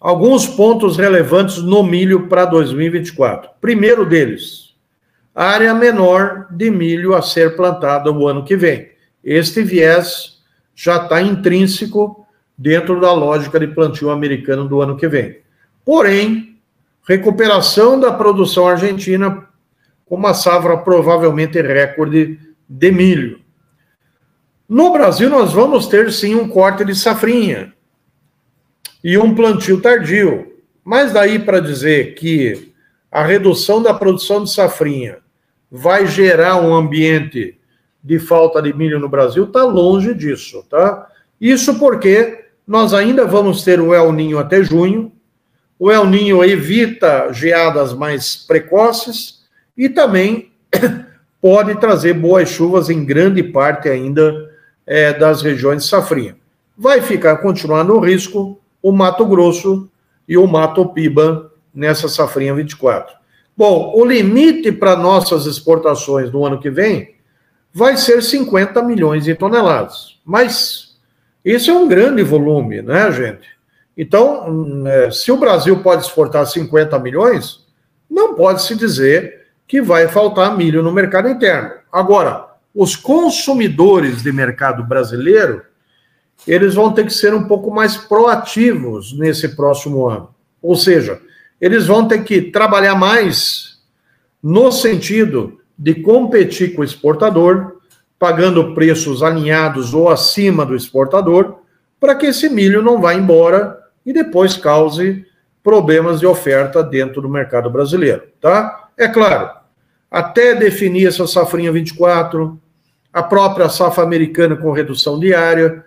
alguns 0.00 0.46
pontos 0.46 0.96
relevantes 0.96 1.58
no 1.58 1.82
milho 1.82 2.28
para 2.28 2.44
2024. 2.44 3.50
Primeiro 3.60 4.04
deles, 4.04 4.74
área 5.34 5.72
menor 5.72 6.48
de 6.50 6.70
milho 6.70 7.14
a 7.14 7.22
ser 7.22 7.56
plantada 7.56 8.10
o 8.10 8.26
ano 8.26 8.44
que 8.44 8.56
vem. 8.56 8.90
Este 9.22 9.62
viés 9.62 10.42
já 10.74 11.02
está 11.02 11.22
intrínseco 11.22 12.17
dentro 12.58 13.00
da 13.00 13.12
lógica 13.12 13.60
de 13.60 13.68
plantio 13.68 14.10
americano 14.10 14.68
do 14.68 14.82
ano 14.82 14.96
que 14.96 15.06
vem. 15.06 15.38
Porém, 15.84 16.58
recuperação 17.06 17.98
da 18.00 18.12
produção 18.12 18.66
argentina 18.66 19.46
com 20.04 20.16
uma 20.16 20.34
safra 20.34 20.76
provavelmente 20.76 21.62
recorde 21.62 22.38
de 22.68 22.90
milho. 22.90 23.40
No 24.68 24.92
Brasil, 24.92 25.30
nós 25.30 25.52
vamos 25.52 25.86
ter 25.86 26.12
sim 26.12 26.34
um 26.34 26.48
corte 26.48 26.84
de 26.84 26.94
safrinha 26.94 27.72
e 29.02 29.16
um 29.16 29.34
plantio 29.34 29.80
tardio. 29.80 30.52
Mas 30.84 31.12
daí 31.12 31.38
para 31.38 31.60
dizer 31.60 32.14
que 32.14 32.72
a 33.10 33.22
redução 33.22 33.82
da 33.82 33.94
produção 33.94 34.42
de 34.44 34.50
safrinha 34.50 35.18
vai 35.70 36.06
gerar 36.06 36.56
um 36.56 36.74
ambiente 36.74 37.58
de 38.02 38.18
falta 38.18 38.60
de 38.60 38.72
milho 38.72 38.98
no 38.98 39.08
Brasil, 39.08 39.44
está 39.44 39.64
longe 39.64 40.14
disso, 40.14 40.64
tá? 40.68 41.08
Isso 41.40 41.78
porque 41.78 42.47
nós 42.68 42.92
ainda 42.92 43.24
vamos 43.24 43.64
ter 43.64 43.80
o 43.80 43.94
El 43.94 44.12
Ninho 44.12 44.38
até 44.38 44.62
junho. 44.62 45.10
O 45.78 45.90
El 45.90 46.04
Ninho 46.04 46.44
evita 46.44 47.32
geadas 47.32 47.94
mais 47.94 48.36
precoces 48.36 49.38
e 49.74 49.88
também 49.88 50.52
pode 51.40 51.80
trazer 51.80 52.12
boas 52.12 52.50
chuvas 52.50 52.90
em 52.90 53.06
grande 53.06 53.42
parte 53.42 53.88
ainda 53.88 54.52
é, 54.86 55.14
das 55.14 55.40
regiões 55.40 55.84
de 55.84 55.88
safrinha. 55.88 56.36
Vai 56.76 57.00
ficar, 57.00 57.38
continuar 57.38 57.84
no 57.84 57.98
risco 58.00 58.60
o 58.82 58.92
Mato 58.92 59.24
Grosso 59.24 59.88
e 60.28 60.36
o 60.36 60.46
Mato 60.46 60.84
Piba 60.90 61.50
nessa 61.74 62.06
safrinha 62.06 62.54
24. 62.54 63.16
Bom, 63.56 63.94
o 63.96 64.04
limite 64.04 64.70
para 64.70 64.94
nossas 64.94 65.46
exportações 65.46 66.30
no 66.30 66.44
ano 66.44 66.60
que 66.60 66.68
vem 66.68 67.14
vai 67.72 67.96
ser 67.96 68.22
50 68.22 68.82
milhões 68.82 69.24
de 69.24 69.34
toneladas. 69.34 70.18
Mas 70.22 70.87
isso 71.44 71.70
é 71.70 71.74
um 71.74 71.88
grande 71.88 72.22
volume, 72.22 72.82
né, 72.82 73.10
gente? 73.12 73.48
Então, 73.96 74.86
é, 74.86 75.10
se 75.10 75.32
o 75.32 75.36
Brasil 75.36 75.82
pode 75.82 76.02
exportar 76.02 76.46
50 76.46 76.98
milhões, 76.98 77.66
não 78.08 78.34
pode 78.34 78.62
se 78.62 78.74
dizer 78.76 79.46
que 79.66 79.82
vai 79.82 80.08
faltar 80.08 80.56
milho 80.56 80.82
no 80.82 80.92
mercado 80.92 81.28
interno. 81.28 81.72
Agora, 81.92 82.46
os 82.74 82.94
consumidores 82.94 84.22
de 84.22 84.32
mercado 84.32 84.84
brasileiro, 84.84 85.62
eles 86.46 86.74
vão 86.74 86.92
ter 86.92 87.04
que 87.04 87.12
ser 87.12 87.34
um 87.34 87.48
pouco 87.48 87.70
mais 87.70 87.96
proativos 87.96 89.16
nesse 89.18 89.56
próximo 89.56 90.08
ano. 90.08 90.32
Ou 90.62 90.76
seja, 90.76 91.20
eles 91.60 91.86
vão 91.86 92.06
ter 92.06 92.22
que 92.22 92.40
trabalhar 92.40 92.94
mais 92.94 93.78
no 94.42 94.70
sentido 94.70 95.60
de 95.76 95.96
competir 95.96 96.74
com 96.74 96.82
o 96.82 96.84
exportador, 96.84 97.77
pagando 98.18 98.74
preços 98.74 99.22
alinhados 99.22 99.94
ou 99.94 100.08
acima 100.08 100.66
do 100.66 100.74
exportador, 100.74 101.58
para 102.00 102.14
que 102.14 102.26
esse 102.26 102.48
milho 102.48 102.82
não 102.82 103.00
vá 103.00 103.14
embora 103.14 103.78
e 104.04 104.12
depois 104.12 104.56
cause 104.56 105.24
problemas 105.62 106.20
de 106.20 106.26
oferta 106.26 106.82
dentro 106.82 107.20
do 107.20 107.28
mercado 107.28 107.70
brasileiro, 107.70 108.22
tá? 108.40 108.88
É 108.96 109.06
claro, 109.06 109.50
até 110.10 110.54
definir 110.54 111.06
essa 111.06 111.26
safrinha 111.26 111.70
24, 111.70 112.58
a 113.12 113.22
própria 113.22 113.68
safra 113.68 114.02
americana 114.02 114.56
com 114.56 114.72
redução 114.72 115.18
diária, 115.18 115.84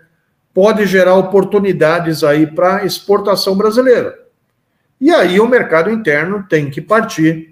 pode 0.54 0.86
gerar 0.86 1.16
oportunidades 1.16 2.24
aí 2.24 2.46
para 2.46 2.86
exportação 2.86 3.56
brasileira. 3.56 4.20
E 5.00 5.10
aí 5.10 5.40
o 5.40 5.48
mercado 5.48 5.90
interno 5.90 6.46
tem 6.48 6.70
que 6.70 6.80
partir 6.80 7.51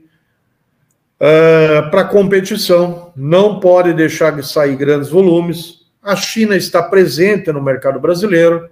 uh, 1.19 1.89
para 1.91 2.05
competição, 2.05 3.11
não 3.15 3.59
pode 3.59 3.93
deixar 3.93 4.35
de 4.35 4.47
sair 4.47 4.75
grandes 4.75 5.09
volumes. 5.09 5.85
A 6.01 6.15
China 6.15 6.55
está 6.55 6.81
presente 6.81 7.51
no 7.51 7.61
mercado 7.61 7.99
brasileiro, 7.99 8.69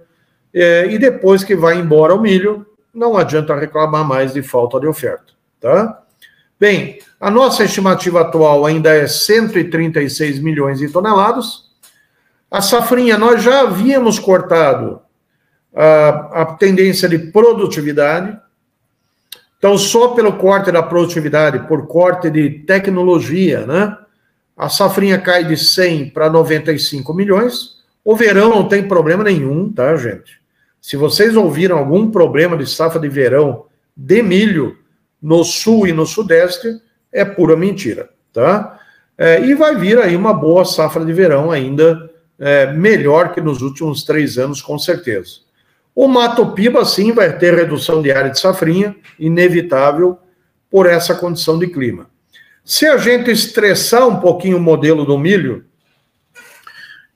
é, 0.52 0.86
e 0.86 0.98
depois 0.98 1.44
que 1.44 1.54
vai 1.54 1.78
embora 1.78 2.14
o 2.14 2.20
milho, 2.20 2.66
não 2.92 3.16
adianta 3.16 3.54
reclamar 3.54 4.04
mais 4.04 4.32
de 4.32 4.42
falta 4.42 4.80
de 4.80 4.86
oferta, 4.86 5.32
tá? 5.60 6.02
Bem, 6.58 6.98
a 7.20 7.30
nossa 7.30 7.62
estimativa 7.64 8.22
atual 8.22 8.66
ainda 8.66 8.90
é 8.90 9.06
136 9.06 10.40
milhões 10.40 10.78
de 10.78 10.88
toneladas. 10.88 11.68
A 12.50 12.60
safrinha, 12.60 13.16
nós 13.16 13.42
já 13.42 13.60
havíamos 13.60 14.18
cortado 14.18 15.00
a, 15.74 16.42
a 16.42 16.44
tendência 16.46 17.08
de 17.08 17.18
produtividade. 17.18 18.36
Então, 19.58 19.76
só 19.76 20.08
pelo 20.08 20.34
corte 20.34 20.70
da 20.70 20.82
produtividade, 20.82 21.66
por 21.66 21.86
corte 21.86 22.30
de 22.30 22.50
tecnologia, 22.60 23.66
né? 23.66 23.96
A 24.56 24.68
safrinha 24.68 25.18
cai 25.18 25.44
de 25.44 25.56
100 25.56 26.10
para 26.10 26.30
95 26.30 27.12
milhões. 27.12 27.78
O 28.04 28.16
verão 28.16 28.50
não 28.50 28.68
tem 28.68 28.86
problema 28.86 29.24
nenhum, 29.24 29.70
tá, 29.72 29.94
gente? 29.96 30.40
Se 30.80 30.96
vocês 30.96 31.36
ouviram 31.36 31.76
algum 31.76 32.10
problema 32.10 32.56
de 32.56 32.66
safra 32.66 33.00
de 33.00 33.08
verão 33.08 33.66
de 33.96 34.22
milho 34.22 34.78
no 35.20 35.42
sul 35.44 35.86
e 35.88 35.92
no 35.92 36.06
sudeste, 36.06 36.80
é 37.12 37.24
pura 37.24 37.56
mentira, 37.56 38.08
tá? 38.32 38.78
É, 39.16 39.40
e 39.40 39.54
vai 39.54 39.76
vir 39.76 39.98
aí 39.98 40.14
uma 40.14 40.32
boa 40.32 40.64
safra 40.64 41.04
de 41.04 41.12
verão 41.12 41.50
ainda, 41.50 42.08
é, 42.38 42.72
melhor 42.72 43.32
que 43.32 43.40
nos 43.40 43.60
últimos 43.60 44.04
três 44.04 44.38
anos, 44.38 44.62
com 44.62 44.78
certeza. 44.78 45.40
O 46.00 46.06
Mato 46.06 46.52
Piba, 46.52 46.84
sim, 46.84 47.10
vai 47.10 47.36
ter 47.36 47.52
redução 47.52 48.00
de 48.00 48.12
área 48.12 48.30
de 48.30 48.38
safrinha, 48.38 48.94
inevitável 49.18 50.16
por 50.70 50.86
essa 50.86 51.12
condição 51.12 51.58
de 51.58 51.66
clima. 51.66 52.08
Se 52.64 52.86
a 52.86 52.96
gente 52.96 53.32
estressar 53.32 54.06
um 54.06 54.20
pouquinho 54.20 54.58
o 54.58 54.60
modelo 54.60 55.04
do 55.04 55.18
milho, 55.18 55.64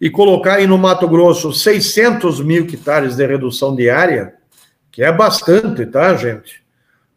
e 0.01 0.11
colocar 0.11 0.55
aí 0.55 0.67
no 0.67 0.77
Mato 0.77 1.07
Grosso 1.07 1.53
600 1.53 2.41
mil 2.41 2.65
hectares 2.65 3.15
de 3.15 3.25
redução 3.25 3.77
de 3.77 3.89
área, 3.89 4.35
que 4.91 5.01
é 5.01 5.13
bastante, 5.13 5.87
tá, 5.87 6.13
gente? 6.17 6.61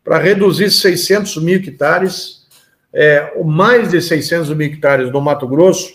Para 0.03 0.19
reduzir 0.19 0.69
600 0.69 1.37
mil 1.37 1.55
hectares, 1.55 2.45
é, 2.93 3.33
mais 3.43 3.89
de 3.89 3.99
600 3.99 4.49
mil 4.49 4.67
hectares 4.67 5.11
no 5.11 5.19
Mato 5.19 5.47
Grosso, 5.47 5.91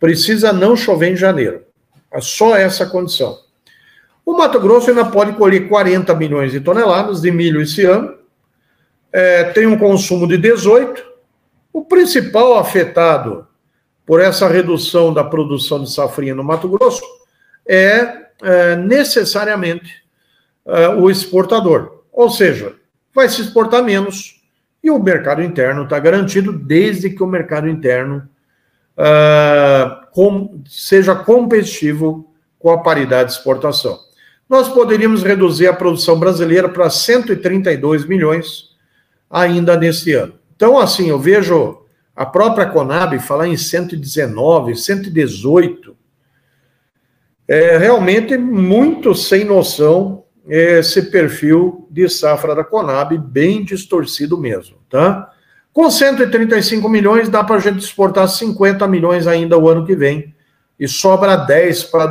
precisa 0.00 0.54
não 0.54 0.74
chover 0.74 1.12
em 1.12 1.16
janeiro. 1.16 1.66
É 2.10 2.18
só 2.18 2.56
essa 2.56 2.86
condição. 2.86 3.41
O 4.24 4.34
Mato 4.34 4.60
Grosso 4.60 4.90
ainda 4.90 5.04
pode 5.04 5.32
colher 5.32 5.68
40 5.68 6.14
milhões 6.14 6.52
de 6.52 6.60
toneladas 6.60 7.20
de 7.20 7.30
milho 7.30 7.60
esse 7.60 7.84
ano, 7.84 8.14
é, 9.12 9.44
tem 9.44 9.66
um 9.66 9.78
consumo 9.78 10.26
de 10.26 10.38
18. 10.38 11.04
O 11.72 11.84
principal 11.84 12.58
afetado 12.58 13.46
por 14.06 14.20
essa 14.20 14.48
redução 14.48 15.12
da 15.12 15.22
produção 15.22 15.82
de 15.82 15.92
safrinha 15.92 16.34
no 16.34 16.44
Mato 16.44 16.68
Grosso 16.68 17.02
é, 17.66 18.26
é 18.42 18.76
necessariamente 18.76 20.02
é, 20.66 20.88
o 20.88 21.10
exportador. 21.10 22.02
Ou 22.12 22.30
seja, 22.30 22.74
vai 23.14 23.28
se 23.28 23.42
exportar 23.42 23.82
menos 23.82 24.40
e 24.82 24.90
o 24.90 24.98
mercado 24.98 25.42
interno 25.42 25.84
está 25.84 25.98
garantido 25.98 26.52
desde 26.52 27.10
que 27.10 27.22
o 27.22 27.26
mercado 27.26 27.68
interno 27.68 28.28
é, 28.96 29.90
com, 30.10 30.62
seja 30.66 31.14
competitivo 31.14 32.32
com 32.58 32.70
a 32.70 32.82
paridade 32.82 33.30
de 33.30 33.36
exportação. 33.36 33.98
Nós 34.52 34.68
poderíamos 34.68 35.22
reduzir 35.22 35.66
a 35.66 35.72
produção 35.72 36.18
brasileira 36.18 36.68
para 36.68 36.90
132 36.90 38.04
milhões 38.04 38.76
ainda 39.30 39.78
nesse 39.78 40.12
ano. 40.12 40.34
Então, 40.54 40.78
assim, 40.78 41.08
eu 41.08 41.18
vejo 41.18 41.78
a 42.14 42.26
própria 42.26 42.66
Conab 42.66 43.18
falar 43.18 43.48
em 43.48 43.56
119, 43.56 44.76
118. 44.76 45.96
É 47.48 47.78
realmente 47.78 48.36
muito 48.36 49.14
sem 49.14 49.42
noção 49.42 50.24
esse 50.46 51.10
perfil 51.10 51.88
de 51.90 52.06
safra 52.10 52.54
da 52.54 52.62
Conab, 52.62 53.16
bem 53.16 53.64
distorcido 53.64 54.36
mesmo, 54.36 54.76
tá? 54.90 55.30
Com 55.72 55.90
135 55.90 56.86
milhões, 56.90 57.30
dá 57.30 57.42
para 57.42 57.56
a 57.56 57.58
gente 57.58 57.78
exportar 57.78 58.28
50 58.28 58.86
milhões 58.86 59.26
ainda 59.26 59.56
o 59.56 59.66
ano 59.66 59.86
que 59.86 59.96
vem, 59.96 60.34
e 60.78 60.86
sobra 60.86 61.36
10 61.36 61.84
para 61.84 62.04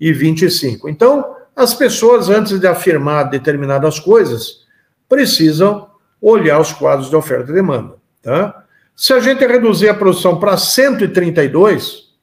2025. 0.00 0.88
Então, 0.88 1.36
as 1.54 1.74
pessoas, 1.74 2.28
antes 2.28 2.58
de 2.58 2.66
afirmar 2.66 3.24
determinadas 3.24 3.98
coisas, 3.98 4.66
precisam 5.08 5.88
olhar 6.20 6.60
os 6.60 6.72
quadros 6.72 7.08
de 7.08 7.16
oferta 7.16 7.50
e 7.50 7.54
demanda, 7.54 7.94
tá? 8.22 8.64
Se 8.94 9.12
a 9.12 9.20
gente 9.20 9.46
reduzir 9.46 9.90
a 9.90 9.94
produção 9.94 10.40
para 10.40 10.56
132, 10.56 12.14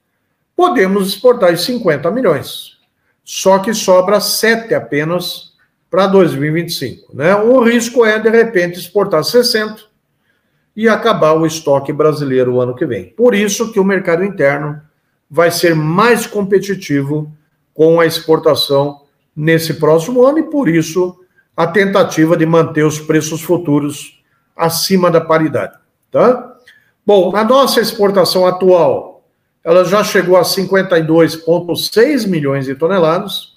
podemos 0.55 1.09
exportar 1.09 1.55
50 1.55 2.09
milhões. 2.09 2.79
Só 3.23 3.59
que 3.59 3.75
sobra 3.75 4.19
7 4.19 4.73
apenas 4.73 5.53
para 5.89 6.07
2025. 6.07 7.15
Né? 7.15 7.35
O 7.35 7.63
risco 7.63 8.03
é, 8.03 8.17
de 8.17 8.29
repente, 8.29 8.79
exportar 8.79 9.23
60 9.23 9.83
e 10.75 10.89
acabar 10.89 11.33
o 11.33 11.45
estoque 11.45 11.93
brasileiro 11.93 12.55
o 12.55 12.61
ano 12.61 12.75
que 12.75 12.87
vem. 12.87 13.09
Por 13.09 13.35
isso 13.35 13.71
que 13.71 13.79
o 13.79 13.85
mercado 13.85 14.23
interno 14.23 14.81
vai 15.29 15.51
ser 15.51 15.75
mais 15.75 16.25
competitivo 16.25 17.31
com 17.73 17.99
a 17.99 18.05
exportação 18.05 19.01
nesse 19.35 19.75
próximo 19.75 20.25
ano 20.25 20.39
e, 20.39 20.43
por 20.43 20.69
isso, 20.69 21.19
a 21.55 21.67
tentativa 21.67 22.35
de 22.37 22.45
manter 22.45 22.83
os 22.83 22.99
preços 22.99 23.41
futuros 23.41 24.21
acima 24.55 25.09
da 25.09 25.21
paridade. 25.21 25.77
Tá? 26.11 26.57
Bom, 27.05 27.35
a 27.35 27.43
nossa 27.43 27.81
exportação 27.81 28.45
atual, 28.45 29.23
ela 29.63 29.83
já 29.83 30.03
chegou 30.03 30.37
a 30.37 30.43
52,6 30.43 32.27
milhões 32.27 32.65
de 32.65 32.75
toneladas. 32.75 33.53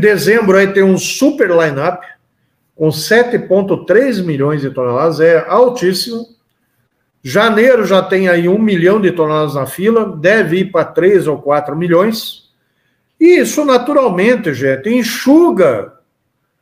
Dezembro 0.00 0.56
aí 0.56 0.72
tem 0.72 0.82
um 0.82 0.98
super 0.98 1.50
line-up 1.50 2.06
com 2.74 2.88
7,3 2.88 4.24
milhões 4.24 4.62
de 4.62 4.70
toneladas, 4.70 5.20
é 5.20 5.46
altíssimo. 5.46 6.26
Janeiro 7.22 7.84
já 7.84 8.02
tem 8.02 8.28
aí 8.28 8.48
um 8.48 8.58
milhão 8.58 8.98
de 8.98 9.12
toneladas 9.12 9.54
na 9.54 9.66
fila, 9.66 10.16
deve 10.16 10.60
ir 10.60 10.72
para 10.72 10.86
3 10.86 11.26
ou 11.26 11.36
4 11.36 11.76
milhões. 11.76 12.49
E 13.20 13.40
isso, 13.40 13.64
naturalmente, 13.64 14.54
gente, 14.54 14.88
enxuga 14.88 15.92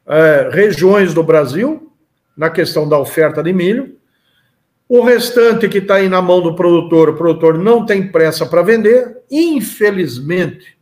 é, 0.06 0.48
regiões 0.52 1.14
do 1.14 1.22
Brasil 1.22 1.92
na 2.36 2.50
questão 2.50 2.88
da 2.88 2.98
oferta 2.98 3.42
de 3.42 3.52
milho 3.52 3.98
o 4.88 5.02
restante 5.02 5.68
que 5.68 5.78
está 5.78 5.96
aí 5.96 6.08
na 6.08 6.22
mão 6.22 6.40
do 6.40 6.54
produtor, 6.54 7.10
o 7.10 7.14
produtor 7.14 7.58
não 7.58 7.84
tem 7.84 8.10
pressa 8.10 8.46
para 8.46 8.62
vender. 8.62 9.18
Infelizmente, 9.30 10.78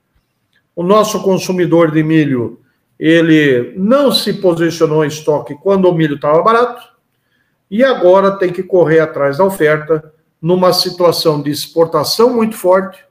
o 0.77 0.83
nosso 0.85 1.21
consumidor 1.23 1.91
de 1.91 2.05
milho, 2.05 2.61
ele 2.97 3.75
não 3.77 4.13
se 4.13 4.35
posicionou 4.35 5.05
em 5.05 5.09
estoque 5.09 5.57
quando 5.57 5.87
o 5.87 5.93
milho 5.93 6.15
estava 6.15 6.41
barato 6.41 6.87
e 7.69 7.83
agora 7.83 8.39
tem 8.39 8.53
que 8.53 8.63
correr 8.63 9.01
atrás 9.01 9.39
da 9.39 9.45
oferta 9.45 10.13
numa 10.41 10.73
situação 10.73 11.43
de 11.43 11.51
exportação 11.51 12.33
muito 12.33 12.57
forte, 12.57 13.05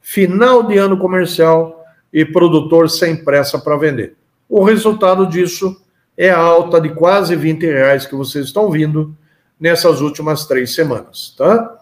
final 0.00 0.62
de 0.62 0.78
ano 0.78 0.96
comercial 0.96 1.75
e 2.16 2.24
produtor 2.24 2.88
sem 2.88 3.14
pressa 3.14 3.58
para 3.58 3.76
vender. 3.76 4.14
O 4.48 4.64
resultado 4.64 5.26
disso 5.26 5.78
é 6.16 6.30
a 6.30 6.38
alta 6.38 6.80
de 6.80 6.88
quase 6.88 7.36
20 7.36 7.66
reais 7.66 8.06
que 8.06 8.14
vocês 8.14 8.46
estão 8.46 8.70
vindo 8.70 9.14
nessas 9.60 10.00
últimas 10.00 10.46
três 10.46 10.74
semanas, 10.74 11.34
tá? 11.36 11.76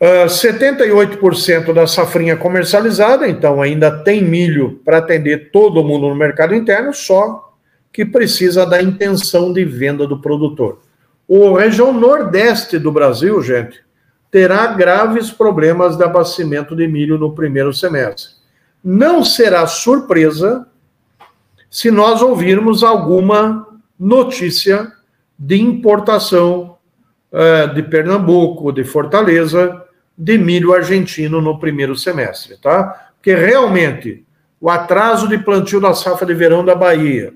Uh, 0.00 0.24
ah, 0.24 0.26
78% 0.26 1.74
da 1.74 1.86
safrinha 1.86 2.34
comercializada, 2.34 3.28
então 3.28 3.60
ainda 3.60 3.90
tem 3.90 4.24
milho 4.24 4.80
para 4.82 4.96
atender 4.96 5.50
todo 5.50 5.84
mundo 5.84 6.08
no 6.08 6.14
mercado 6.14 6.54
interno, 6.54 6.94
só 6.94 7.52
que 7.92 8.06
precisa 8.06 8.64
da 8.64 8.80
intenção 8.80 9.52
de 9.52 9.66
venda 9.66 10.06
do 10.06 10.18
produtor. 10.18 10.80
O 11.28 11.52
região 11.52 11.92
nordeste 11.92 12.78
do 12.78 12.90
Brasil, 12.90 13.42
gente, 13.42 13.82
terá 14.30 14.68
graves 14.68 15.30
problemas 15.30 15.98
de 15.98 16.04
abastecimento 16.04 16.74
de 16.74 16.88
milho 16.88 17.18
no 17.18 17.34
primeiro 17.34 17.74
semestre. 17.74 18.39
Não 18.82 19.22
será 19.22 19.66
surpresa 19.66 20.66
se 21.70 21.90
nós 21.90 22.22
ouvirmos 22.22 22.82
alguma 22.82 23.66
notícia 23.98 24.92
de 25.38 25.60
importação 25.60 26.76
uh, 27.32 27.72
de 27.74 27.82
Pernambuco, 27.82 28.72
de 28.72 28.84
Fortaleza, 28.84 29.84
de 30.16 30.36
milho 30.36 30.74
argentino 30.74 31.40
no 31.40 31.58
primeiro 31.58 31.96
semestre, 31.96 32.56
tá? 32.58 33.12
Porque 33.16 33.34
realmente 33.34 34.24
o 34.60 34.68
atraso 34.68 35.26
de 35.28 35.38
plantio 35.38 35.80
da 35.80 35.94
safra 35.94 36.26
de 36.26 36.34
verão 36.34 36.62
da 36.62 36.74
Bahia, 36.74 37.32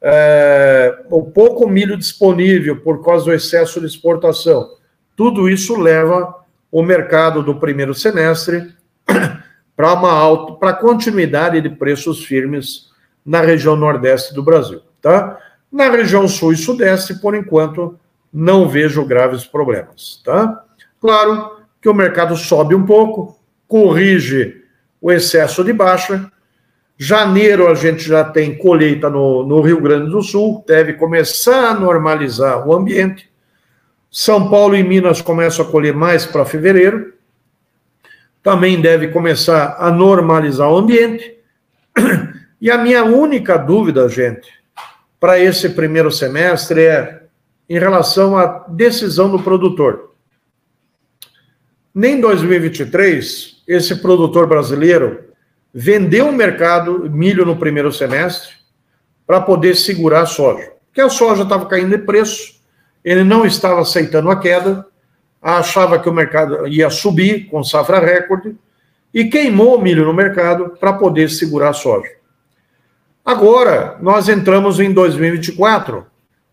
é, 0.00 1.02
o 1.10 1.24
pouco 1.24 1.68
milho 1.68 1.96
disponível 1.96 2.76
por 2.80 3.04
causa 3.04 3.24
do 3.24 3.32
excesso 3.32 3.80
de 3.80 3.86
exportação, 3.86 4.68
tudo 5.16 5.48
isso 5.48 5.76
leva 5.76 6.32
o 6.70 6.82
mercado 6.82 7.42
do 7.42 7.56
primeiro 7.56 7.92
semestre 7.94 8.72
para 9.76 9.92
uma 9.92 10.10
alta, 10.10 10.54
para 10.54 10.72
continuidade 10.72 11.60
de 11.60 11.68
preços 11.68 12.24
firmes 12.24 12.86
na 13.24 13.40
região 13.40 13.76
nordeste 13.76 14.34
do 14.34 14.42
Brasil, 14.42 14.80
tá? 15.02 15.38
Na 15.70 15.90
região 15.90 16.26
sul 16.26 16.52
e 16.52 16.56
sudeste, 16.56 17.14
por 17.20 17.34
enquanto, 17.34 17.98
não 18.32 18.68
vejo 18.68 19.04
graves 19.04 19.44
problemas, 19.44 20.22
tá? 20.24 20.64
Claro 21.00 21.56
que 21.80 21.88
o 21.88 21.94
mercado 21.94 22.36
sobe 22.36 22.74
um 22.74 22.86
pouco, 22.86 23.38
corrige 23.68 24.62
o 25.00 25.12
excesso 25.12 25.62
de 25.62 25.72
baixa. 25.72 26.30
Janeiro 26.96 27.68
a 27.68 27.74
gente 27.74 28.02
já 28.02 28.24
tem 28.24 28.56
colheita 28.56 29.10
no, 29.10 29.46
no 29.46 29.60
Rio 29.60 29.80
Grande 29.80 30.10
do 30.10 30.22
Sul, 30.22 30.64
deve 30.66 30.94
começar 30.94 31.70
a 31.70 31.74
normalizar 31.74 32.66
o 32.66 32.74
ambiente. 32.74 33.30
São 34.10 34.48
Paulo 34.48 34.74
e 34.74 34.82
Minas 34.82 35.20
começam 35.20 35.66
a 35.66 35.68
colher 35.68 35.94
mais 35.94 36.24
para 36.24 36.44
fevereiro. 36.44 37.12
Também 38.46 38.80
deve 38.80 39.08
começar 39.08 39.74
a 39.76 39.90
normalizar 39.90 40.70
o 40.70 40.76
ambiente. 40.76 41.36
E 42.58 42.70
a 42.70 42.78
minha 42.78 43.04
única 43.04 43.58
dúvida, 43.58 44.08
gente, 44.08 44.48
para 45.20 45.38
esse 45.38 45.68
primeiro 45.68 46.10
semestre 46.10 46.80
é 46.80 47.24
em 47.68 47.78
relação 47.78 48.34
à 48.34 48.64
decisão 48.66 49.30
do 49.30 49.38
produtor. 49.42 50.14
Nem 51.94 52.14
em 52.14 52.20
2023, 52.20 53.62
esse 53.68 53.96
produtor 53.96 54.46
brasileiro 54.46 55.24
vendeu 55.72 56.28
o 56.28 56.32
mercado 56.32 57.10
milho 57.10 57.44
no 57.44 57.56
primeiro 57.56 57.92
semestre 57.92 58.54
para 59.26 59.38
poder 59.38 59.76
segurar 59.76 60.22
a 60.22 60.26
soja. 60.26 60.72
Porque 60.86 61.02
a 61.02 61.10
soja 61.10 61.42
estava 61.42 61.66
caindo 61.66 61.90
de 61.90 62.02
preço, 62.02 62.58
ele 63.04 63.22
não 63.22 63.44
estava 63.44 63.82
aceitando 63.82 64.30
a 64.30 64.40
queda, 64.40 64.86
achava 65.54 65.98
que 66.00 66.08
o 66.08 66.12
mercado 66.12 66.66
ia 66.66 66.90
subir 66.90 67.48
com 67.48 67.62
safra 67.62 68.00
recorde 68.00 68.56
e 69.14 69.26
queimou 69.26 69.78
o 69.78 69.80
milho 69.80 70.04
no 70.04 70.12
mercado 70.12 70.76
para 70.80 70.92
poder 70.92 71.30
segurar 71.30 71.68
a 71.68 71.72
soja. 71.72 72.10
Agora, 73.24 73.96
nós 74.00 74.28
entramos 74.28 74.80
em 74.80 74.92
2024, 74.92 76.04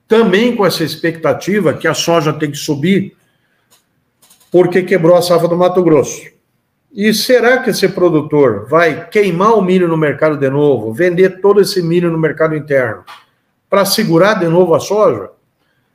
também 0.07 0.55
com 0.55 0.63
essa 0.63 0.83
expectativa 0.83 1.73
que 1.73 1.87
a 1.87 1.93
soja 1.95 2.31
tem 2.31 2.51
que 2.51 2.57
subir, 2.57 3.17
porque 4.51 4.83
quebrou 4.83 5.17
a 5.17 5.21
safra 5.23 5.47
do 5.47 5.57
Mato 5.57 5.81
Grosso. 5.81 6.27
E 6.91 7.11
será 7.15 7.63
que 7.63 7.71
esse 7.71 7.89
produtor 7.89 8.67
vai 8.69 9.07
queimar 9.09 9.57
o 9.57 9.61
milho 9.61 9.87
no 9.87 9.97
mercado 9.97 10.37
de 10.37 10.49
novo, 10.51 10.93
vender 10.93 11.41
todo 11.41 11.59
esse 11.59 11.81
milho 11.81 12.11
no 12.11 12.19
mercado 12.19 12.55
interno, 12.55 13.03
para 13.67 13.85
segurar 13.85 14.35
de 14.35 14.47
novo 14.47 14.75
a 14.75 14.79
soja? 14.79 15.31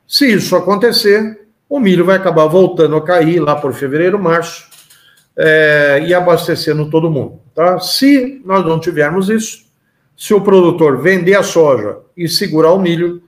Se 0.05 0.33
isso 0.33 0.55
acontecer, 0.57 1.47
o 1.69 1.79
milho 1.79 2.03
vai 2.03 2.17
acabar 2.17 2.47
voltando 2.47 2.95
a 2.95 3.05
cair 3.05 3.39
lá 3.39 3.55
por 3.55 3.73
fevereiro, 3.73 4.17
março, 4.17 4.67
é, 5.37 6.03
e 6.05 6.13
abastecendo 6.13 6.89
todo 6.89 7.11
mundo. 7.11 7.39
Tá? 7.53 7.79
Se 7.79 8.41
nós 8.43 8.65
não 8.65 8.79
tivermos 8.79 9.29
isso, 9.29 9.69
se 10.17 10.33
o 10.33 10.41
produtor 10.41 10.99
vender 11.01 11.35
a 11.35 11.43
soja 11.43 11.99
e 12.17 12.27
segurar 12.27 12.73
o 12.73 12.79
milho, 12.79 13.23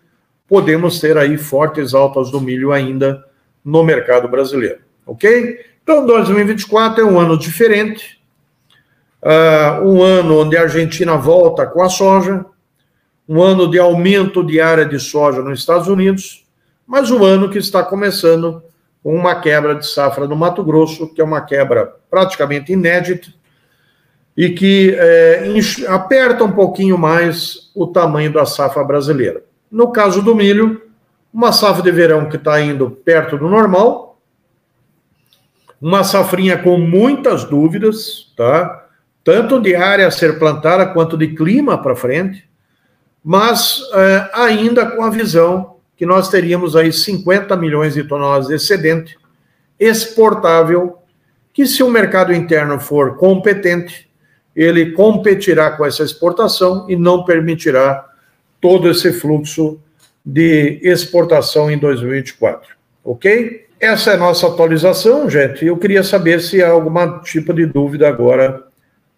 podemos 0.48 1.00
ter 1.00 1.18
aí 1.18 1.38
fortes 1.38 1.94
altas 1.94 2.32
do 2.32 2.42
milho 2.42 2.74
ainda 2.74 3.24
no 3.64 3.84
mercado 3.84 4.28
brasileiro, 4.28 4.80
ok? 5.06 5.60
Então, 5.82 6.06
2024 6.06 7.02
é 7.02 7.06
um 7.06 7.18
ano 7.18 7.38
diferente, 7.38 8.20
uh, 9.22 9.88
um 9.88 10.02
ano 10.02 10.42
onde 10.42 10.58
a 10.58 10.64
Argentina 10.64 11.16
volta 11.16 11.66
com 11.66 11.82
a 11.82 11.90
soja, 11.90 12.46
um 13.30 13.42
ano 13.42 13.70
de 13.70 13.80
aumento 13.80 14.44
de 14.44 14.60
área 14.60 14.86
de 14.86 15.00
soja 15.00 15.42
nos 15.42 15.60
Estados 15.60 15.88
Unidos, 15.88 16.41
mas 16.86 17.10
um 17.12 17.24
ano 17.24 17.50
que 17.50 17.58
está 17.58 17.84
começando 17.84 18.64
com 19.04 19.16
uma 19.16 19.36
quebra 19.36 19.76
de 19.76 19.88
safra 19.88 20.28
no 20.28 20.36
Mato 20.36 20.64
Grosso, 20.64 21.14
que 21.14 21.22
é 21.22 21.24
uma 21.24 21.42
quebra 21.42 21.96
praticamente 22.10 22.72
inédita, 22.72 23.30
e 24.36 24.50
que 24.50 24.96
é, 24.98 25.44
aperta 25.88 26.44
um 26.44 26.52
pouquinho 26.52 26.98
mais 26.98 27.72
o 27.76 27.88
tamanho 27.88 28.32
da 28.32 28.46
safra 28.46 28.84
brasileira. 28.84 29.44
No 29.70 29.92
caso 29.92 30.22
do 30.22 30.36
milho, 30.36 30.82
uma 31.34 31.52
safra 31.52 31.84
de 31.84 31.92
verão 31.92 32.30
que 32.30 32.38
está 32.38 32.62
indo 32.62 32.92
perto 32.92 33.38
do 33.38 33.50
normal, 33.50 34.20
uma 35.82 36.04
safrinha 36.04 36.58
com 36.58 36.78
muitas 36.78 37.44
dúvidas, 37.44 38.32
tá? 38.38 38.86
Tanto 39.24 39.60
de 39.60 39.76
área 39.76 40.08
a 40.08 40.12
ser 40.12 40.38
plantada 40.38 40.86
quanto 40.86 41.18
de 41.18 41.30
clima 41.30 41.82
para 41.82 41.96
frente, 41.96 42.48
mas 43.24 43.82
é, 43.94 44.30
ainda 44.34 44.86
com 44.86 45.04
a 45.04 45.10
visão 45.10 45.71
que 46.02 46.06
nós 46.08 46.30
teríamos 46.30 46.76
aí 46.76 46.92
50 46.92 47.56
milhões 47.56 47.94
de 47.94 48.04
toneladas 48.04 48.48
de 48.48 48.56
excedente 48.56 49.16
exportável, 49.80 50.98
que 51.54 51.64
se 51.68 51.84
o 51.84 51.92
mercado 51.92 52.34
interno 52.34 52.80
for 52.80 53.18
competente, 53.18 54.10
ele 54.56 54.94
competirá 54.94 55.70
com 55.70 55.86
essa 55.86 56.02
exportação 56.02 56.88
e 56.90 56.96
não 56.96 57.24
permitirá 57.24 58.04
todo 58.60 58.90
esse 58.90 59.14
fluxo 59.14 59.80
de 60.26 60.80
exportação 60.82 61.70
em 61.70 61.78
2024. 61.78 62.74
Ok? 63.06 63.68
Essa 63.80 64.10
é 64.10 64.14
a 64.16 64.18
nossa 64.18 64.48
atualização, 64.48 65.30
gente. 65.30 65.64
Eu 65.64 65.78
queria 65.78 66.02
saber 66.02 66.42
se 66.42 66.64
há 66.64 66.70
algum 66.72 67.20
tipo 67.20 67.54
de 67.54 67.68
dúvida 67.68 68.08
agora 68.08 68.64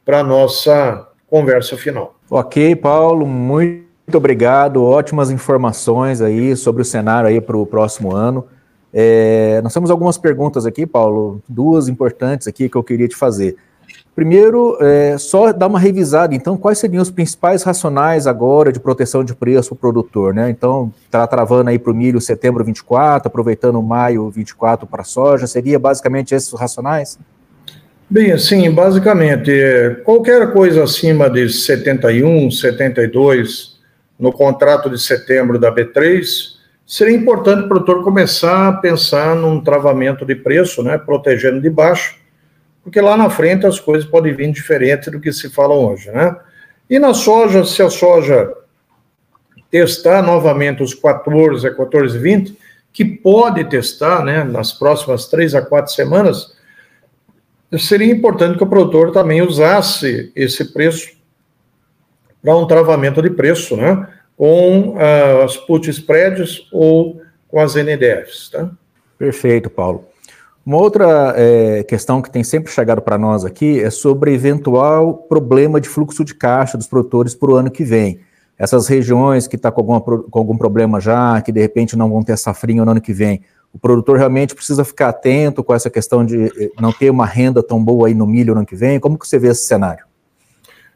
para 0.04 0.20
a 0.20 0.24
nossa 0.24 1.08
conversa 1.28 1.78
final. 1.78 2.20
Ok, 2.30 2.76
Paulo, 2.76 3.26
muito 3.26 3.83
obrigado. 4.12 4.84
Ótimas 4.84 5.32
informações 5.32 6.22
aí 6.22 6.56
sobre 6.56 6.82
o 6.82 6.86
cenário 6.86 7.30
aí 7.30 7.40
para 7.40 7.58
o 7.58 7.66
próximo 7.66 8.16
ano. 8.16 8.46
É, 8.94 9.60
nós 9.64 9.74
temos 9.74 9.90
algumas 9.90 10.18
perguntas 10.18 10.66
aqui, 10.66 10.86
Paulo, 10.86 11.42
duas 11.50 11.88
importantes 11.88 12.48
aqui 12.48 12.70
que 12.70 12.76
eu 12.76 12.84
queria 12.84 13.08
te 13.08 13.16
fazer. 13.16 13.56
Primeiro, 14.16 14.78
é, 14.80 15.18
só 15.18 15.52
dar 15.52 15.66
uma 15.66 15.80
revisada, 15.80 16.36
então, 16.36 16.56
quais 16.56 16.78
seriam 16.78 17.02
os 17.02 17.10
principais 17.10 17.64
racionais 17.64 18.28
agora 18.28 18.72
de 18.72 18.80
proteção 18.80 19.24
de 19.24 19.34
preço 19.34 19.70
para 19.70 19.76
o 19.76 19.80
produtor, 19.80 20.36
né? 20.36 20.52
Então, 20.52 20.94
está 21.04 21.26
travando 21.26 21.72
aí 21.72 21.80
para 21.80 21.92
o 21.92 21.96
milho 21.96 22.22
setembro 22.22 22.64
24, 22.64 23.28
aproveitando 23.28 23.82
maio 23.82 24.30
24 24.30 24.86
para 24.86 25.02
a 25.02 25.06
soja, 25.06 25.48
seria 25.48 25.80
basicamente 25.80 26.36
esses 26.36 26.54
racionais? 26.54 27.18
Bem, 28.08 28.32
assim, 28.32 28.70
basicamente, 28.70 29.52
qualquer 30.04 30.54
coisa 30.54 30.84
acima 30.84 31.28
de 31.28 31.50
71, 31.50 32.52
72 32.52 33.73
no 34.20 34.32
contrato 34.32 34.90
de 34.90 35.02
setembro 35.02 35.60
da 35.60 35.74
B3, 35.74 36.24
seria 36.86 37.16
importante 37.16 37.64
o 37.64 37.68
produtor 37.68 38.04
começar 38.04 38.68
a 38.68 38.74
pensar 38.74 39.36
num 39.36 39.62
travamento 39.62 40.26
de 40.26 40.36
preço, 40.36 40.84
né, 40.84 40.98
protegendo 40.98 41.62
de 41.62 41.70
baixo, 41.70 42.18
porque 42.84 43.00
lá 43.00 43.16
na 43.16 43.30
frente 43.30 43.66
as 43.66 43.80
coisas 43.80 44.08
podem 44.08 44.34
vir 44.34 44.52
diferente 44.52 45.10
do 45.10 45.20
que 45.20 45.32
se 45.32 45.50
fala 45.50 45.74
hoje, 45.74 46.12
né? 46.12 46.36
E 46.90 47.00
na 47.00 47.14
soja, 47.14 47.64
se 47.64 47.82
a 47.82 47.90
soja 47.90 48.54
testar 49.72 50.22
novamente 50.22 50.84
os 50.84 50.94
14 50.94 51.66
a 51.66 51.74
14,20, 51.74 52.56
que 52.92 53.04
pode 53.04 53.64
testar, 53.66 54.24
né, 54.24 54.44
nas 54.44 54.72
próximas 54.72 55.28
três 55.28 55.56
a 55.56 55.62
quatro 55.62 55.92
semanas, 55.92 56.56
seria 57.80 58.14
importante 58.14 58.58
que 58.58 58.64
o 58.64 58.70
produtor 58.70 59.12
também 59.12 59.42
usasse 59.42 60.32
esse 60.36 60.72
preço 60.72 61.10
para 62.44 62.56
um 62.56 62.68
travamento 62.68 63.22
de 63.22 63.30
preço, 63.30 63.78
né, 63.78 64.08
com 64.38 64.90
uh, 64.90 65.44
as 65.44 65.56
put 65.56 65.90
spreads 65.90 66.68
ou 66.72 67.22
com 67.48 67.60
as 67.60 67.76
NDFs, 67.76 68.50
tá? 68.52 68.70
Perfeito, 69.18 69.70
Paulo. 69.70 70.06
Uma 70.66 70.78
outra 70.78 71.34
é, 71.38 71.84
questão 71.84 72.22
que 72.22 72.32
tem 72.32 72.44
sempre 72.44 72.72
chegado 72.72 73.02
para 73.02 73.18
nós 73.18 73.44
aqui 73.44 73.82
é 73.82 73.90
sobre 73.90 74.34
eventual 74.34 75.14
problema 75.14 75.80
de 75.80 75.90
fluxo 75.90 76.24
de 76.24 76.34
caixa 76.34 76.78
dos 76.78 76.88
produtores 76.88 77.36
para 77.36 77.52
o 77.52 77.56
ano 77.56 77.70
que 77.70 77.84
vem. 77.84 78.20
essas 78.58 78.88
regiões 78.88 79.46
que 79.48 79.56
estão 79.58 79.72
tá 79.72 79.76
com, 79.76 80.00
com 80.00 80.40
algum 80.40 80.58
problema 80.58 81.02
já, 81.02 81.42
que 81.42 81.52
de 81.52 81.60
repente 81.60 81.98
não 81.98 82.10
vão 82.10 82.24
ter 82.24 82.38
safrinha 82.38 82.86
no 82.86 82.92
ano 82.92 83.02
que 83.02 83.12
vem, 83.12 83.42
o 83.74 83.80
produtor 83.80 84.18
realmente 84.18 84.56
precisa 84.56 84.86
ficar 84.86 85.10
atento 85.10 85.64
com 85.64 85.74
essa 85.74 85.90
questão 85.90 86.24
de 86.24 86.46
eh, 86.46 86.72
não 86.80 86.94
ter 86.94 87.10
uma 87.10 87.26
renda 87.26 87.64
tão 87.64 87.84
boa 87.84 88.08
aí 88.08 88.14
no 88.14 88.28
milho 88.28 88.54
no 88.54 88.60
ano 88.60 88.68
que 88.68 88.76
vem? 88.76 89.00
Como 89.00 89.18
que 89.18 89.28
você 89.28 89.40
vê 89.40 89.50
esse 89.50 89.66
cenário? 89.66 90.06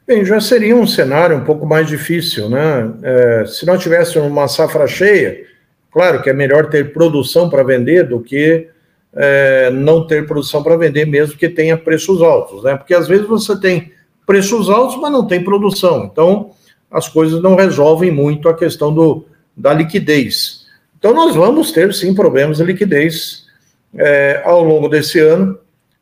Bem, 0.07 0.23
já 0.23 0.39
seria 0.39 0.73
um 0.73 0.87
cenário 0.87 1.35
um 1.35 1.43
pouco 1.43 1.65
mais 1.65 1.85
difícil, 1.85 2.47
né? 2.47 2.93
É, 3.03 3.45
se 3.45 3.65
nós 3.65 3.83
tivéssemos 3.83 4.31
uma 4.31 4.47
safra 4.47 4.87
cheia, 4.87 5.43
claro 5.91 6.21
que 6.21 6.29
é 6.29 6.33
melhor 6.33 6.69
ter 6.69 6.93
produção 6.93 7.49
para 7.49 7.61
vender 7.61 8.07
do 8.07 8.21
que 8.21 8.69
é, 9.13 9.69
não 9.69 10.07
ter 10.07 10.25
produção 10.25 10.63
para 10.63 10.77
vender, 10.77 11.05
mesmo 11.05 11.37
que 11.37 11.49
tenha 11.49 11.75
preços 11.75 12.21
altos, 12.21 12.63
né? 12.63 12.77
Porque 12.77 12.93
às 12.93 13.05
vezes 13.05 13.27
você 13.27 13.59
tem 13.59 13.91
preços 14.25 14.69
altos, 14.69 14.95
mas 14.95 15.11
não 15.11 15.27
tem 15.27 15.43
produção. 15.43 16.09
Então, 16.09 16.51
as 16.89 17.09
coisas 17.09 17.41
não 17.41 17.55
resolvem 17.55 18.09
muito 18.09 18.47
a 18.47 18.55
questão 18.55 18.93
do, 18.93 19.25
da 19.57 19.73
liquidez. 19.73 20.67
Então, 20.97 21.13
nós 21.13 21.35
vamos 21.35 21.73
ter, 21.73 21.93
sim, 21.93 22.15
problemas 22.15 22.57
de 22.57 22.63
liquidez 22.63 23.45
é, 23.93 24.41
ao 24.45 24.63
longo 24.63 24.87
desse 24.87 25.19
ano, 25.19 25.59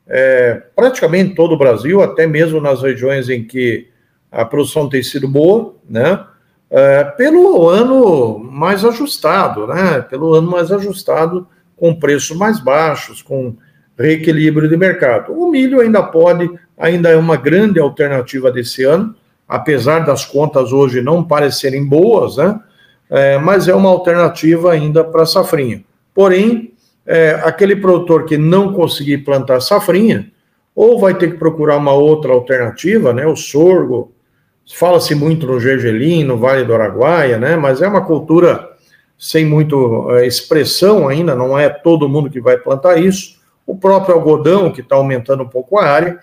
é, 0.07 0.61
praticamente 0.75 1.33
todo 1.33 1.55
o 1.55 1.57
Brasil, 1.57 2.03
até 2.03 2.27
mesmo 2.27 2.61
nas 2.61 2.83
regiões 2.83 3.29
em 3.29 3.43
que 3.43 3.94
a 4.31 4.43
produção 4.43 4.89
tem 4.89 5.01
sido 5.01 5.27
boa, 5.27 5.75
né? 5.89 6.25
É, 6.69 7.03
pelo 7.03 7.69
ano 7.69 8.39
mais 8.39 8.83
ajustado, 8.83 9.67
né? 9.67 10.01
Pelo 10.01 10.33
ano 10.33 10.49
mais 10.49 10.71
ajustado, 10.71 11.47
com 11.75 11.93
preços 11.95 12.35
mais 12.35 12.59
baixos, 12.59 13.21
com 13.21 13.55
reequilíbrio 13.97 14.67
de 14.67 14.75
mercado. 14.75 15.33
O 15.33 15.49
milho 15.49 15.79
ainda 15.79 16.03
pode, 16.03 16.49
ainda 16.77 17.09
é 17.09 17.15
uma 17.15 17.37
grande 17.37 17.79
alternativa 17.79 18.51
desse 18.51 18.83
ano, 18.83 19.15
apesar 19.47 19.99
das 19.99 20.25
contas 20.25 20.73
hoje 20.73 21.01
não 21.01 21.23
parecerem 21.23 21.85
boas, 21.85 22.37
né? 22.37 22.59
É, 23.09 23.37
mas 23.37 23.67
é 23.67 23.75
uma 23.75 23.89
alternativa 23.89 24.71
ainda 24.71 25.03
para 25.03 25.25
safrinha. 25.25 25.83
Porém, 26.13 26.73
é, 27.05 27.39
aquele 27.43 27.75
produtor 27.75 28.25
que 28.25 28.37
não 28.37 28.73
conseguir 28.73 29.19
plantar 29.19 29.61
safrinha, 29.61 30.31
ou 30.75 30.99
vai 30.99 31.13
ter 31.13 31.31
que 31.31 31.37
procurar 31.37 31.77
uma 31.77 31.93
outra 31.93 32.33
alternativa, 32.33 33.13
né? 33.13 33.25
O 33.25 33.35
sorgo, 33.35 34.11
fala-se 34.73 35.13
muito 35.13 35.45
no 35.45 35.59
gergelim, 35.59 36.23
no 36.23 36.37
Vale 36.37 36.63
do 36.63 36.73
Araguaia, 36.73 37.37
né? 37.37 37.55
Mas 37.55 37.81
é 37.81 37.87
uma 37.87 38.05
cultura 38.05 38.75
sem 39.17 39.45
muito 39.45 40.11
é, 40.11 40.25
expressão 40.25 41.07
ainda, 41.07 41.35
não 41.35 41.57
é 41.57 41.69
todo 41.69 42.09
mundo 42.09 42.29
que 42.29 42.41
vai 42.41 42.57
plantar 42.57 42.97
isso. 42.97 43.35
O 43.65 43.75
próprio 43.75 44.15
algodão, 44.15 44.71
que 44.71 44.81
está 44.81 44.95
aumentando 44.95 45.43
um 45.43 45.47
pouco 45.47 45.79
a 45.79 45.85
área, 45.85 46.19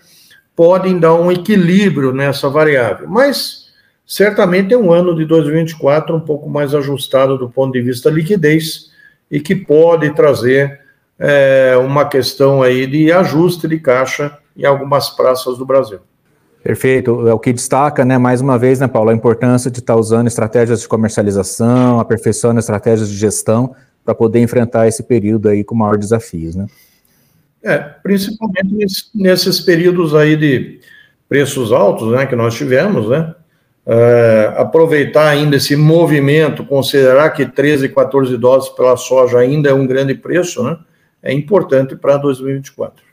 podem 0.55 0.99
dar 0.99 1.13
um 1.15 1.31
equilíbrio 1.31 2.13
nessa 2.13 2.49
variável. 2.49 3.07
Mas 3.07 3.71
certamente 4.05 4.73
é 4.73 4.77
um 4.77 4.91
ano 4.91 5.15
de 5.15 5.25
2024 5.25 6.15
um 6.15 6.19
pouco 6.19 6.49
mais 6.49 6.75
ajustado 6.75 7.37
do 7.37 7.49
ponto 7.49 7.73
de 7.73 7.81
vista 7.81 8.09
liquidez 8.09 8.91
e 9.29 9.39
que 9.39 9.55
pode 9.55 10.13
trazer 10.13 10.81
é, 11.17 11.75
uma 11.77 12.05
questão 12.05 12.61
aí 12.61 12.85
de 12.85 13.11
ajuste 13.11 13.67
de 13.67 13.79
caixa 13.79 14.37
em 14.55 14.65
algumas 14.65 15.09
praças 15.09 15.57
do 15.57 15.65
Brasil. 15.65 15.99
Perfeito. 16.63 17.27
É 17.27 17.33
o 17.33 17.39
que 17.39 17.51
destaca, 17.51 18.05
né, 18.05 18.17
mais 18.17 18.39
uma 18.39 18.57
vez, 18.57 18.79
né, 18.79 18.87
Paulo, 18.87 19.09
a 19.09 19.13
importância 19.13 19.69
de 19.69 19.79
estar 19.79 19.97
usando 19.97 20.27
estratégias 20.27 20.81
de 20.81 20.87
comercialização, 20.87 21.99
aperfeiçoando 21.99 22.59
estratégias 22.59 23.09
de 23.09 23.17
gestão 23.17 23.75
para 24.05 24.15
poder 24.15 24.39
enfrentar 24.39 24.87
esse 24.87 25.03
período 25.03 25.49
aí 25.49 25.63
com 25.63 25.75
maiores 25.75 25.99
desafios, 25.99 26.55
né? 26.55 26.67
É, 27.61 27.77
principalmente 27.77 29.09
nesses 29.13 29.59
períodos 29.59 30.15
aí 30.15 30.35
de 30.35 30.79
preços 31.27 31.71
altos, 31.71 32.11
né, 32.11 32.25
que 32.25 32.35
nós 32.35 32.55
tivemos, 32.55 33.09
né? 33.09 33.35
É, 33.85 34.53
aproveitar 34.55 35.27
ainda 35.27 35.57
esse 35.57 35.75
movimento, 35.75 36.65
considerar 36.65 37.29
que 37.31 37.45
13, 37.45 37.89
14 37.89 38.37
dólares 38.37 38.69
pela 38.69 38.95
soja 38.95 39.39
ainda 39.39 39.69
é 39.69 39.73
um 39.73 39.85
grande 39.85 40.15
preço, 40.15 40.63
né? 40.63 40.77
É 41.21 41.33
importante 41.33 41.93
para 41.95 42.15
2024. 42.15 43.03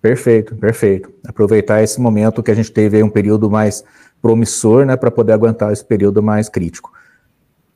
Perfeito, 0.00 0.54
perfeito. 0.54 1.10
Aproveitar 1.26 1.82
esse 1.82 2.00
momento 2.00 2.42
que 2.42 2.50
a 2.50 2.54
gente 2.54 2.70
teve 2.70 2.96
aí 2.96 3.02
um 3.02 3.10
período 3.10 3.50
mais 3.50 3.84
promissor, 4.22 4.84
né, 4.84 4.96
para 4.96 5.10
poder 5.10 5.32
aguentar 5.32 5.72
esse 5.72 5.84
período 5.84 6.22
mais 6.22 6.48
crítico. 6.48 6.92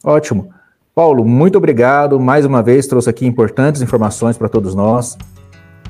Ótimo. 0.04 0.50
Paulo, 0.94 1.24
muito 1.24 1.56
obrigado. 1.56 2.20
Mais 2.20 2.44
uma 2.44 2.62
vez 2.62 2.86
trouxe 2.86 3.08
aqui 3.08 3.26
importantes 3.26 3.80
informações 3.80 4.36
para 4.36 4.48
todos 4.48 4.74
nós. 4.74 5.16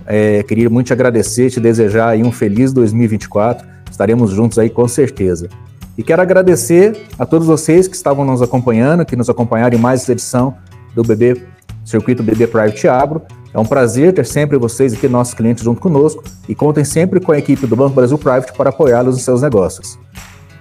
É, 0.07 0.43
queria 0.43 0.71
muito 0.71 0.89
te 0.89 0.93
agradecer, 0.93 1.51
te 1.51 1.61
desejar 1.61 2.11
aí 2.11 2.23
um 2.23 2.33
feliz 2.33 2.73
2024. 2.73 3.67
Estaremos 3.91 4.31
juntos 4.31 4.59
aí 4.59 4.71
com 4.71 4.87
certeza. 4.87 5.49
E 5.97 6.03
quero 6.03 6.23
agradecer 6.23 6.97
a 7.19 7.27
todos 7.27 7.47
vocês 7.47 7.87
que 7.87 7.95
estavam 7.95 8.25
nos 8.25 8.41
acompanhando, 8.41 9.05
que 9.05 9.17
nos 9.17 9.29
acompanharam 9.29 9.77
em 9.77 9.81
mais 9.81 10.03
essa 10.03 10.13
edição 10.13 10.57
do 10.95 11.03
BB 11.03 11.43
Circuito 11.85 12.23
BB 12.23 12.47
Private 12.47 12.89
Agro. 12.89 13.23
É 13.55 13.59
um 13.59 13.65
prazer 13.65 14.15
ter 14.15 14.25
sempre 14.25 14.57
vocês 14.57 14.95
aqui, 14.95 15.09
nossos 15.09 15.35
clientes, 15.35 15.63
junto 15.63 15.81
conosco 15.81 16.25
e 16.49 16.55
contem 16.55 16.85
sempre 16.85 17.21
com 17.21 17.33
a 17.33 17.39
equipe 17.39 17.67
do 17.67 17.77
Banco 17.77 17.95
Brasil 17.95 18.17
Private 18.17 18.53
para 18.55 18.71
apoiá-los 18.71 19.17
nos 19.17 19.25
seus 19.25 19.43
negócios. 19.43 19.99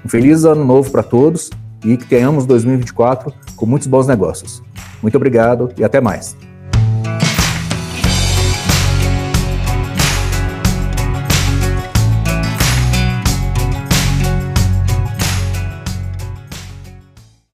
Um 0.06 0.10
feliz 0.10 0.44
ano 0.44 0.66
novo 0.66 0.92
para 0.92 1.04
todos 1.04 1.50
e 1.86 1.96
que 1.96 2.06
tenhamos 2.06 2.46
2024 2.46 3.34
com 3.56 3.66
muitos 3.66 3.88
bons 3.88 4.08
negócios. 4.08 4.62
Muito 5.02 5.16
obrigado 5.16 5.72
e 5.78 5.84
até 5.84 6.02
mais. 6.02 6.36